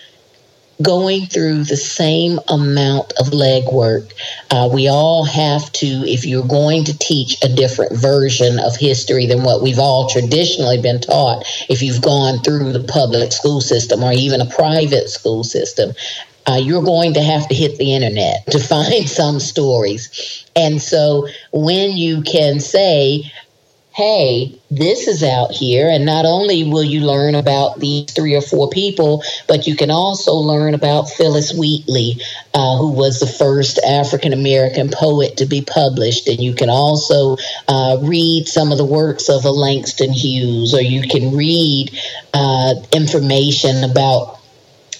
going 0.82 1.25
through 1.25 1.63
the 1.63 1.77
same 1.77 2.39
amount 2.47 3.11
of 3.19 3.27
legwork. 3.27 4.13
Uh, 4.49 4.69
we 4.71 4.88
all 4.88 5.25
have 5.25 5.71
to, 5.73 5.86
if 5.86 6.25
you're 6.25 6.47
going 6.47 6.86
to 6.86 6.97
teach 6.97 7.38
a 7.43 7.53
different 7.53 7.97
version 7.97 8.59
of 8.59 8.75
history 8.77 9.25
than 9.25 9.43
what 9.43 9.61
we've 9.61 9.80
all 9.80 10.09
traditionally 10.09 10.82
been 10.82 11.01
taught, 11.01 11.43
if 11.69 11.82
you've 11.82 12.01
gone 12.01 12.39
through 12.39 12.71
the 12.71 12.84
public 12.84 13.32
school 13.32 13.59
system 13.59 14.03
or 14.03 14.13
even 14.13 14.39
a 14.39 14.45
private 14.45 15.09
school 15.09 15.43
system, 15.43 15.91
uh, 16.47 16.55
you're 16.55 16.84
going 16.84 17.13
to 17.13 17.21
have 17.21 17.47
to 17.47 17.55
hit 17.55 17.77
the 17.77 17.93
internet 17.93 18.45
to 18.47 18.59
find 18.73 19.07
some 19.07 19.39
stories. 19.39 20.45
And 20.55 20.82
so 20.82 21.27
when 21.51 21.97
you 21.97 22.21
can 22.21 22.59
say, 22.59 23.32
hey, 24.00 24.58
this 24.72 25.10
is 25.10 25.24
out 25.24 25.52
here. 25.52 25.89
And 25.89 26.06
not 26.06 26.24
only 26.24 26.64
will 26.64 26.86
you 26.86 27.02
learn 27.02 27.36
about 27.36 27.82
these 27.82 28.10
three 28.10 28.34
or 28.34 28.41
four 28.41 28.70
people, 28.70 29.22
but 29.45 29.68
you 29.68 29.76
can 29.76 29.91
also 29.91 30.36
learn 30.36 30.74
about 30.74 31.10
Phillis 31.10 31.54
Wheatley, 31.54 32.22
uh, 32.54 32.78
who 32.78 32.93
was 32.93 33.20
the 33.20 33.28
first 33.28 33.78
African 33.80 34.32
American 34.32 34.88
poet 34.89 35.36
to 35.38 35.45
be 35.45 35.62
published. 35.62 36.30
And 36.30 36.39
you 36.39 36.56
can 36.56 36.70
also 36.70 37.36
uh, 37.68 37.97
read 38.02 38.47
some 38.47 38.72
of 38.72 38.78
the 38.78 38.86
works 38.86 39.28
of 39.28 39.43
a 39.43 39.52
Langston 39.52 40.14
Hughes, 40.14 40.74
or 40.74 40.82
you 40.82 41.02
can 41.02 41.36
read 41.36 41.91
uh, 42.34 42.76
information 42.93 43.84
about 43.84 44.39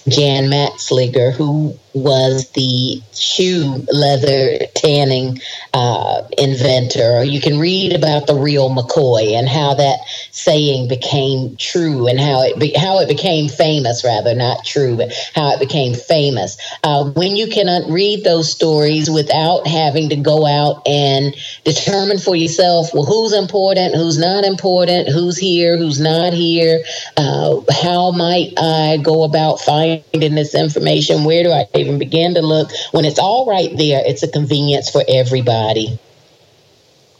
Jan 0.10 0.50
Matzeliger, 0.50 1.32
who 1.32 1.80
was 1.94 2.50
the 2.52 3.02
shoe 3.14 3.86
leather 3.92 4.60
tanning 4.76 5.40
uh, 5.74 6.24
inventor. 6.38 7.24
You 7.24 7.42
can 7.42 7.60
read 7.60 7.94
about 7.94 8.28
the 8.28 8.36
real 8.36 8.70
McCoy 8.70 9.34
and 9.34 9.48
how 9.48 9.74
that 9.76 10.00
saying 10.32 10.88
became 10.88 11.56
true 11.58 12.08
and 12.08 12.20
how 12.20 12.44
it 12.44 12.60
be, 12.60 12.72
how 12.74 13.00
it 13.00 13.08
became 13.08 13.50
famous, 13.50 14.04
rather 14.04 14.34
not 14.36 14.66
true, 14.66 14.98
but 14.98 15.12
how 15.36 15.54
it 15.54 15.60
became 15.60 15.94
famous. 15.94 16.58
Uh, 16.84 17.12
when 17.12 17.36
you 17.36 17.48
can 17.48 17.92
read 17.92 18.24
those 18.24 18.52
stories 18.52 19.10
without 19.10 19.68
having 19.68 20.10
to 20.10 20.16
go 20.16 20.46
out 20.46 20.88
and 20.88 21.36
determine 21.64 22.20
for 22.20 22.36
yourself, 22.36 22.94
well, 22.94 23.06
who's 23.06 23.34
important, 23.34 23.96
who's 23.96 24.18
not 24.18 24.44
important, 24.44 25.10
who's 25.10 25.38
here, 25.38 25.78
who's 25.78 26.00
not 26.00 26.34
here, 26.34 26.82
uh, 27.18 27.60
how 27.72 28.12
might 28.12 28.54
I 28.58 28.98
go 28.98 29.24
about 29.24 29.60
finding 29.60 30.36
this 30.36 30.56
information? 30.56 31.24
Where 31.24 31.44
do 31.44 31.52
I 31.52 31.66
even 31.80 32.00
begin 32.00 32.36
to 32.36 32.42
look. 32.42 32.72
When 32.92 33.06
it's 33.06 33.20
all 33.20 33.46
right 33.46 33.76
there, 33.76 34.02
it's 34.06 34.24
a 34.24 34.28
convenience 34.28 34.90
for 34.90 35.04
everybody. 35.08 36.00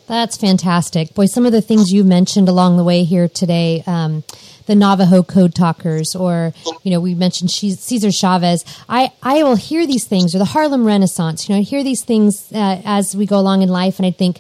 That's 0.08 0.38
fantastic. 0.38 1.14
Boy, 1.14 1.28
some 1.28 1.46
of 1.46 1.52
the 1.52 1.62
things 1.62 1.94
you 1.94 2.04
mentioned 2.04 2.50
along 2.50 2.78
the 2.78 2.84
way 2.84 3.04
here 3.04 3.28
today, 3.28 3.84
um, 3.86 4.24
the 4.66 4.74
Navajo 4.74 5.22
code 5.22 5.54
talkers, 5.54 6.16
or, 6.16 6.52
you 6.82 6.90
know, 6.90 7.00
we 7.00 7.14
mentioned 7.14 7.52
Cesar 7.52 8.12
Chavez. 8.12 8.66
I, 8.90 9.12
I 9.22 9.44
will 9.44 9.56
hear 9.56 9.86
these 9.86 10.06
things, 10.06 10.34
or 10.34 10.40
the 10.40 10.46
Harlem 10.46 10.84
Renaissance. 10.84 11.48
You 11.48 11.54
know, 11.54 11.60
I 11.60 11.64
hear 11.64 11.84
these 11.84 12.04
things 12.04 12.52
uh, 12.52 12.82
as 12.86 13.16
we 13.16 13.28
go 13.28 13.38
along 13.38 13.62
in 13.62 13.70
life, 13.70 14.00
and 14.00 14.06
I 14.06 14.12
think, 14.12 14.40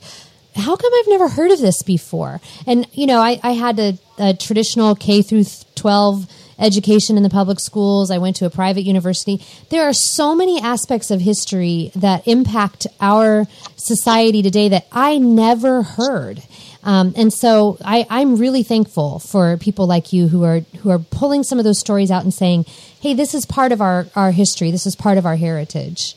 how 0.55 0.75
come 0.75 0.91
I've 0.91 1.07
never 1.07 1.29
heard 1.29 1.51
of 1.51 1.59
this 1.59 1.83
before? 1.83 2.41
And, 2.65 2.87
you 2.91 3.05
know, 3.05 3.19
I, 3.19 3.39
I 3.43 3.51
had 3.51 3.79
a, 3.79 3.99
a 4.17 4.33
traditional 4.33 4.95
K 4.95 5.21
through 5.21 5.45
12 5.75 6.25
education 6.59 7.17
in 7.17 7.23
the 7.23 7.29
public 7.29 7.59
schools. 7.59 8.11
I 8.11 8.17
went 8.17 8.35
to 8.37 8.45
a 8.45 8.49
private 8.49 8.81
university. 8.81 9.41
There 9.69 9.83
are 9.83 9.93
so 9.93 10.35
many 10.35 10.61
aspects 10.61 11.11
of 11.11 11.21
history 11.21 11.91
that 11.95 12.27
impact 12.27 12.87
our 12.99 13.45
society 13.75 14.41
today 14.41 14.69
that 14.69 14.87
I 14.91 15.17
never 15.17 15.83
heard. 15.83 16.43
Um, 16.83 17.13
and 17.17 17.33
so 17.33 17.77
I, 17.83 18.05
I'm 18.09 18.37
really 18.37 18.63
thankful 18.63 19.19
for 19.19 19.57
people 19.57 19.85
like 19.85 20.13
you 20.13 20.27
who 20.27 20.43
are 20.43 20.59
who 20.81 20.89
are 20.89 20.99
pulling 20.99 21.43
some 21.43 21.59
of 21.59 21.65
those 21.65 21.79
stories 21.79 22.09
out 22.09 22.23
and 22.23 22.33
saying, 22.33 22.65
"Hey, 23.01 23.13
this 23.13 23.33
is 23.33 23.45
part 23.45 23.71
of 23.71 23.81
our 23.81 24.07
our 24.15 24.31
history. 24.31 24.71
This 24.71 24.85
is 24.85 24.95
part 24.95 25.17
of 25.17 25.25
our 25.25 25.35
heritage." 25.35 26.15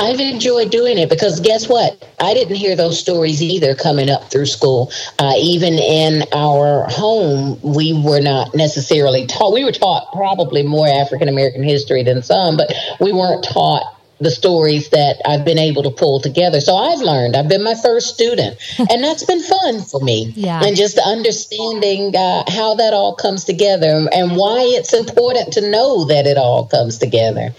I've 0.00 0.18
enjoyed 0.18 0.70
doing 0.70 0.96
it 0.96 1.10
because 1.10 1.40
guess 1.40 1.68
what? 1.68 2.02
I 2.18 2.32
didn't 2.32 2.56
hear 2.56 2.74
those 2.74 2.98
stories 2.98 3.42
either 3.42 3.74
coming 3.74 4.08
up 4.08 4.30
through 4.30 4.46
school. 4.46 4.90
Uh, 5.18 5.34
even 5.36 5.74
in 5.74 6.24
our 6.32 6.86
home, 6.88 7.60
we 7.62 7.92
were 7.92 8.20
not 8.20 8.54
necessarily 8.54 9.26
taught. 9.26 9.52
We 9.52 9.64
were 9.64 9.72
taught 9.72 10.10
probably 10.12 10.62
more 10.62 10.88
African 10.88 11.28
American 11.28 11.62
history 11.62 12.02
than 12.02 12.22
some, 12.22 12.56
but 12.56 12.72
we 12.98 13.12
weren't 13.12 13.44
taught 13.44 13.96
the 14.20 14.30
stories 14.30 14.90
that 14.90 15.20
I've 15.26 15.44
been 15.44 15.58
able 15.58 15.82
to 15.82 15.90
pull 15.90 16.20
together. 16.20 16.60
So 16.60 16.76
I've 16.76 17.00
learned. 17.00 17.36
I've 17.36 17.48
been 17.48 17.64
my 17.64 17.74
first 17.74 18.14
student, 18.14 18.58
and 18.78 19.04
that's 19.04 19.24
been 19.24 19.42
fun 19.42 19.82
for 19.82 20.00
me. 20.00 20.32
Yeah. 20.34 20.62
And 20.64 20.76
just 20.76 20.98
understanding 20.98 22.16
uh, 22.16 22.44
how 22.48 22.74
that 22.76 22.94
all 22.94 23.14
comes 23.14 23.44
together 23.44 24.08
and 24.12 24.36
why 24.36 24.60
it's 24.62 24.94
important 24.94 25.54
to 25.54 25.70
know 25.70 26.06
that 26.06 26.26
it 26.26 26.38
all 26.38 26.66
comes 26.66 26.98
together. 26.98 27.54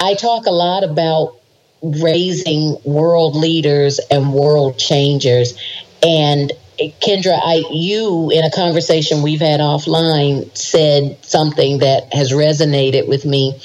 I 0.00 0.14
talk 0.14 0.46
a 0.46 0.52
lot 0.52 0.84
about 0.84 1.40
raising 1.84 2.76
world 2.84 3.36
leaders 3.36 4.00
and 4.10 4.32
world 4.32 4.78
changers. 4.78 5.54
And 6.02 6.52
Kendra, 6.78 7.38
I 7.40 7.62
you 7.70 8.30
in 8.30 8.44
a 8.44 8.50
conversation 8.50 9.22
we've 9.22 9.40
had 9.40 9.60
offline 9.60 10.56
said 10.56 11.24
something 11.24 11.78
that 11.78 12.12
has 12.12 12.32
resonated 12.32 13.08
with 13.08 13.24
me 13.24 13.60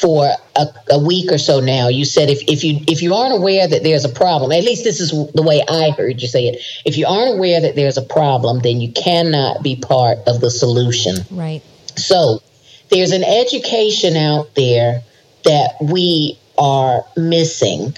for 0.00 0.30
a, 0.56 0.66
a, 0.90 0.98
week 0.98 1.30
or 1.30 1.38
so 1.38 1.60
now. 1.60 1.88
You 1.88 2.04
said 2.04 2.30
if, 2.30 2.42
if 2.48 2.64
you 2.64 2.80
if 2.88 3.02
you 3.02 3.14
aren't 3.14 3.34
aware 3.34 3.68
that 3.68 3.82
there's 3.82 4.04
a 4.04 4.08
problem, 4.08 4.50
at 4.50 4.64
least 4.64 4.82
this 4.82 5.00
is 5.00 5.10
the 5.10 5.42
way 5.42 5.62
I 5.68 5.90
heard 5.90 6.22
you 6.22 6.26
say 6.26 6.46
it. 6.48 6.62
If 6.84 6.96
you 6.96 7.06
aren't 7.06 7.34
aware 7.34 7.60
that 7.60 7.76
there's 7.76 7.98
a 7.98 8.02
problem, 8.02 8.60
then 8.60 8.80
you 8.80 8.90
cannot 8.92 9.62
be 9.62 9.76
part 9.76 10.18
of 10.26 10.40
the 10.40 10.50
solution. 10.50 11.16
Right. 11.30 11.62
So 11.96 12.40
there's 12.88 13.12
an 13.12 13.22
education 13.22 14.16
out 14.16 14.54
there 14.54 15.02
that 15.44 15.74
we 15.80 16.38
are 16.58 17.04
missing. 17.16 17.94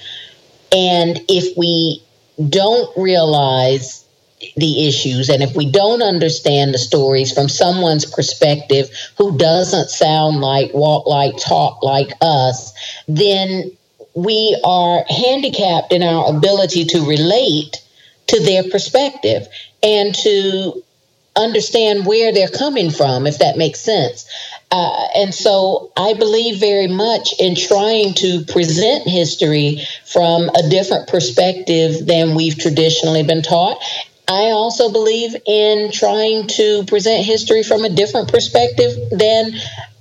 And 0.72 1.20
if 1.28 1.56
we 1.56 2.02
don't 2.48 2.96
realize 2.96 4.04
the 4.56 4.88
issues 4.88 5.28
and 5.28 5.42
if 5.42 5.54
we 5.54 5.70
don't 5.70 6.02
understand 6.02 6.74
the 6.74 6.78
stories 6.78 7.32
from 7.32 7.48
someone's 7.48 8.04
perspective 8.04 8.90
who 9.16 9.36
doesn't 9.38 9.88
sound 9.88 10.40
like, 10.40 10.72
walk 10.74 11.06
like, 11.06 11.36
talk 11.36 11.82
like 11.82 12.10
us, 12.20 12.72
then 13.06 13.70
we 14.14 14.60
are 14.64 15.04
handicapped 15.08 15.92
in 15.92 16.02
our 16.02 16.34
ability 16.36 16.84
to 16.86 17.06
relate 17.06 17.82
to 18.26 18.40
their 18.40 18.64
perspective 18.64 19.46
and 19.82 20.14
to 20.14 20.82
understand 21.36 22.04
where 22.04 22.32
they're 22.32 22.48
coming 22.48 22.90
from, 22.90 23.26
if 23.26 23.38
that 23.38 23.56
makes 23.56 23.80
sense. 23.80 24.28
Uh, 24.72 25.06
and 25.16 25.34
so 25.34 25.92
I 25.98 26.14
believe 26.14 26.58
very 26.58 26.88
much 26.88 27.34
in 27.38 27.54
trying 27.54 28.14
to 28.14 28.46
present 28.46 29.06
history 29.06 29.86
from 30.06 30.48
a 30.48 30.70
different 30.70 31.08
perspective 31.08 32.06
than 32.06 32.34
we've 32.34 32.58
traditionally 32.58 33.22
been 33.22 33.42
taught. 33.42 33.76
I 34.26 34.52
also 34.52 34.90
believe 34.90 35.36
in 35.46 35.92
trying 35.92 36.46
to 36.56 36.84
present 36.84 37.26
history 37.26 37.62
from 37.62 37.84
a 37.84 37.90
different 37.90 38.32
perspective 38.32 38.92
than 39.10 39.52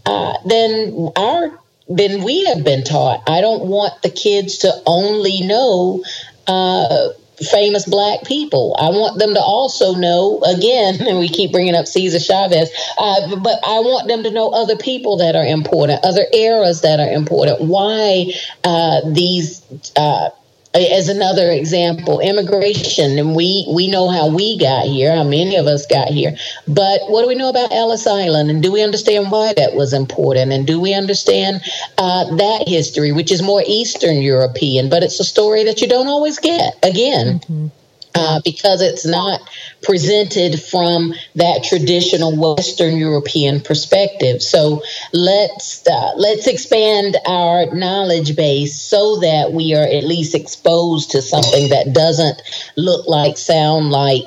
uh, 0.05 0.37
than 0.45 1.11
our 1.17 1.59
than 1.89 2.23
we 2.23 2.45
have 2.45 2.63
been 2.63 2.85
taught. 2.85 3.23
I 3.27 3.41
don't 3.41 3.65
want 3.65 4.01
the 4.03 4.09
kids 4.09 4.59
to 4.59 4.73
only 4.85 5.41
know 5.41 6.01
uh, 6.47 7.09
famous 7.49 7.85
black 7.85 8.23
people. 8.23 8.75
I 8.79 8.89
want 8.89 9.19
them 9.19 9.33
to 9.33 9.39
also 9.39 9.93
know, 9.93 10.41
again, 10.41 11.01
and 11.07 11.19
we 11.19 11.29
keep 11.29 11.51
bringing 11.51 11.75
up 11.75 11.87
Cesar 11.87 12.19
Chavez, 12.19 12.69
uh, 12.97 13.35
but 13.37 13.59
I 13.63 13.79
want 13.79 14.07
them 14.07 14.23
to 14.23 14.31
know 14.31 14.49
other 14.49 14.77
people 14.77 15.17
that 15.17 15.35
are 15.35 15.45
important, 15.45 16.03
other 16.03 16.25
eras 16.33 16.81
that 16.81 16.99
are 16.99 17.11
important, 17.11 17.61
why 17.61 18.33
uh, 18.63 19.01
these. 19.05 19.61
Uh, 19.95 20.29
as 20.73 21.09
another 21.09 21.51
example, 21.51 22.19
immigration, 22.19 23.19
and 23.19 23.35
we 23.35 23.65
we 23.69 23.89
know 23.89 24.09
how 24.09 24.29
we 24.29 24.57
got 24.57 24.85
here, 24.85 25.13
how 25.13 25.23
many 25.23 25.57
of 25.57 25.67
us 25.67 25.85
got 25.85 26.07
here. 26.07 26.35
But 26.67 27.01
what 27.09 27.23
do 27.23 27.27
we 27.27 27.35
know 27.35 27.49
about 27.49 27.73
Ellis 27.73 28.07
Island, 28.07 28.49
and 28.49 28.63
do 28.63 28.71
we 28.71 28.81
understand 28.81 29.31
why 29.31 29.53
that 29.53 29.75
was 29.75 29.93
important, 29.93 30.51
and 30.53 30.65
do 30.65 30.79
we 30.79 30.93
understand 30.93 31.61
uh, 31.97 32.35
that 32.35 32.67
history, 32.67 33.11
which 33.11 33.31
is 33.31 33.41
more 33.41 33.63
Eastern 33.65 34.21
European, 34.21 34.89
but 34.89 35.03
it's 35.03 35.19
a 35.19 35.25
story 35.25 35.65
that 35.65 35.81
you 35.81 35.87
don't 35.87 36.07
always 36.07 36.39
get. 36.39 36.77
Again. 36.83 37.39
Mm-hmm 37.39 37.67
uh, 38.13 38.41
because 38.43 38.81
it's 38.81 39.05
not 39.05 39.39
presented 39.81 40.61
from 40.61 41.13
that 41.35 41.63
traditional 41.63 42.35
Western 42.55 42.97
European 42.97 43.61
perspective. 43.61 44.41
So 44.41 44.81
let's 45.13 45.87
uh, 45.87 46.13
let's 46.17 46.47
expand 46.47 47.17
our 47.25 47.73
knowledge 47.73 48.35
base 48.35 48.79
so 48.79 49.19
that 49.19 49.53
we 49.53 49.73
are 49.75 49.83
at 49.83 50.03
least 50.03 50.35
exposed 50.35 51.11
to 51.11 51.21
something 51.21 51.69
that 51.69 51.93
doesn't 51.93 52.41
look 52.75 53.07
like, 53.07 53.37
sound 53.37 53.91
like, 53.91 54.23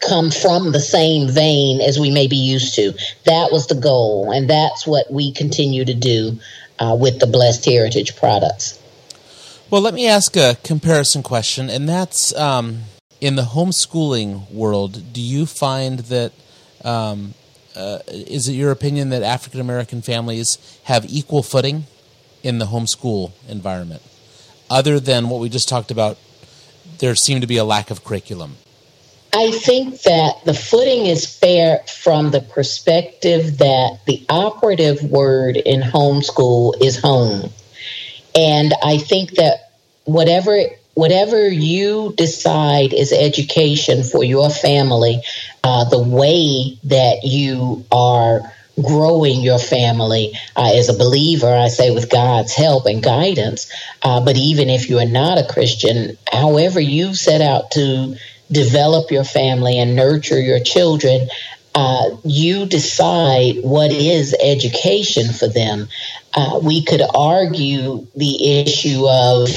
come 0.00 0.30
from 0.30 0.72
the 0.72 0.80
same 0.80 1.28
vein 1.28 1.80
as 1.80 1.98
we 1.98 2.10
may 2.10 2.26
be 2.26 2.36
used 2.36 2.74
to. 2.74 2.92
That 3.24 3.50
was 3.50 3.66
the 3.66 3.74
goal, 3.74 4.30
and 4.30 4.48
that's 4.48 4.86
what 4.86 5.10
we 5.10 5.32
continue 5.32 5.84
to 5.84 5.94
do 5.94 6.38
uh, 6.78 6.96
with 7.00 7.18
the 7.18 7.26
Blessed 7.26 7.64
Heritage 7.64 8.16
products. 8.16 8.78
Well, 9.70 9.80
let 9.80 9.94
me 9.94 10.06
ask 10.06 10.36
a 10.36 10.56
comparison 10.62 11.22
question, 11.22 11.70
and 11.70 11.88
that's. 11.88 12.34
Um 12.36 12.82
in 13.20 13.36
the 13.36 13.42
homeschooling 13.42 14.50
world, 14.50 15.12
do 15.12 15.20
you 15.20 15.46
find 15.46 16.00
that 16.00 16.32
um, 16.84 17.34
uh, 17.74 17.98
is 18.08 18.48
it 18.48 18.52
your 18.52 18.70
opinion 18.70 19.10
that 19.10 19.22
African 19.22 19.60
American 19.60 20.02
families 20.02 20.78
have 20.84 21.04
equal 21.06 21.42
footing 21.42 21.84
in 22.42 22.58
the 22.58 22.66
homeschool 22.66 23.32
environment? 23.48 24.02
Other 24.70 24.98
than 24.98 25.28
what 25.28 25.40
we 25.40 25.48
just 25.48 25.68
talked 25.68 25.90
about, 25.90 26.18
there 26.98 27.14
seemed 27.14 27.42
to 27.42 27.46
be 27.46 27.56
a 27.56 27.64
lack 27.64 27.90
of 27.90 28.04
curriculum. 28.04 28.56
I 29.32 29.50
think 29.50 30.02
that 30.02 30.44
the 30.46 30.54
footing 30.54 31.06
is 31.06 31.26
fair 31.26 31.80
from 31.86 32.30
the 32.30 32.40
perspective 32.40 33.58
that 33.58 33.98
the 34.06 34.24
operative 34.30 35.02
word 35.02 35.56
in 35.58 35.82
homeschool 35.82 36.82
is 36.82 36.98
home. 36.98 37.50
And 38.34 38.72
I 38.82 38.96
think 38.96 39.32
that 39.32 39.72
whatever 40.04 40.58
whatever 40.96 41.46
you 41.46 42.14
decide 42.16 42.94
is 42.94 43.12
education 43.12 44.02
for 44.02 44.24
your 44.24 44.48
family, 44.48 45.20
uh, 45.62 45.84
the 45.84 46.02
way 46.02 46.78
that 46.84 47.18
you 47.22 47.84
are 47.92 48.40
growing 48.80 49.42
your 49.42 49.58
family 49.58 50.32
uh, 50.56 50.72
as 50.74 50.88
a 50.88 50.96
believer, 50.96 51.54
I 51.54 51.68
say 51.68 51.90
with 51.90 52.10
God's 52.10 52.54
help 52.54 52.86
and 52.86 53.02
guidance. 53.02 53.70
Uh, 54.02 54.24
but 54.24 54.38
even 54.38 54.70
if 54.70 54.88
you 54.88 54.98
are 54.98 55.06
not 55.06 55.36
a 55.36 55.46
Christian, 55.46 56.16
however 56.32 56.80
you 56.80 57.14
set 57.14 57.42
out 57.42 57.72
to 57.72 58.16
develop 58.50 59.10
your 59.10 59.24
family 59.24 59.78
and 59.78 59.96
nurture 59.96 60.40
your 60.40 60.60
children, 60.60 61.28
uh, 61.74 62.04
you 62.24 62.64
decide 62.64 63.56
what 63.62 63.92
is 63.92 64.34
education 64.42 65.30
for 65.34 65.46
them. 65.46 65.88
Uh, 66.32 66.58
we 66.62 66.82
could 66.82 67.02
argue 67.14 68.06
the 68.16 68.62
issue 68.62 69.06
of 69.06 69.50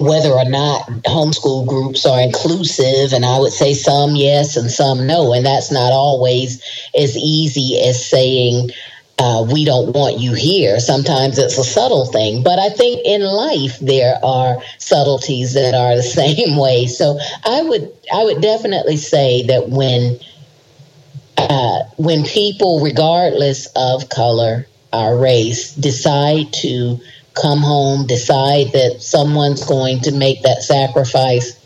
whether 0.00 0.30
or 0.30 0.48
not 0.48 0.86
homeschool 1.04 1.66
groups 1.66 2.06
are 2.06 2.20
inclusive, 2.20 3.12
and 3.12 3.24
I 3.24 3.38
would 3.38 3.52
say 3.52 3.74
some 3.74 4.16
yes 4.16 4.56
and 4.56 4.70
some 4.70 5.06
no, 5.06 5.34
and 5.34 5.44
that's 5.44 5.70
not 5.70 5.92
always 5.92 6.62
as 6.98 7.16
easy 7.18 7.78
as 7.86 8.04
saying, 8.04 8.70
uh, 9.18 9.46
we 9.52 9.66
don't 9.66 9.94
want 9.94 10.18
you 10.18 10.32
here. 10.32 10.80
Sometimes 10.80 11.38
it's 11.38 11.58
a 11.58 11.64
subtle 11.64 12.06
thing, 12.06 12.42
but 12.42 12.58
I 12.58 12.70
think 12.70 13.02
in 13.04 13.20
life 13.20 13.78
there 13.80 14.18
are 14.24 14.56
subtleties 14.78 15.52
that 15.52 15.74
are 15.74 15.94
the 15.96 16.02
same 16.22 16.56
way. 16.56 16.86
So 16.86 17.18
I 17.44 17.62
would 17.62 17.92
I 18.10 18.24
would 18.24 18.40
definitely 18.40 18.96
say 18.96 19.42
that 19.48 19.68
when 19.68 20.18
uh, 21.36 21.80
when 21.98 22.24
people, 22.24 22.80
regardless 22.80 23.66
of 23.76 24.08
color 24.08 24.66
or 24.94 25.18
race, 25.18 25.74
decide 25.74 26.52
to 26.54 26.98
come 27.40 27.60
home, 27.60 28.06
decide 28.06 28.72
that 28.72 28.98
someone's 29.00 29.64
going 29.64 30.00
to 30.00 30.12
make 30.12 30.42
that 30.42 30.62
sacrifice 30.62 31.58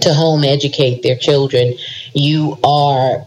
to 0.00 0.14
home 0.14 0.44
educate 0.44 1.02
their 1.02 1.16
children, 1.16 1.74
you 2.14 2.56
are 2.64 3.26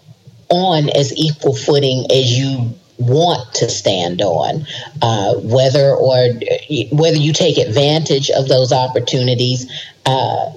on 0.49 0.89
as 0.89 1.15
equal 1.15 1.55
footing 1.55 2.05
as 2.11 2.37
you 2.37 2.73
want 2.97 3.53
to 3.55 3.69
stand 3.69 4.21
on. 4.21 4.65
Uh, 5.01 5.35
whether 5.35 5.95
or 5.95 6.29
whether 6.91 7.17
you 7.17 7.33
take 7.33 7.57
advantage 7.57 8.29
of 8.29 8.47
those 8.47 8.71
opportunities 8.71 9.71
uh, 10.05 10.51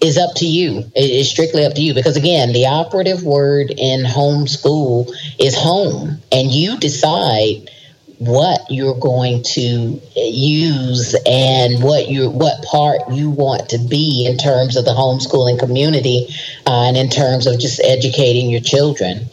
is 0.00 0.16
up 0.16 0.34
to 0.36 0.46
you. 0.46 0.78
It 0.94 1.10
is 1.10 1.30
strictly 1.30 1.64
up 1.64 1.74
to 1.74 1.80
you. 1.80 1.94
Because 1.94 2.16
again, 2.16 2.52
the 2.52 2.66
operative 2.66 3.22
word 3.22 3.70
in 3.70 4.04
homeschool 4.04 5.10
is 5.38 5.56
home, 5.56 6.20
and 6.30 6.50
you 6.50 6.78
decide 6.78 7.70
what 8.18 8.60
you're 8.68 8.98
going 8.98 9.42
to 9.44 10.00
use 10.16 11.14
and 11.24 11.82
what 11.82 12.08
you 12.08 12.28
what 12.30 12.64
part 12.64 13.00
you 13.12 13.30
want 13.30 13.68
to 13.70 13.78
be 13.78 14.26
in 14.28 14.36
terms 14.36 14.76
of 14.76 14.84
the 14.84 14.90
homeschooling 14.90 15.58
community 15.58 16.26
uh, 16.66 16.88
and 16.88 16.96
in 16.96 17.08
terms 17.08 17.46
of 17.46 17.58
just 17.60 17.80
educating 17.82 18.50
your 18.50 18.60
children. 18.60 19.26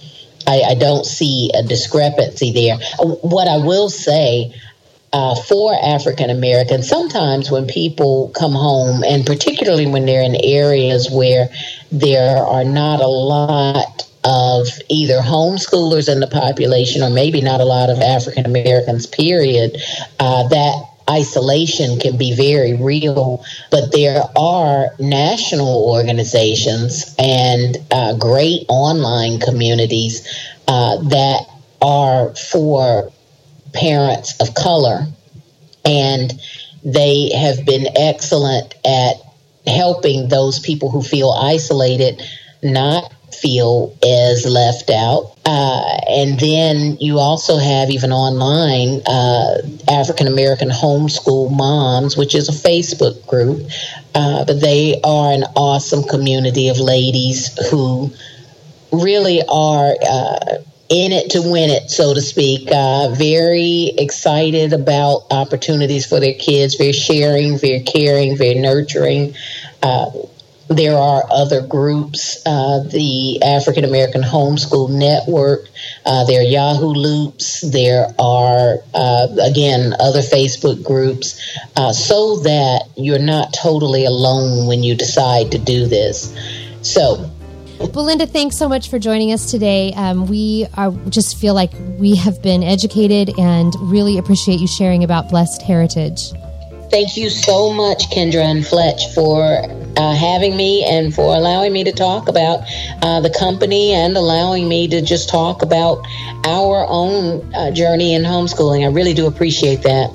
I, 0.48 0.62
I 0.62 0.76
don't 0.76 1.06
see 1.06 1.50
a 1.56 1.64
discrepancy 1.64 2.52
there. 2.52 2.78
What 3.00 3.48
I 3.48 3.58
will 3.58 3.90
say 3.90 4.54
uh, 5.12 5.34
for 5.34 5.74
African 5.74 6.30
Americans, 6.30 6.88
sometimes 6.88 7.50
when 7.50 7.66
people 7.66 8.30
come 8.36 8.52
home, 8.52 9.04
and 9.04 9.26
particularly 9.26 9.88
when 9.88 10.06
they're 10.06 10.22
in 10.22 10.36
areas 10.36 11.10
where 11.10 11.50
there 11.92 12.38
are 12.38 12.64
not 12.64 13.00
a 13.00 13.08
lot 13.08 14.08
of 14.26 14.68
either 14.90 15.20
homeschoolers 15.20 16.12
in 16.12 16.20
the 16.20 16.28
population 16.28 17.04
or 17.04 17.12
maybe 17.12 17.42
not 17.42 17.62
a 17.62 17.66
lot 17.66 17.90
of 17.90 18.00
African 18.00 18.46
Americans, 18.46 19.06
period, 19.06 19.78
uh, 20.20 20.48
that 20.48 20.84
isolation 21.10 22.00
can 22.00 22.18
be 22.18 22.36
very 22.36 22.74
real, 22.74 23.46
but 23.70 23.92
there 23.92 24.24
are 24.36 24.88
national 25.00 25.88
organizations 25.88 27.16
and 27.20 27.78
uh, 27.92 28.18
great 28.18 28.66
online 28.68 29.40
communities 29.40 30.28
uh, 30.68 30.98
that 31.10 31.46
are 31.82 32.34
for 32.36 33.12
parents 33.74 34.40
of 34.40 34.56
color, 34.56 35.06
and 35.84 36.34
they 36.84 37.30
have 37.30 37.64
been 37.66 37.86
excellent 37.96 38.74
at 38.84 39.18
helping 39.68 40.30
those 40.30 40.60
people 40.60 40.90
who 40.90 41.04
feel 41.04 41.32
isolated 41.32 42.22
not 42.64 43.12
feel 43.42 43.96
as 44.04 44.46
left 44.46 44.90
out. 44.90 45.34
Uh, 45.46 46.00
and 46.10 46.40
then 46.40 46.98
you 47.00 47.20
also 47.20 47.58
have, 47.58 47.90
even 47.90 48.12
online, 48.12 49.02
uh, 49.06 49.62
African 49.88 50.28
American 50.28 50.70
Homeschool 50.70 51.56
Moms, 51.56 52.18
which 52.18 52.34
is 52.34 52.50
a 52.50 52.52
Facebook 52.52 53.26
group. 53.28 53.70
Uh, 54.16 54.46
but 54.46 54.60
they 54.62 55.00
are 55.04 55.34
an 55.34 55.44
awesome 55.56 56.04
community 56.04 56.70
of 56.70 56.80
ladies 56.80 57.56
who 57.70 58.12
really 58.92 59.42
are 59.48 59.94
uh, 60.10 60.58
in 60.90 61.12
it 61.12 61.32
to 61.32 61.42
win 61.42 61.70
it, 61.70 61.90
so 61.90 62.14
to 62.14 62.22
speak. 62.22 62.70
Uh, 62.72 63.10
very 63.10 63.92
excited 63.98 64.74
about 64.74 65.26
opportunities 65.32 66.06
for 66.06 66.20
their 66.20 66.34
kids, 66.34 66.76
very 66.76 66.94
sharing, 66.94 67.58
very 67.58 67.82
caring, 67.82 68.38
very 68.38 68.56
nurturing. 68.56 69.36
Uh, 69.84 70.10
there 70.68 70.98
are 70.98 71.24
other 71.30 71.66
groups, 71.66 72.42
uh, 72.46 72.80
the 72.92 73.42
African 73.44 73.84
American 73.84 74.22
Homeschool 74.22 74.90
Network, 74.90 75.68
uh, 76.06 76.26
there 76.26 76.42
are 76.42 76.44
Yahoo 76.44 76.88
Loops, 76.88 77.62
there 77.62 78.08
are, 78.18 78.78
uh, 78.94 79.28
again, 79.42 79.94
other 80.00 80.22
Facebook 80.22 80.84
groups, 80.84 81.40
uh, 81.76 81.94
so 81.94 82.38
that 82.40 82.90
you're 82.96 83.20
not 83.20 83.54
totally 83.54 84.06
alone 84.06 84.68
when 84.68 84.84
you 84.84 84.96
decide 84.96 85.52
to 85.52 85.60
do 85.60 85.86
this. 85.86 86.34
So, 86.82 87.30
Belinda, 87.92 88.26
thanks 88.26 88.58
so 88.58 88.70
much 88.70 88.90
for 88.90 88.98
joining 88.98 89.34
us 89.34 89.52
today. 89.52 89.94
Um, 89.94 90.28
we 90.28 90.66
are, 90.76 90.92
just 91.10 91.38
feel 91.38 91.54
like 91.54 91.72
we 92.00 92.16
have 92.16 92.42
been 92.42 92.64
educated 92.64 93.38
and 93.38 93.74
really 93.82 94.18
appreciate 94.18 94.60
you 94.60 94.68
sharing 94.68 95.04
about 95.04 95.30
blessed 95.30 95.62
heritage. 95.62 96.32
Thank 96.96 97.18
you 97.18 97.30
so 97.30 97.74
much, 97.74 98.10
Kendra 98.10 98.42
and 98.46 98.66
Fletch, 98.66 99.14
for 99.14 99.44
uh, 99.98 100.16
having 100.16 100.56
me 100.56 100.86
and 100.86 101.14
for 101.14 101.36
allowing 101.36 101.74
me 101.74 101.84
to 101.84 101.92
talk 101.92 102.30
about 102.30 102.62
uh, 103.02 103.20
the 103.20 103.30
company 103.30 103.92
and 103.92 104.16
allowing 104.16 104.70
me 104.70 104.88
to 104.88 105.02
just 105.02 105.28
talk 105.28 105.62
about 105.62 106.06
our 106.46 106.86
own 106.88 107.54
uh, 107.54 107.72
journey 107.72 108.14
in 108.14 108.24
homeschooling. 108.24 108.86
I 108.86 108.94
really 108.94 109.14
do 109.14 109.28
appreciate 109.28 109.82
that. 109.84 110.10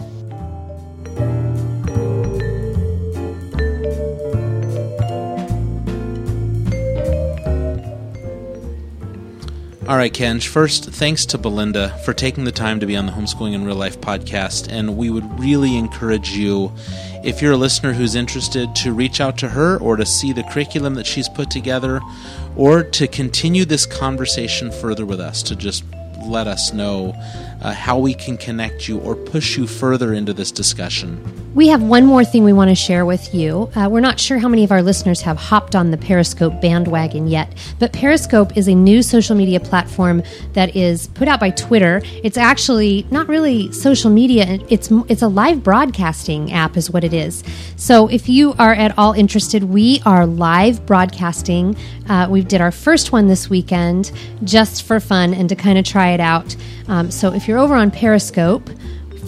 All 9.91 9.97
right, 9.97 10.13
Kenj. 10.13 10.47
First, 10.47 10.85
thanks 10.85 11.27
to 11.27 11.37
Belinda 11.37 11.89
for 12.05 12.15
taking 12.15 12.45
the 12.45 12.53
time 12.53 12.79
to 12.79 12.87
be 12.87 12.97
on 12.97 13.07
the 13.07 13.13
Homeschooling 13.13 13.55
in 13.55 13.65
Real 13.65 13.75
Life 13.75 14.01
podcast. 14.01 14.69
And 14.71 14.97
we 14.97 15.11
would 15.11 15.41
really 15.41 15.77
encourage 15.77 16.31
you, 16.31 16.73
if 17.25 17.43
you're 17.43 17.55
a 17.55 17.57
listener 17.57 17.93
who's 17.93 18.15
interested, 18.15 18.73
to 18.77 18.93
reach 18.93 19.21
out 19.21 19.37
to 19.39 19.49
her 19.49 19.79
or 19.79 19.97
to 19.97 20.07
see 20.07 20.33
the 20.33 20.45
curriculum 20.45 20.95
that 20.95 21.09
she's 21.09 21.29
put 21.29 21.51
together 21.51 22.01
or 22.55 22.85
to 22.85 23.09
continue 23.09 23.65
this 23.65 23.85
conversation 23.85 24.71
further 24.71 25.05
with 25.05 25.19
us, 25.19 25.43
to 25.43 25.57
just 25.57 25.83
let 26.25 26.47
us 26.47 26.73
know 26.73 27.13
uh, 27.63 27.73
how 27.73 27.99
we 27.99 28.15
can 28.15 28.37
connect 28.37 28.89
you 28.89 28.99
or 29.01 29.15
push 29.15 29.57
you 29.57 29.67
further 29.67 30.15
into 30.15 30.33
this 30.33 30.51
discussion. 30.51 31.23
We 31.53 31.67
have 31.67 31.83
one 31.83 32.07
more 32.07 32.25
thing 32.25 32.45
we 32.45 32.53
want 32.53 32.71
to 32.71 32.77
share 32.77 33.05
with 33.05 33.35
you. 33.35 33.69
Uh, 33.75 33.89
we're 33.91 33.99
not 33.99 34.21
sure 34.21 34.39
how 34.39 34.47
many 34.47 34.63
of 34.63 34.71
our 34.71 34.83
listeners 34.83 35.21
have 35.23 35.37
hopped 35.37 35.75
on 35.75 35.91
the 35.91 35.97
Periscope 35.97 36.61
bandwagon 36.61 37.27
yet, 37.27 37.53
but 37.81 37.93
Periscope 37.93 38.57
is 38.57 38.69
a 38.69 38.75
new 38.75 39.03
social 39.03 39.35
media 39.35 39.59
platform 39.59 40.23
that 40.53 40.77
is 40.77 41.09
put 41.09 41.27
out 41.27 41.41
by 41.41 41.51
Twitter. 41.51 42.03
It's 42.23 42.39
actually 42.39 43.05
not 43.11 43.27
really 43.27 43.73
social 43.73 44.13
media; 44.13 44.61
it's 44.69 44.93
it's 45.09 45.23
a 45.23 45.29
live 45.29 45.65
broadcasting 45.65 46.53
app, 46.53 46.77
is 46.77 46.89
what 46.89 47.03
it 47.03 47.13
is. 47.13 47.43
So, 47.75 48.07
if 48.07 48.29
you 48.29 48.55
are 48.61 48.73
at 48.73 48.97
all 48.97 49.13
interested, 49.13 49.65
we 49.65 50.01
are 50.07 50.27
live 50.27 50.87
broadcasting. 50.87 51.77
Uh, 52.09 52.29
we 52.31 52.43
did 52.43 52.61
our 52.61 52.73
first 52.73 53.11
one 53.11 53.27
this 53.27 53.51
weekend 53.51 54.13
just 54.45 54.85
for 54.85 55.01
fun 55.01 55.35
and 55.35 55.49
to 55.49 55.57
kind 55.57 55.79
of 55.79 55.85
try 55.85 56.11
it 56.11 56.21
out. 56.21 56.55
Um, 56.87 57.11
so, 57.11 57.33
if 57.33 57.49
you're 57.51 57.59
over 57.59 57.75
on 57.75 57.91
Periscope 57.91 58.71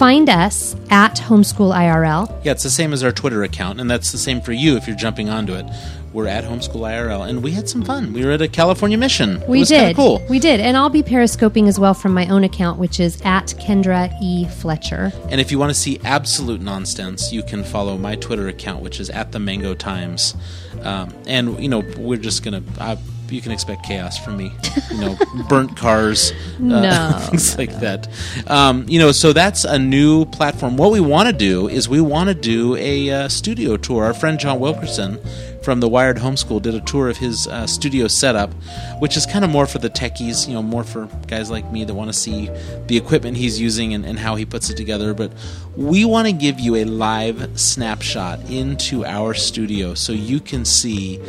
find 0.03 0.29
us 0.29 0.75
at 0.91 1.17
Homeschool 1.17 1.75
IRL. 1.75 2.29
Yeah, 2.45 2.53
it's 2.53 2.63
the 2.63 2.71
same 2.71 2.93
as 2.93 3.05
our 3.05 3.13
Twitter 3.13 3.43
account, 3.43 3.81
and 3.81 3.91
that's 3.91 4.11
the 4.11 4.19
same 4.19 4.41
for 4.41 4.53
you 4.53 4.77
if 4.77 4.87
you're 4.87 4.97
jumping 4.97 5.29
onto 5.29 5.55
it. 5.55 5.67
We're 6.13 6.27
at 6.27 6.45
Homeschool 6.45 6.81
IRL, 6.81 7.29
and 7.29 7.43
we 7.43 7.53
had 7.53 7.69
some 7.69 7.83
fun. 7.83 8.13
We 8.13 8.25
were 8.25 8.33
at 8.33 8.43
a 8.43 8.49
California 8.49 8.99
mission. 8.99 9.43
We 9.49 9.65
did. 9.65 9.97
Cool. 9.97 10.21
We 10.29 10.39
did, 10.39 10.61
and 10.61 10.77
I'll 10.77 10.91
be 10.91 11.03
periscoping 11.03 11.69
as 11.69 11.79
well 11.79 11.95
from 11.95 12.13
my 12.13 12.27
own 12.29 12.45
account, 12.45 12.79
which 12.79 13.01
is 13.01 13.21
at 13.23 13.55
Kendra 13.61 14.13
E 14.21 14.47
Fletcher. 14.47 15.13
And 15.31 15.41
if 15.41 15.51
you 15.51 15.59
want 15.59 15.71
to 15.71 15.79
see 15.79 15.99
absolute 16.05 16.61
nonsense, 16.61 17.33
you 17.33 17.43
can 17.43 17.65
follow 17.65 17.97
my 17.97 18.17
Twitter 18.17 18.49
account, 18.49 18.83
which 18.83 19.01
is 19.01 19.09
at 19.11 19.33
the 19.33 19.39
Mango 19.39 19.75
Times. 19.75 20.35
Um, 20.83 21.15
and 21.27 21.61
you 21.63 21.69
know, 21.69 21.83
we're 21.97 22.19
just 22.19 22.43
gonna. 22.43 22.63
I, 22.79 22.99
you 23.31 23.41
can 23.41 23.53
expect 23.53 23.85
chaos 23.85 24.19
from 24.19 24.37
me. 24.37 24.53
You 24.91 24.99
know, 24.99 25.19
burnt 25.49 25.77
cars, 25.77 26.33
uh, 26.33 26.63
no, 26.63 27.19
things 27.31 27.57
like 27.57 27.81
that. 27.81 28.09
Um, 28.47 28.87
you 28.89 28.99
know, 28.99 29.13
so 29.13 29.33
that's 29.33 29.65
a 29.65 29.79
new 29.79 30.25
platform. 30.27 30.77
What 30.77 30.93
we 30.93 31.01
want 31.01 31.29
to 31.29 31.33
do 31.33 31.69
is 31.69 31.89
we 31.89 32.01
want 32.01 32.29
to 32.29 32.35
do 32.35 32.77
a 32.77 33.11
uh, 33.11 33.29
studio 33.29 33.77
tour. 33.77 34.05
Our 34.05 34.15
friend 34.15 34.39
John 34.39 34.61
Wilkerson 34.61 35.19
from 35.63 35.81
the 35.81 35.89
Wired 35.89 36.17
Homeschool 36.17 36.61
did 36.61 36.75
a 36.75 36.81
tour 36.81 37.09
of 37.09 37.17
his 37.17 37.47
uh, 37.47 37.67
studio 37.67 38.09
setup, 38.09 38.53
which 38.99 39.17
is 39.17 39.27
kind 39.27 39.45
of 39.45 39.51
more 39.51 39.67
for 39.67 39.79
the 39.79 39.91
techies, 39.91 40.49
you 40.49 40.55
know, 40.55 40.63
more 40.63 40.85
for 40.85 41.09
guys 41.29 41.51
like 41.51 41.71
me 41.71 41.85
that 41.85 41.95
want 41.95 42.09
to 42.09 42.19
see 42.19 42.51
the 42.87 42.97
equipment 42.97 43.37
he's 43.37 43.61
using 43.61 43.95
and, 43.95 44.05
and 44.05 44.19
how 44.19 44.35
he 44.35 44.45
puts 44.45 44.71
it 44.71 44.77
together. 44.77 45.15
But 45.15 45.33
we 45.77 46.05
want 46.05 46.27
to 46.27 46.33
give 46.33 46.59
you 46.59 46.77
a 46.77 46.85
live 46.85 47.59
snapshot 47.59 48.41
into 48.51 49.05
our 49.05 49.35
studio 49.35 49.95
so 49.95 50.13
you 50.13 50.41
can 50.41 50.65
see 50.65 51.21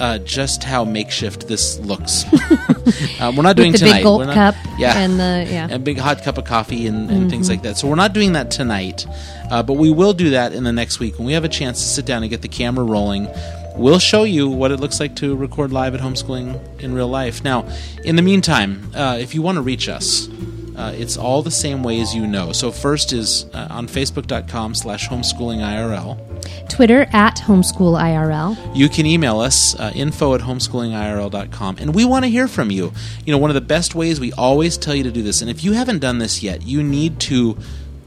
uh, 0.00 0.18
just 0.18 0.64
how 0.64 0.84
makeshift 0.84 1.48
this 1.48 1.78
looks. 1.80 2.24
uh, 3.20 3.32
we're 3.36 3.42
not 3.42 3.56
doing 3.56 3.72
the 3.72 3.78
tonight. 3.78 3.94
Big 3.94 4.02
gulp 4.02 4.26
not- 4.26 4.34
cup 4.34 4.54
yeah, 4.78 4.98
and 4.98 5.18
the 5.18 5.46
yeah. 5.50 5.68
a 5.70 5.78
big 5.78 5.98
hot 5.98 6.22
cup 6.22 6.38
of 6.38 6.44
coffee 6.44 6.86
and, 6.86 7.10
and 7.10 7.30
things 7.30 7.48
like 7.48 7.62
that. 7.62 7.76
So 7.76 7.88
we're 7.88 7.94
not 7.94 8.12
doing 8.12 8.32
that 8.32 8.50
tonight, 8.50 9.06
uh, 9.50 9.62
but 9.62 9.74
we 9.74 9.90
will 9.90 10.12
do 10.12 10.30
that 10.30 10.52
in 10.52 10.64
the 10.64 10.72
next 10.72 11.00
week 11.00 11.18
when 11.18 11.26
we 11.26 11.32
have 11.32 11.44
a 11.44 11.48
chance 11.48 11.80
to 11.80 11.88
sit 11.88 12.06
down 12.06 12.22
and 12.22 12.30
get 12.30 12.42
the 12.42 12.48
camera 12.48 12.84
rolling. 12.84 13.28
We'll 13.76 13.98
show 13.98 14.22
you 14.22 14.48
what 14.48 14.70
it 14.70 14.78
looks 14.78 15.00
like 15.00 15.16
to 15.16 15.34
record 15.34 15.72
live 15.72 15.94
at 15.94 16.00
homeschooling 16.00 16.80
in 16.80 16.94
real 16.94 17.08
life. 17.08 17.42
Now, 17.42 17.66
in 18.04 18.14
the 18.14 18.22
meantime, 18.22 18.90
uh, 18.94 19.18
if 19.20 19.34
you 19.34 19.42
want 19.42 19.56
to 19.56 19.62
reach 19.62 19.88
us, 19.88 20.28
uh, 20.76 20.92
it's 20.96 21.16
all 21.16 21.42
the 21.42 21.50
same 21.50 21.82
way 21.82 22.00
as 22.00 22.14
you 22.14 22.26
know. 22.26 22.52
So 22.52 22.70
first 22.70 23.12
is 23.12 23.46
uh, 23.52 23.68
on 23.70 23.86
facebook.com 23.88 24.74
slash 24.74 25.08
homeschoolingirl. 25.08 26.33
Twitter 26.68 27.06
at 27.12 27.36
Homeschool 27.36 28.00
IRL. 28.00 28.56
You 28.74 28.88
can 28.88 29.06
email 29.06 29.40
us, 29.40 29.74
uh, 29.78 29.92
info 29.94 30.34
at 30.34 30.40
homeschoolingirl.com, 30.40 31.76
and 31.78 31.94
we 31.94 32.04
want 32.04 32.24
to 32.24 32.30
hear 32.30 32.48
from 32.48 32.70
you. 32.70 32.92
You 33.24 33.32
know, 33.32 33.38
one 33.38 33.50
of 33.50 33.54
the 33.54 33.60
best 33.60 33.94
ways 33.94 34.20
we 34.20 34.32
always 34.32 34.76
tell 34.76 34.94
you 34.94 35.04
to 35.04 35.10
do 35.10 35.22
this, 35.22 35.40
and 35.40 35.50
if 35.50 35.62
you 35.62 35.72
haven't 35.72 36.00
done 36.00 36.18
this 36.18 36.42
yet, 36.42 36.62
you 36.62 36.82
need 36.82 37.20
to 37.20 37.56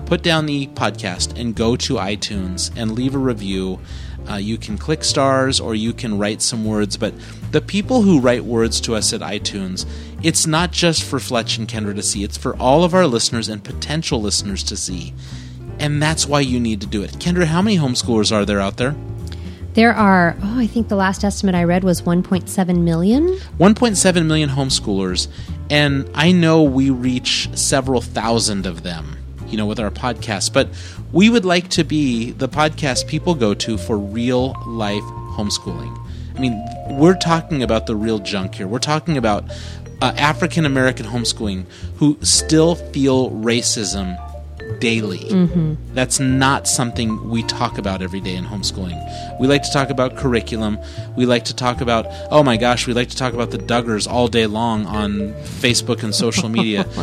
put 0.07 0.23
down 0.23 0.45
the 0.45 0.67
podcast 0.67 1.37
and 1.37 1.53
go 1.53 1.75
to 1.75 1.95
iTunes 1.95 2.71
and 2.77 2.93
leave 2.93 3.13
a 3.13 3.17
review. 3.17 3.79
Uh, 4.29 4.35
you 4.35 4.57
can 4.57 4.77
click 4.77 5.03
stars 5.03 5.59
or 5.59 5.75
you 5.75 5.93
can 5.93 6.17
write 6.17 6.41
some 6.41 6.63
words, 6.65 6.95
but 6.97 7.13
the 7.51 7.61
people 7.61 8.01
who 8.01 8.19
write 8.19 8.43
words 8.43 8.79
to 8.81 8.95
us 8.95 9.11
at 9.11 9.21
iTunes, 9.21 9.85
it's 10.23 10.47
not 10.47 10.71
just 10.71 11.03
for 11.03 11.19
Fletch 11.19 11.57
and 11.57 11.67
Kendra 11.67 11.93
to 11.95 12.03
see, 12.03 12.23
it's 12.23 12.37
for 12.37 12.55
all 12.57 12.83
of 12.83 12.93
our 12.93 13.05
listeners 13.05 13.49
and 13.49 13.63
potential 13.63 14.21
listeners 14.21 14.63
to 14.63 14.77
see. 14.77 15.13
And 15.79 16.01
that's 16.01 16.25
why 16.25 16.39
you 16.41 16.59
need 16.59 16.81
to 16.81 16.87
do 16.87 17.03
it. 17.03 17.11
Kendra, 17.13 17.45
how 17.45 17.61
many 17.61 17.77
homeschoolers 17.77 18.31
are 18.31 18.45
there 18.45 18.59
out 18.59 18.77
there? 18.77 18.95
There 19.77 19.93
are, 19.93 20.35
oh, 20.41 20.59
I 20.59 20.65
think 20.65 20.87
the 20.87 20.95
last 20.95 21.23
estimate 21.23 21.53
I 21.53 21.63
read 21.63 21.83
was 21.83 22.01
1.7 22.01 22.81
million. 22.81 23.27
1.7 23.59 24.25
million 24.25 24.49
homeschoolers, 24.49 25.27
and 25.69 26.09
I 26.15 26.31
know 26.31 26.63
we 26.63 26.89
reach 26.89 27.47
several 27.53 28.01
thousand 28.01 28.65
of 28.65 28.81
them, 28.81 29.17
you 29.45 29.55
know, 29.55 29.67
with 29.67 29.79
our 29.79 29.91
podcast, 29.91 30.51
but 30.51 30.69
we 31.11 31.29
would 31.29 31.45
like 31.45 31.69
to 31.69 31.83
be 31.83 32.31
the 32.31 32.49
podcast 32.49 33.07
people 33.07 33.35
go 33.35 33.53
to 33.53 33.77
for 33.77 33.99
real 33.99 34.55
life 34.65 35.03
homeschooling. 35.03 35.95
I 36.35 36.39
mean, 36.39 36.59
we're 36.89 37.15
talking 37.15 37.61
about 37.61 37.85
the 37.85 37.95
real 37.95 38.17
junk 38.17 38.55
here. 38.55 38.67
We're 38.67 38.79
talking 38.79 39.15
about 39.15 39.43
uh, 40.01 40.13
African 40.17 40.65
American 40.65 41.05
homeschooling 41.05 41.65
who 41.97 42.17
still 42.23 42.73
feel 42.73 43.29
racism 43.29 44.17
daily. 44.79 45.19
Mm-hmm. 45.19 45.75
That's 45.93 46.19
not 46.19 46.67
something 46.67 47.29
we 47.29 47.43
talk 47.43 47.77
about 47.77 48.01
every 48.01 48.19
day 48.19 48.35
in 48.35 48.45
homeschooling. 48.45 49.39
We 49.39 49.47
like 49.47 49.63
to 49.63 49.71
talk 49.71 49.89
about 49.89 50.15
curriculum. 50.15 50.79
We 51.15 51.25
like 51.25 51.45
to 51.45 51.55
talk 51.55 51.81
about, 51.81 52.05
oh 52.31 52.43
my 52.43 52.57
gosh, 52.57 52.87
we 52.87 52.93
like 52.93 53.09
to 53.09 53.17
talk 53.17 53.33
about 53.33 53.51
the 53.51 53.57
Duggars 53.57 54.07
all 54.07 54.27
day 54.27 54.45
long 54.45 54.85
on 54.85 55.33
Facebook 55.61 56.03
and 56.03 56.13
social 56.13 56.49
media. 56.49 56.85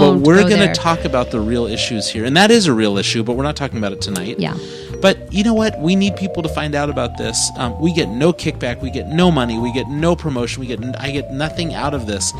But 0.00 0.18
we're 0.18 0.48
going 0.48 0.66
to 0.66 0.74
talk 0.74 1.04
about 1.04 1.30
the 1.30 1.40
real 1.40 1.66
issues 1.66 2.08
here. 2.08 2.24
And 2.24 2.36
that 2.36 2.50
is 2.50 2.66
a 2.66 2.72
real 2.72 2.98
issue, 2.98 3.22
but 3.22 3.36
we're 3.36 3.42
not 3.42 3.56
talking 3.56 3.78
about 3.78 3.92
it 3.92 4.00
tonight. 4.00 4.38
Yeah. 4.38 4.56
But 5.00 5.32
you 5.32 5.42
know 5.42 5.54
what? 5.54 5.78
We 5.80 5.96
need 5.96 6.16
people 6.16 6.42
to 6.42 6.48
find 6.48 6.74
out 6.74 6.88
about 6.88 7.18
this. 7.18 7.50
Um, 7.58 7.78
we 7.80 7.92
get 7.92 8.08
no 8.08 8.32
kickback. 8.32 8.80
We 8.80 8.90
get 8.90 9.08
no 9.08 9.30
money. 9.30 9.58
We 9.58 9.72
get 9.72 9.88
no 9.88 10.14
promotion. 10.14 10.60
We 10.60 10.68
get 10.68 10.80
I 11.00 11.10
get 11.10 11.32
nothing 11.32 11.74
out 11.74 11.92
of 11.92 12.06
this. 12.06 12.32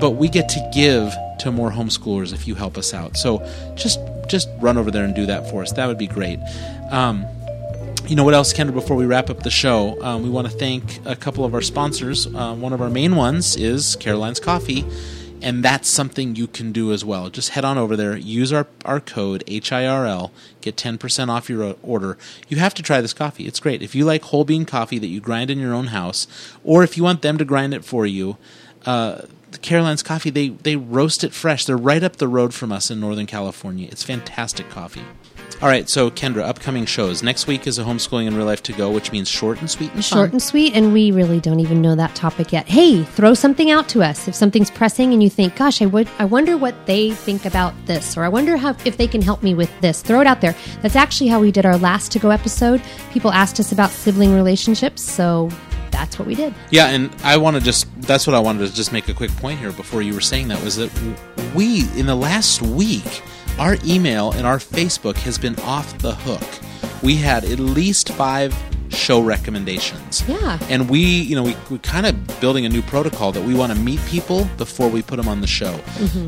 But 0.00 0.10
we 0.10 0.28
get 0.28 0.48
to 0.50 0.70
give 0.74 1.14
to 1.40 1.52
more 1.52 1.70
homeschoolers 1.70 2.32
if 2.32 2.46
you 2.46 2.54
help 2.54 2.76
us 2.76 2.94
out. 2.94 3.16
So 3.16 3.38
just 3.74 3.98
just 4.28 4.48
run 4.58 4.76
over 4.76 4.90
there 4.90 5.04
and 5.04 5.14
do 5.14 5.26
that 5.26 5.48
for 5.50 5.62
us. 5.62 5.72
That 5.72 5.86
would 5.86 5.98
be 5.98 6.08
great. 6.08 6.40
Um, 6.90 7.24
you 8.06 8.14
know 8.14 8.24
what 8.24 8.34
else, 8.34 8.52
Kendra? 8.52 8.72
Before 8.72 8.96
we 8.96 9.04
wrap 9.04 9.30
up 9.30 9.42
the 9.42 9.50
show, 9.50 10.00
um, 10.02 10.22
we 10.22 10.30
want 10.30 10.48
to 10.48 10.52
thank 10.52 11.04
a 11.04 11.16
couple 11.16 11.44
of 11.44 11.54
our 11.54 11.60
sponsors. 11.60 12.26
Uh, 12.26 12.54
one 12.54 12.72
of 12.72 12.80
our 12.80 12.90
main 12.90 13.16
ones 13.16 13.56
is 13.56 13.96
Caroline's 13.96 14.38
Coffee, 14.38 14.84
and 15.42 15.64
that's 15.64 15.88
something 15.88 16.36
you 16.36 16.46
can 16.46 16.70
do 16.70 16.92
as 16.92 17.04
well. 17.04 17.30
Just 17.30 17.50
head 17.50 17.64
on 17.64 17.78
over 17.78 17.96
there, 17.96 18.16
use 18.16 18.52
our, 18.52 18.68
our 18.84 19.00
code 19.00 19.42
HIRL, 19.48 20.30
get 20.60 20.76
10% 20.76 21.28
off 21.28 21.50
your 21.50 21.74
order. 21.82 22.16
You 22.48 22.58
have 22.58 22.74
to 22.74 22.82
try 22.82 23.00
this 23.00 23.12
coffee. 23.12 23.46
It's 23.48 23.58
great. 23.58 23.82
If 23.82 23.96
you 23.96 24.04
like 24.04 24.22
whole 24.22 24.44
bean 24.44 24.66
coffee 24.66 25.00
that 25.00 25.08
you 25.08 25.20
grind 25.20 25.50
in 25.50 25.58
your 25.58 25.74
own 25.74 25.88
house, 25.88 26.28
or 26.62 26.84
if 26.84 26.96
you 26.96 27.02
want 27.02 27.22
them 27.22 27.38
to 27.38 27.44
grind 27.44 27.74
it 27.74 27.84
for 27.84 28.06
you, 28.06 28.36
uh, 28.84 29.22
Caroline's 29.62 30.02
Coffee, 30.02 30.30
they, 30.30 30.48
they 30.48 30.76
roast 30.76 31.24
it 31.24 31.32
fresh. 31.32 31.64
They're 31.64 31.76
right 31.76 32.02
up 32.02 32.16
the 32.16 32.28
road 32.28 32.54
from 32.54 32.72
us 32.72 32.90
in 32.90 33.00
Northern 33.00 33.26
California. 33.26 33.88
It's 33.90 34.02
fantastic 34.02 34.68
coffee. 34.70 35.04
All 35.62 35.68
right, 35.68 35.88
so 35.88 36.10
Kendra, 36.10 36.42
upcoming 36.42 36.84
shows. 36.84 37.22
Next 37.22 37.46
week 37.46 37.66
is 37.66 37.78
a 37.78 37.84
homeschooling 37.84 38.26
in 38.26 38.36
real 38.36 38.44
life 38.44 38.62
to 38.64 38.74
go, 38.74 38.90
which 38.90 39.10
means 39.10 39.26
short 39.26 39.58
and 39.60 39.70
sweet 39.70 39.90
and 39.94 40.04
fun. 40.04 40.18
Short 40.18 40.32
and 40.32 40.42
sweet, 40.42 40.74
and 40.74 40.92
we 40.92 41.12
really 41.12 41.40
don't 41.40 41.60
even 41.60 41.80
know 41.80 41.94
that 41.94 42.14
topic 42.14 42.52
yet. 42.52 42.68
Hey, 42.68 43.04
throw 43.04 43.32
something 43.32 43.70
out 43.70 43.88
to 43.90 44.02
us 44.02 44.28
if 44.28 44.34
something's 44.34 44.70
pressing, 44.70 45.14
and 45.14 45.22
you 45.22 45.30
think, 45.30 45.56
"Gosh, 45.56 45.80
I 45.80 45.86
would, 45.86 46.10
I 46.18 46.26
wonder 46.26 46.58
what 46.58 46.84
they 46.84 47.12
think 47.12 47.46
about 47.46 47.72
this, 47.86 48.18
or 48.18 48.24
I 48.24 48.28
wonder 48.28 48.58
how 48.58 48.76
if 48.84 48.98
they 48.98 49.06
can 49.06 49.22
help 49.22 49.42
me 49.42 49.54
with 49.54 49.70
this." 49.80 50.02
Throw 50.02 50.20
it 50.20 50.26
out 50.26 50.42
there. 50.42 50.54
That's 50.82 50.96
actually 50.96 51.28
how 51.28 51.40
we 51.40 51.50
did 51.50 51.64
our 51.64 51.78
last 51.78 52.12
to 52.12 52.18
go 52.18 52.28
episode. 52.28 52.82
People 53.12 53.32
asked 53.32 53.58
us 53.58 53.72
about 53.72 53.90
sibling 53.90 54.34
relationships, 54.34 55.00
so 55.00 55.48
that's 55.96 56.18
what 56.18 56.28
we 56.28 56.34
did. 56.34 56.54
Yeah, 56.70 56.88
and 56.88 57.14
I 57.24 57.38
want 57.38 57.56
to 57.56 57.62
just 57.62 57.86
that's 58.02 58.26
what 58.26 58.34
I 58.34 58.38
wanted 58.38 58.68
to 58.68 58.74
just 58.74 58.92
make 58.92 59.08
a 59.08 59.14
quick 59.14 59.30
point 59.36 59.58
here 59.58 59.72
before 59.72 60.02
you 60.02 60.12
were 60.12 60.20
saying 60.20 60.48
that 60.48 60.62
was 60.62 60.76
that 60.76 60.90
we 61.54 61.88
in 61.98 62.06
the 62.06 62.14
last 62.14 62.60
week 62.60 63.22
our 63.58 63.78
email 63.84 64.32
and 64.32 64.46
our 64.46 64.58
Facebook 64.58 65.16
has 65.18 65.38
been 65.38 65.58
off 65.60 65.96
the 65.98 66.14
hook. 66.14 66.42
We 67.02 67.16
had 67.16 67.44
at 67.44 67.58
least 67.58 68.10
5 68.10 68.54
show 68.90 69.20
recommendations. 69.20 70.22
Yeah. 70.28 70.58
And 70.68 70.90
we, 70.90 71.00
you 71.00 71.34
know, 71.36 71.42
we, 71.42 71.56
we're 71.70 71.78
kind 71.78 72.04
of 72.04 72.40
building 72.40 72.66
a 72.66 72.68
new 72.68 72.82
protocol 72.82 73.32
that 73.32 73.42
we 73.42 73.54
want 73.54 73.72
to 73.72 73.78
meet 73.78 74.00
people 74.06 74.44
before 74.58 74.88
we 74.88 75.02
put 75.02 75.16
them 75.16 75.28
on 75.28 75.40
the 75.40 75.46
show. 75.46 75.78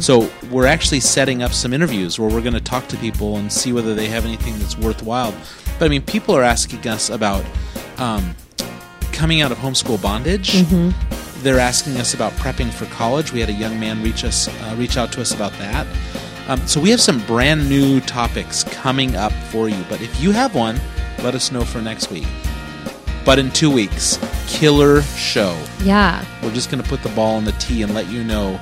So 0.01 0.31
we're 0.51 0.67
actually 0.67 1.01
setting 1.01 1.43
up 1.43 1.53
some 1.53 1.73
interviews 1.75 2.19
where 2.19 2.31
we're 2.31 2.41
going 2.41 2.55
to 2.55 2.61
talk 2.61 2.89
to 2.89 2.97
people 2.97 3.37
and 3.37 3.53
see 3.53 3.73
whether 3.73 3.95
they 3.95 4.07
have 4.07 4.25
anything 4.25 4.59
that's 4.59 4.79
worthwhile. 4.79 5.35
But 5.79 5.85
I 5.85 5.89
mean, 5.89 6.03
people 6.03 6.35
are 6.35 6.43
asking 6.43 6.87
us 6.89 7.11
about 7.11 7.45
um, 7.99 8.35
coming 9.13 9.41
out 9.41 9.53
of 9.53 9.59
homeschool 9.59 10.01
bondage. 10.01 10.63
They're 11.43 11.61
asking 11.61 11.97
us 11.99 12.15
about 12.15 12.33
prepping 12.33 12.73
for 12.73 12.87
college. 12.87 13.33
We 13.33 13.41
had 13.41 13.49
a 13.49 13.53
young 13.53 13.79
man 13.79 14.03
reach 14.03 14.25
us, 14.25 14.49
uh, 14.49 14.75
reach 14.77 14.97
out 14.97 15.13
to 15.13 15.21
us 15.21 15.33
about 15.33 15.53
that. 15.55 15.87
Um, 16.49 16.67
so 16.67 16.81
we 16.81 16.91
have 16.91 17.01
some 17.01 17.25
brand 17.27 17.69
new 17.69 18.01
topics 18.01 18.65
coming 18.65 19.15
up 19.15 19.33
for 19.51 19.69
you. 19.69 19.85
But 19.89 20.01
if 20.01 20.21
you 20.21 20.33
have 20.33 20.55
one, 20.55 20.81
let 21.23 21.35
us 21.35 21.53
know 21.53 21.63
for 21.63 21.81
next 21.81 22.11
week. 22.11 22.27
But 23.25 23.39
in 23.39 23.51
two 23.51 23.71
weeks, 23.71 24.19
killer 24.47 25.03
show. 25.03 25.61
Yeah. 25.83 26.25
We're 26.43 26.55
just 26.55 26.71
going 26.71 26.83
to 26.83 26.89
put 26.89 27.03
the 27.03 27.11
ball 27.11 27.37
on 27.37 27.45
the 27.45 27.53
tee 27.53 27.83
and 27.83 27.95
let 27.95 28.09
you 28.09 28.25
know 28.25 28.59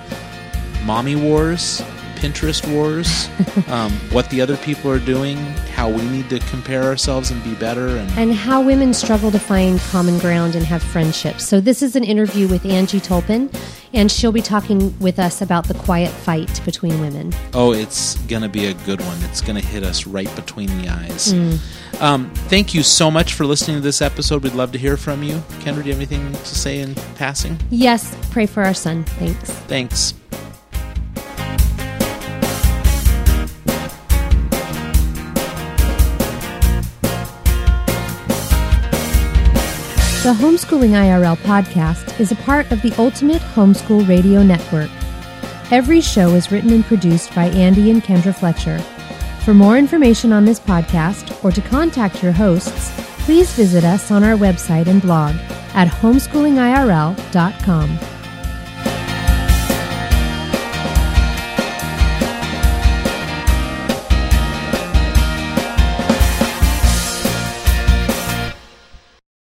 mommy 0.84 1.14
wars, 1.16 1.82
Pinterest 2.16 2.66
wars, 2.72 3.28
um, 3.68 3.92
what 4.10 4.28
the 4.30 4.40
other 4.40 4.56
people 4.56 4.90
are 4.90 4.98
doing, 4.98 5.36
how 5.74 5.88
we 5.88 6.02
need 6.08 6.28
to 6.30 6.38
compare 6.50 6.82
ourselves 6.84 7.30
and 7.30 7.42
be 7.44 7.54
better. 7.54 7.88
And 7.88 8.10
and 8.18 8.32
how 8.34 8.60
women 8.62 8.92
struggle 8.94 9.30
to 9.30 9.38
find 9.38 9.78
common 9.80 10.18
ground 10.18 10.54
and 10.56 10.64
have 10.64 10.82
friendships. 10.82 11.46
So, 11.46 11.60
this 11.60 11.82
is 11.82 11.96
an 11.96 12.04
interview 12.04 12.48
with 12.48 12.64
Angie 12.66 13.00
Tolpin, 13.00 13.50
and 13.92 14.10
she'll 14.10 14.32
be 14.32 14.42
talking 14.42 14.98
with 14.98 15.18
us 15.18 15.40
about 15.42 15.68
the 15.68 15.74
quiet 15.74 16.10
fight 16.10 16.60
between 16.64 17.00
women. 17.00 17.32
oh, 17.54 17.72
it's 17.72 18.16
going 18.26 18.42
to 18.42 18.48
be 18.48 18.66
a 18.66 18.74
good 18.86 19.00
one. 19.00 19.16
It's 19.24 19.40
going 19.40 19.60
to 19.60 19.66
hit 19.66 19.82
us 19.84 20.06
right 20.06 20.34
between 20.36 20.68
the 20.80 20.88
eyes. 20.88 21.32
Um, 22.00 22.30
thank 22.48 22.74
you 22.74 22.82
so 22.82 23.10
much 23.10 23.32
for 23.34 23.46
listening 23.46 23.78
to 23.78 23.80
this 23.82 24.02
episode. 24.02 24.42
We'd 24.42 24.52
love 24.54 24.72
to 24.72 24.78
hear 24.78 24.96
from 24.96 25.22
you. 25.22 25.36
Kendra, 25.60 25.82
do 25.82 25.88
you 25.88 25.94
have 25.94 25.96
anything 25.96 26.32
to 26.32 26.46
say 26.46 26.80
in 26.80 26.94
passing? 27.14 27.58
Yes, 27.70 28.14
pray 28.30 28.44
for 28.46 28.62
our 28.64 28.74
son. 28.74 29.04
Thanks. 29.04 29.50
Thanks. 29.50 30.14
The 40.26 40.32
Homeschooling 40.32 40.90
IRL 40.90 41.36
podcast 41.36 42.18
is 42.18 42.32
a 42.32 42.42
part 42.42 42.72
of 42.72 42.82
the 42.82 42.92
Ultimate 42.98 43.40
Homeschool 43.54 44.08
Radio 44.08 44.42
Network. 44.42 44.90
Every 45.70 46.00
show 46.00 46.30
is 46.30 46.50
written 46.50 46.72
and 46.72 46.84
produced 46.84 47.32
by 47.32 47.44
Andy 47.50 47.92
and 47.92 48.02
Kendra 48.02 48.34
Fletcher. 48.34 48.80
For 49.44 49.54
more 49.54 49.78
information 49.78 50.32
on 50.32 50.44
this 50.44 50.58
podcast 50.58 51.44
or 51.44 51.52
to 51.52 51.60
contact 51.60 52.24
your 52.24 52.32
hosts, 52.32 52.90
please 53.24 53.52
visit 53.52 53.84
us 53.84 54.10
on 54.10 54.24
our 54.24 54.36
website 54.36 54.88
and 54.88 55.00
blog 55.00 55.36
at 55.74 55.86
homeschoolingirl.com. 55.86 58.15